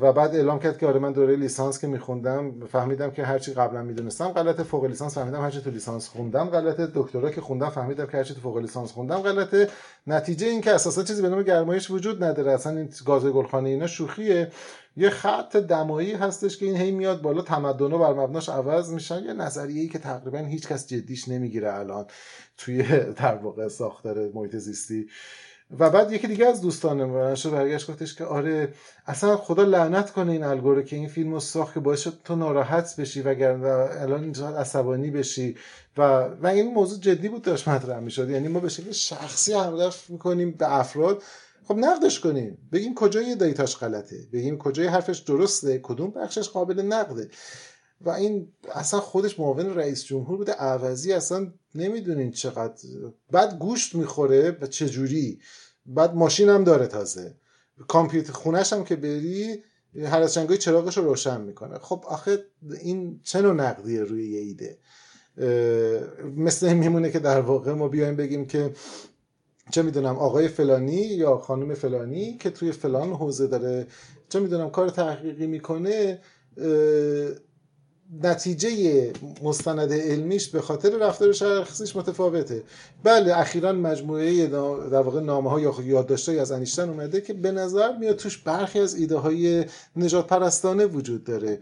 و 0.00 0.12
بعد 0.12 0.34
اعلام 0.34 0.58
کرد 0.58 0.78
که 0.78 0.86
آره 0.86 0.98
من 0.98 1.12
دوره 1.12 1.36
لیسانس 1.36 1.80
که 1.80 1.86
میخوندم 1.86 2.66
فهمیدم 2.66 3.10
که 3.10 3.24
هرچی 3.24 3.52
قبلا 3.52 3.82
می‌دونستم 3.82 4.28
غلطه 4.28 4.62
فوق 4.62 4.84
لیسانس 4.84 5.14
فهمیدم 5.14 5.40
هرچی 5.42 5.60
تو 5.60 5.70
لیسانس 5.70 6.08
خوندم 6.08 6.44
غلطه 6.44 6.88
دکترا 6.94 7.30
که 7.30 7.40
خوندم 7.40 7.68
فهمیدم 7.68 8.06
که 8.06 8.16
هرچی 8.16 8.34
تو 8.34 8.40
فوق 8.40 8.58
لیسانس 8.58 8.92
خوندم 8.92 9.16
غلطه. 9.16 9.68
نتیجه 10.06 10.46
این 10.46 10.60
که 10.60 10.70
اساسا 10.70 11.02
چیزی 11.02 11.22
به 11.22 11.28
نام 11.28 11.42
گرمایش 11.42 11.90
وجود 11.90 12.24
نداره. 12.24 12.52
اصلا 12.52 12.76
این 12.76 12.88
گاز 13.06 13.24
گلخانه 13.26 13.68
اینا 13.68 13.86
شوخیه. 13.86 14.50
یه 14.96 15.10
خط 15.10 15.56
دمایی 15.56 16.12
هستش 16.12 16.56
که 16.56 16.66
این 16.66 16.76
هی 16.76 16.90
میاد 16.90 17.22
بالا 17.22 17.42
تمدن 17.42 17.88
بر 17.88 18.12
مبناش 18.12 18.48
عوض 18.48 18.92
میشن. 18.92 19.24
یه 19.24 19.32
نظریه‌ای 19.32 19.88
که 19.88 19.98
تقریبا 19.98 20.38
هیچ 20.38 20.68
کس 20.68 20.86
جدیش 20.86 21.28
نمی‌گیره 21.28 21.74
الان 21.74 22.06
توی 22.56 22.82
در 23.22 23.34
واقع 23.34 23.68
ساختار 23.68 24.28
محیط 24.34 24.56
زیستی. 24.56 25.06
و 25.78 25.90
بعد 25.90 26.12
یکی 26.12 26.26
دیگه 26.28 26.46
از 26.46 26.60
دوستان 26.60 27.04
من 27.04 27.34
برگشت 27.52 27.90
گفتش 27.90 28.14
که 28.14 28.24
آره 28.24 28.74
اصلا 29.06 29.36
خدا 29.36 29.62
لعنت 29.62 30.10
کنه 30.10 30.32
این 30.32 30.44
الگوره 30.44 30.82
که 30.82 30.96
این 30.96 31.08
فیلم 31.08 31.32
رو 31.32 31.40
ساخت 31.40 31.74
که 31.74 31.80
باعث 31.80 32.08
تو 32.24 32.36
ناراحت 32.36 32.96
بشی 32.96 33.22
و 33.22 33.28
الان 33.28 34.34
عصبانی 34.34 35.10
بشی 35.10 35.56
و 35.96 36.02
و 36.42 36.46
این 36.46 36.74
موضوع 36.74 36.98
جدی 37.00 37.28
بود 37.28 37.42
داشت 37.42 37.68
مطرح 37.68 38.00
می‌شد. 38.00 38.30
یعنی 38.30 38.48
ما 38.48 38.60
به 38.60 38.68
شکل 38.68 38.92
شخصی 38.92 39.52
همرفت 39.52 40.10
می‌کنیم 40.10 40.50
به 40.50 40.78
افراد. 40.78 41.22
خب 41.68 41.74
نقدش 41.78 42.20
کنیم. 42.20 42.58
بگیم 42.72 42.94
کجای 42.94 43.34
دیتاش 43.34 43.76
غلطه. 43.76 44.16
بگیم 44.32 44.58
کجای 44.58 44.86
حرفش 44.86 45.18
درسته. 45.18 45.78
کدوم 45.78 46.10
بخشش 46.10 46.48
قابل 46.48 46.82
نقده. 46.82 47.28
و 48.04 48.10
این 48.10 48.48
اصلا 48.74 49.00
خودش 49.00 49.40
معاون 49.40 49.74
رئیس 49.74 50.04
جمهور 50.04 50.36
بوده. 50.36 50.52
عوضی 50.52 51.12
اصلا 51.12 51.52
نمی‌دونین 51.74 52.30
چقدر. 52.30 52.74
بعد 53.30 53.58
گوشت 53.58 53.94
می‌خوره 53.94 54.58
و 54.60 54.66
چجوری؟ 54.66 55.40
بعد 55.86 56.14
ماشین 56.14 56.48
هم 56.48 56.64
داره 56.64 56.86
تازه. 56.86 57.34
کامپیوتر 57.88 58.32
خونش 58.32 58.72
هم 58.72 58.84
که 58.84 58.96
بری 58.96 59.62
هر 60.04 60.22
از 60.22 60.34
چنگای 60.34 60.58
چراغش 60.58 60.98
رو 60.98 61.04
روشن 61.04 61.40
می‌کنه. 61.40 61.78
خب 61.78 62.04
آخه 62.06 62.38
این 62.80 63.20
چه 63.24 63.42
نوع 63.42 63.54
نقدیه 63.54 64.02
روی 64.02 64.28
یه 64.30 64.40
ایده. 64.40 64.78
مثل 66.36 66.66
این 66.66 66.76
میمونه 66.76 67.10
که 67.10 67.18
در 67.18 67.40
واقع 67.40 67.72
ما 67.72 67.88
بیایم 67.88 68.16
بگیم 68.16 68.46
که 68.46 68.72
چه 69.70 69.82
می‌دونم 69.82 70.18
آقای 70.18 70.48
فلانی 70.48 71.02
یا 71.02 71.38
خانم 71.38 71.74
فلانی 71.74 72.36
که 72.36 72.50
توی 72.50 72.72
فلان 72.72 73.12
حوزه 73.12 73.46
داره 73.46 73.86
چه 74.28 74.40
می‌دونم 74.40 74.70
کار 74.70 74.88
تحقیقی 74.88 75.46
می‌کنه 75.46 76.20
نتیجه 78.20 79.12
مستند 79.42 79.92
علمیش 79.92 80.48
به 80.48 80.60
خاطر 80.60 80.90
رفتار 80.98 81.32
شخصیش 81.32 81.96
متفاوته. 81.96 82.62
بله 83.04 83.38
اخیرا 83.38 83.72
مجموعه 83.72 84.46
در 84.46 85.00
واقع 85.00 85.20
نامه 85.20 85.50
ها 85.50 85.60
یا 85.60 85.74
یادداشتهایی 85.84 86.40
از 86.40 86.52
انیشتن 86.52 86.88
اومده 86.88 87.20
که 87.20 87.32
به 87.32 87.52
نظر 87.52 87.96
میاد 87.96 88.16
توش 88.16 88.38
برخی 88.38 88.80
از 88.80 88.94
ایده 88.94 89.16
های 89.16 89.64
نجات 89.96 90.26
پرستانه 90.26 90.86
وجود 90.86 91.24
داره. 91.24 91.58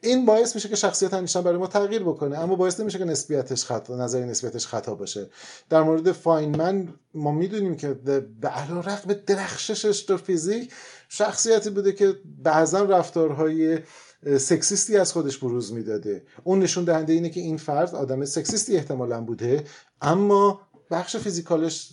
این 0.00 0.26
باعث 0.26 0.54
میشه 0.54 0.68
که 0.68 0.76
شخصیت 0.76 1.14
انیشتن 1.14 1.40
برای 1.40 1.58
ما 1.58 1.66
تغییر 1.66 2.02
بکنه 2.02 2.38
اما 2.38 2.56
باعث 2.56 2.80
نمیشه 2.80 2.98
که 2.98 3.04
نسبیتش 3.04 3.64
خطا 3.64 3.96
نظری 3.96 4.24
نسبیتش 4.24 4.66
خطا 4.66 4.94
باشه. 4.94 5.30
در 5.70 5.82
مورد 5.82 6.12
فاینمن 6.12 6.88
ما 7.14 7.32
می‌دونیم 7.32 7.76
که 7.76 7.88
به 8.40 8.48
علا 8.48 8.80
رقم 8.80 9.12
درخششش 9.26 9.98
در 9.98 10.16
فیزیک 10.16 10.72
شخصیتی 11.08 11.70
بوده 11.70 11.92
که 11.92 12.14
بعضا 12.42 12.82
رفتارهای 12.82 13.78
سکسیستی 14.38 14.96
از 14.96 15.12
خودش 15.12 15.38
بروز 15.38 15.72
می‌داده. 15.72 16.22
اون 16.44 16.58
نشون 16.58 16.84
دهنده 16.84 17.12
اینه 17.12 17.30
که 17.30 17.40
این 17.40 17.56
فرد 17.56 17.94
آدم 17.94 18.24
سکسیستی 18.24 18.76
احتمالا 18.76 19.20
بوده 19.20 19.64
اما 20.02 20.60
بخش 20.90 21.16
فیزیکالش 21.16 21.90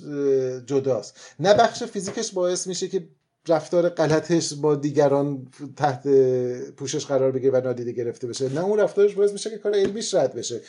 جداست. 0.65 1.15
نه 1.39 1.53
بخش 1.53 1.83
فیزیکش 1.83 2.31
باعث 2.31 2.67
میشه 2.67 2.87
که 2.87 3.07
رفتار 3.47 3.89
غلطش 3.89 4.53
با 4.53 4.75
دیگران 4.75 5.47
تحت 5.77 6.07
پوشش 6.71 7.05
قرار 7.05 7.31
بگیره 7.31 7.51
و 7.51 7.61
نادیده 7.63 7.91
گرفته 7.91 8.27
بشه. 8.27 8.53
نه 8.53 8.63
اون 8.63 8.79
رفتارش 8.79 9.13
باعث 9.13 9.31
میشه 9.31 9.49
که 9.49 9.57
کار 9.57 9.75
علمیش 9.75 10.13
رد 10.13 10.33
بشه. 10.33 10.61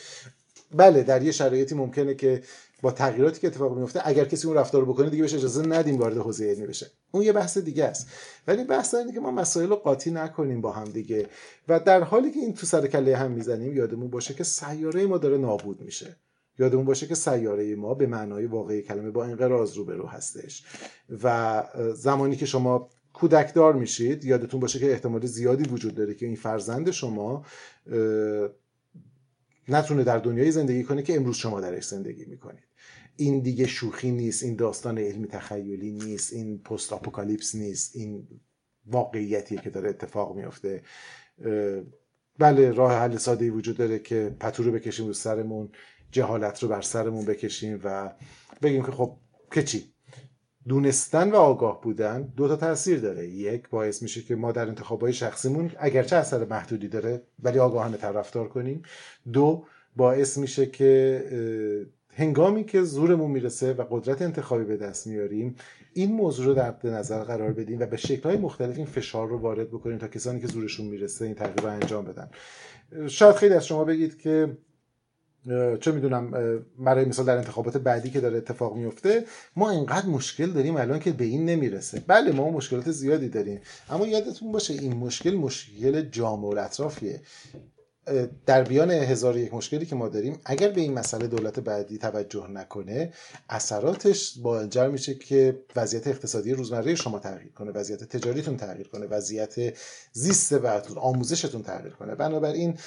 بله 0.75 1.03
در 1.03 1.21
یه 1.21 1.31
شرایطی 1.31 1.75
ممکنه 1.75 2.15
که 2.15 2.41
با 2.81 2.91
تغییراتی 2.91 3.41
که 3.41 3.47
اتفاق 3.47 3.77
میفته 3.77 4.01
اگر 4.03 4.25
کسی 4.25 4.47
اون 4.47 4.57
رفتار 4.57 4.85
بکنه 4.85 5.09
دیگه 5.09 5.23
بهش 5.23 5.33
اجازه 5.33 5.67
ندیم 5.67 5.97
وارد 5.97 6.17
حوزه 6.17 6.45
علمی 6.45 6.67
بشه. 6.67 6.91
اون 7.11 7.23
یه 7.23 7.33
بحث 7.33 7.57
دیگه 7.57 7.85
است. 7.85 8.07
ولی 8.47 8.63
بحث 8.63 8.93
اینه 8.93 9.13
که 9.13 9.19
ما 9.19 9.31
مسائل 9.31 9.69
رو 9.69 9.75
قاطی 9.75 10.11
نکنیم 10.11 10.61
با 10.61 10.71
هم 10.71 10.83
دیگه. 10.83 11.27
و 11.67 11.79
در 11.79 12.03
حالی 12.03 12.31
که 12.31 12.39
این 12.39 12.53
تو 12.53 12.65
سر 12.65 12.87
کله 12.87 13.17
هم 13.17 13.31
می‌زنیم 13.31 13.77
یادمون 13.77 14.09
باشه 14.09 14.33
که 14.33 14.43
سیاره 14.43 15.05
ما 15.05 15.17
داره 15.17 15.37
نابود 15.37 15.81
میشه. 15.81 16.15
یادمون 16.59 16.85
باشه 16.85 17.07
که 17.07 17.15
سیاره 17.15 17.75
ما 17.75 17.93
به 17.93 18.07
معنای 18.07 18.45
واقعی 18.45 18.81
کلمه 18.81 19.11
با 19.11 19.25
انقراض 19.25 19.73
روبرو 19.73 20.07
هستش. 20.07 20.65
و 21.23 21.63
زمانی 21.93 22.35
که 22.35 22.45
شما 22.45 22.89
کودکدار 23.13 23.73
میشید 23.73 24.25
یادتون 24.25 24.59
باشه 24.59 24.79
که 24.79 24.91
احتمال 24.91 25.25
زیادی 25.25 25.69
وجود 25.69 25.95
داره 25.95 26.13
که 26.13 26.25
این 26.25 26.35
فرزند 26.35 26.91
شما 26.91 27.45
نتونه 29.69 30.03
در 30.03 30.17
دنیای 30.17 30.51
زندگی 30.51 30.83
کنه 30.83 31.03
که 31.03 31.15
امروز 31.15 31.35
شما 31.35 31.61
درش 31.61 31.85
زندگی 31.85 32.25
می‌کنید. 32.25 32.66
این 33.17 33.39
دیگه 33.39 33.67
شوخی 33.67 34.11
نیست 34.11 34.43
این 34.43 34.55
داستان 34.55 34.97
علمی 34.97 35.27
تخیلی 35.27 35.91
نیست 35.91 36.33
این 36.33 36.57
پست 36.57 36.93
آپوکالیپس 36.93 37.55
نیست 37.55 37.95
این 37.95 38.27
واقعیتیه 38.85 39.61
که 39.61 39.69
داره 39.69 39.89
اتفاق 39.89 40.35
میفته 40.35 40.81
بله 42.39 42.71
راه 42.71 42.93
حل 42.93 43.17
ساده 43.17 43.51
وجود 43.51 43.77
داره 43.77 43.99
که 43.99 44.35
پتو 44.39 44.63
رو 44.63 44.71
بکشیم 44.71 45.07
رو 45.07 45.13
سرمون 45.13 45.69
جهالت 46.11 46.63
رو 46.63 46.69
بر 46.69 46.81
سرمون 46.81 47.25
بکشیم 47.25 47.81
و 47.83 48.13
بگیم 48.61 48.83
که 48.83 48.91
خب 48.91 49.17
که 49.51 49.63
چی؟ 49.63 49.93
دونستن 50.67 51.31
و 51.31 51.35
آگاه 51.35 51.81
بودن 51.81 52.21
دو 52.21 52.47
تا 52.47 52.55
تاثیر 52.55 52.99
داره. 52.99 53.27
یک 53.27 53.69
باعث 53.69 54.01
میشه 54.01 54.21
که 54.21 54.35
ما 54.35 54.51
در 54.51 54.67
انتخابهای 54.67 55.13
شخصیمون 55.13 55.71
اگرچه 55.79 56.15
اثر 56.15 56.45
محدودی 56.45 56.87
داره 56.87 57.23
ولی 57.39 57.59
آگاهانه 57.59 57.97
طرفدار 57.97 58.47
کنیم. 58.47 58.81
دو 59.33 59.65
باعث 59.95 60.37
میشه 60.37 60.65
که 60.65 61.87
هنگامی 62.17 62.63
که 62.63 62.83
زورمون 62.83 63.31
می‌رسه 63.31 63.73
و 63.73 63.83
قدرت 63.89 64.21
انتخابی 64.21 64.63
به 64.63 64.77
دست 64.77 65.07
میاریم 65.07 65.55
این 65.93 66.13
موضوع 66.13 66.45
رو 66.45 66.53
در 66.53 66.75
نظر 66.83 67.23
قرار 67.23 67.53
بدیم 67.53 67.79
و 67.79 67.85
به 67.85 67.97
شکلهای 67.97 68.37
مختلف 68.37 68.77
این 68.77 68.85
فشار 68.85 69.27
رو 69.27 69.37
وارد 69.37 69.67
بکنیم 69.67 69.97
تا 69.97 70.07
کسانی 70.07 70.41
که 70.41 70.47
زورشون 70.47 70.85
می‌رسه 70.85 71.25
این 71.25 71.33
تغییر 71.33 71.61
رو 71.61 71.69
انجام 71.69 72.05
بدن. 72.05 72.29
شاید 73.07 73.35
خیلی 73.35 73.53
از 73.53 73.65
شما 73.65 73.83
بگید 73.83 74.17
که 74.17 74.57
چه 75.79 75.91
می‌دونم 75.91 76.31
برای 76.79 77.05
مثال 77.05 77.25
در 77.25 77.37
انتخابات 77.37 77.77
بعدی 77.77 78.09
که 78.09 78.21
داره 78.21 78.37
اتفاق 78.37 78.75
میفته 78.75 79.25
ما 79.55 79.71
اینقدر 79.71 80.07
مشکل 80.07 80.51
داریم 80.51 80.75
الان 80.75 80.99
که 80.99 81.11
به 81.11 81.23
این 81.25 81.45
نمی‌رسه. 81.45 82.03
بله 82.07 82.31
ما 82.31 82.49
مشکلات 82.49 82.91
زیادی 82.91 83.29
داریم 83.29 83.59
اما 83.89 84.07
یادتون 84.07 84.51
باشه 84.51 84.73
این 84.73 84.95
مشکل 84.95 85.35
مشکل 85.35 86.01
جامع 86.01 86.59
اطرافیه 86.59 87.21
در 88.45 88.63
بیان 88.63 88.91
هزار 88.91 89.37
یک 89.37 89.53
مشکلی 89.53 89.85
که 89.85 89.95
ما 89.95 90.07
داریم 90.07 90.39
اگر 90.45 90.69
به 90.69 90.81
این 90.81 90.93
مسئله 90.93 91.27
دولت 91.27 91.59
بعدی 91.59 91.97
توجه 91.97 92.47
نکنه 92.47 93.13
اثراتش 93.49 94.37
با 94.37 94.67
میشه 94.91 95.15
که 95.15 95.59
وضعیت 95.75 96.07
اقتصادی 96.07 96.53
روزمره 96.53 96.95
شما 96.95 97.19
تغییر 97.19 97.51
کنه 97.51 97.71
وضعیت 97.71 98.03
تجاریتون 98.03 98.57
تغییر 98.57 98.87
کنه 98.87 99.05
وضعیت 99.05 99.77
زیست 100.11 100.53
و 100.53 100.81
آموزشتون 100.97 101.61
تغییر 101.61 101.93
کنه. 101.93 102.15
بنابراین 102.15 102.77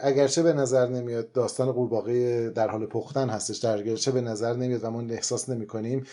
اگرچه 0.00 0.42
به 0.42 0.52
نظر 0.52 0.88
نمیاد 0.88 1.32
داستان 1.32 1.72
قورباغه 1.72 2.50
در 2.50 2.68
حال 2.68 2.86
پختن 2.86 3.28
هستش 3.28 3.56
در 3.56 3.78
اگرچه 3.78 4.10
به 4.10 4.20
نظر 4.20 4.56
نمیاد 4.56 4.84
و 4.84 4.90
ما 4.90 5.02
احساس 5.02 5.48
نمی 5.48 5.66
کنیم 5.66 6.06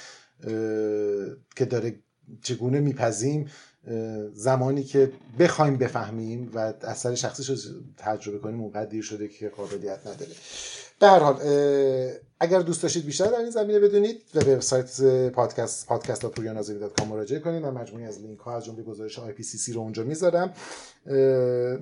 که 1.56 1.66
داره 1.66 1.96
چگونه 2.42 2.80
میپذیم 2.80 3.50
زمانی 4.34 4.84
که 4.84 5.12
بخوایم 5.40 5.78
بفهمیم 5.78 6.52
و 6.54 6.74
اثر 6.82 7.16
شخصیش 7.16 7.50
رو 7.50 7.56
تجربه 7.98 8.38
کنیم 8.40 8.62
اونقدر 8.62 8.90
دیر 8.90 9.04
شده 9.04 9.28
که 9.28 9.50
قابلیت 9.50 10.08
نداره. 10.08 10.32
به 11.00 11.08
هر 11.08 11.20
حال 11.20 11.36
اگر 12.40 12.60
دوست 12.60 12.84
داشتید 12.84 13.06
بیشتر 13.06 13.26
در 13.26 13.40
این 13.40 13.50
زمینه 13.50 13.80
بدونید 13.80 14.22
به 14.46 14.60
سایت 14.60 15.02
پادکست 15.30 15.88
پادکست 15.88 16.26
com 16.26 17.08
مراجعه 17.08 17.40
کنید. 17.40 17.64
من 17.64 17.70
مجموعه‌ای 17.70 18.06
از 18.06 18.22
لینک 18.22 18.40
ها 18.40 18.58
از 18.58 18.66
جمله 18.66 18.84
گزارش 18.84 19.20
IPCC 19.20 19.74
رو 19.74 19.82
اونجا 19.82 20.04
می‌ذارم. 20.04 20.54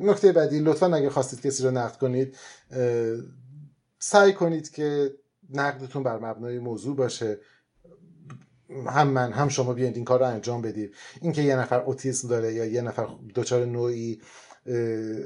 نکته 0.02 0.32
بعدی 0.32 0.60
لطفا 0.60 0.96
اگه 0.96 1.10
خواستید 1.10 1.42
کسی 1.42 1.64
رو 1.64 1.72
نقد 1.72 1.98
کنید 1.98 2.38
سعی 4.00 4.34
کنید 4.34 4.72
که 4.72 5.14
نقدتون 5.50 6.04
بر 6.04 6.20
مبنای 6.20 6.60
موضوع 6.60 6.96
باشه. 6.96 7.40
هم 8.88 9.08
من 9.08 9.32
هم 9.32 9.50
شما 9.50 9.74
بیاید 9.74 9.96
این 9.96 10.06
کار 10.06 10.20
رو 10.20 10.26
انجام 10.26 10.62
بدید. 10.62 10.96
اینکه 11.22 11.42
یه 11.42 11.56
نفر 11.56 11.80
اوتیسم 11.80 12.28
داره 12.28 12.54
یا 12.54 12.66
یه 12.66 12.82
نفر 12.82 13.08
دچار 13.36 13.66
نوعی 13.66 14.22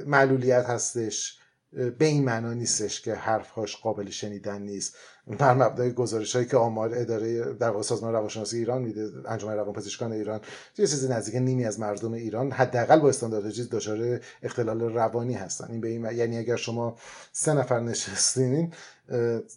معلولیت 0.05 0.65
هستش 0.65 1.39
به 1.71 2.05
این 2.05 2.25
معنا 2.25 2.53
نیستش 2.53 3.01
که 3.01 3.15
حرفهاش 3.15 3.75
قابل 3.75 4.09
شنیدن 4.09 4.61
نیست. 4.61 4.95
بر 5.27 5.53
مبنای 5.53 5.91
گزارش 5.91 6.35
هایی 6.35 6.47
که 6.47 6.57
آمار 6.57 6.91
اداره 6.95 7.53
در 7.53 7.69
واقع 7.69 7.81
سازمان 7.81 8.13
روانشناسی 8.13 8.57
ایران 8.57 8.81
میده 8.81 9.11
انجمن 9.25 9.53
روانپزشکان 9.53 10.11
ایران 10.11 10.41
یه 10.77 10.87
چیزی 10.87 11.07
نزدیک 11.07 11.35
نیمی 11.35 11.65
از 11.65 11.79
مردم 11.79 12.13
ایران 12.13 12.51
حداقل 12.51 12.99
با 12.99 13.09
استاندارد 13.09 13.49
چیز 13.49 13.69
دچار 13.69 14.19
اختلال 14.43 14.81
روانی 14.81 15.33
هستن. 15.33 15.67
این 15.71 15.81
به 15.81 15.87
این 15.87 16.05
یعنی 16.05 16.37
اگر 16.37 16.55
شما 16.55 16.97
سه 17.31 17.53
نفر 17.53 17.79
نشستین 17.79 18.73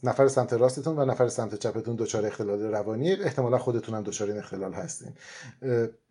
نفر 0.03 0.29
سمت 0.29 0.53
راستتون 0.53 0.99
و 0.99 1.05
نفر 1.05 1.29
سمت 1.29 1.55
چپتون 1.55 1.97
دچار 1.97 2.27
اختلال 2.27 2.63
روانی. 2.63 3.13
احتمالا 3.13 3.59
خودتون 3.59 3.95
هم 3.95 4.03
دچار 4.03 4.29
این 4.29 4.39
اختلال 4.39 4.73
هستین. 4.73 5.13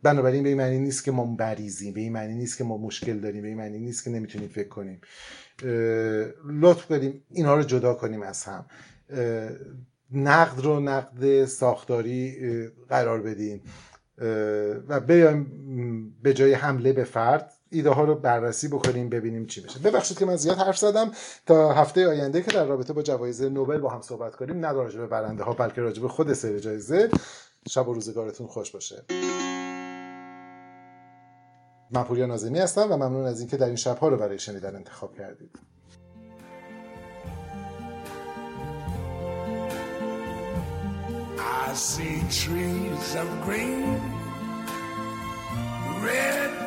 بنابراین 0.04 0.44
به 0.44 0.50
این 0.50 0.58
معنی 0.58 0.80
نیست 0.80 1.04
که 1.04 1.12
ما 1.12 1.26
مریضیم 1.26 1.94
به 1.94 2.00
این 2.00 2.14
معنی 2.14 2.36
نیست 2.36 2.58
که 2.58 2.64
ما 2.64 2.78
مشکل 2.78 3.20
داریم 3.20 3.42
به 3.42 3.48
این 3.48 3.58
معنی 3.58 3.80
نیست 3.80 4.04
که 4.04 4.10
نمی‌تونیم 4.10 4.48
فکر 4.50 4.68
کنیم. 4.68 5.02
لطف 6.62 6.86
کنیم 6.86 7.24
اینها 7.30 7.56
رو 7.56 7.64
جدا 7.64 7.94
کنیم 7.94 8.22
از 8.22 8.44
هم. 8.44 8.66
نقد 10.12 10.62
رو 10.62 10.80
نقد 10.80 11.46
ساختاری 11.46 12.38
قرار 12.90 13.22
بدیم 13.22 13.62
و 14.88 15.00
بیایم 15.00 15.48
به 16.24 16.34
جای 16.34 16.54
حمله 16.54 16.94
به 16.94 17.04
فرد 17.04 17.54
ایده 17.72 17.90
ها 17.90 18.04
رو 18.04 18.16
بررسی 18.16 18.68
بکنیم 18.68 19.10
ببینیم 19.10 19.46
چی 19.46 19.64
میشه. 19.64 19.80
ببخشید 19.80 20.18
که 20.18 20.26
من 20.26 20.36
زیاد 20.36 20.58
حرف 20.58 20.78
زدم. 20.78 21.12
تا 21.46 21.74
هفته 21.74 22.08
آینده 22.08 22.42
که 22.42 22.52
در 22.52 22.66
رابطه 22.66 22.94
با 22.94 23.02
جوایز 23.02 23.42
نوبل 23.42 23.78
با 23.78 23.90
هم 23.90 24.02
صحبت 24.02 24.36
کنیم 24.36 24.66
نه 24.66 24.72
راجع 24.72 25.00
به 25.00 25.08
برنده 25.08 25.44
ها 25.44 25.54
بلکه 25.54 25.82
راجع 25.82 26.02
به 26.02 26.08
خود 26.08 26.34
سری 26.34 26.60
جایزه. 26.60 27.10
شب 27.70 27.88
و 27.88 27.94
روزگارتون 27.94 28.48
خوش 28.48 28.72
باشه. 28.72 29.04
من 31.92 32.04
پوریا 32.04 32.26
نازمی 32.26 32.60
هستم 32.60 32.92
و 32.92 32.96
ممنون 32.96 33.26
از 33.26 33.40
اینکه 33.40 33.58
در 33.58 33.66
این 33.66 33.76
شبها 33.76 34.08
رو 34.08 34.18
برای 34.18 34.40
شنیدن 34.40 34.76
انتخاب 34.76 35.16
کردید. 35.16 35.60
I 41.68 41.74
see 41.74 42.22
trees 42.30 43.16
of 43.16 43.30
green, 43.46 44.02
red 46.06 46.67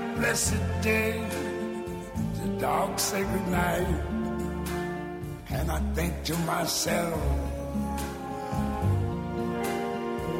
blessed 0.21 0.61
day, 0.83 1.19
the 2.37 2.47
dark 2.59 2.99
sacred 2.99 3.47
night. 3.47 3.87
And 5.49 5.71
I 5.71 5.79
think 5.95 6.13
to 6.25 6.35
myself, 6.53 7.19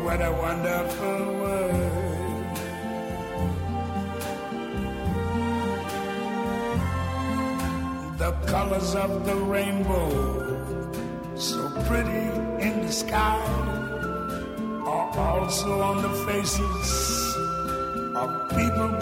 what 0.05 0.19
a 0.21 0.31
wonderful 0.45 1.21
world. 1.41 1.97
the 8.21 8.31
colors 8.45 8.93
of 8.93 9.25
the 9.25 9.35
rainbow, 9.55 10.09
so 11.35 11.59
pretty 11.87 12.27
in 12.67 12.85
the 12.85 12.91
sky, 12.91 13.41
are 14.85 15.17
also 15.17 15.81
on 15.81 16.03
the 16.03 16.13
faces 16.27 17.31
of 18.15 18.29
people 18.49 19.00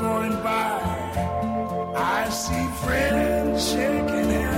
是 3.59 4.08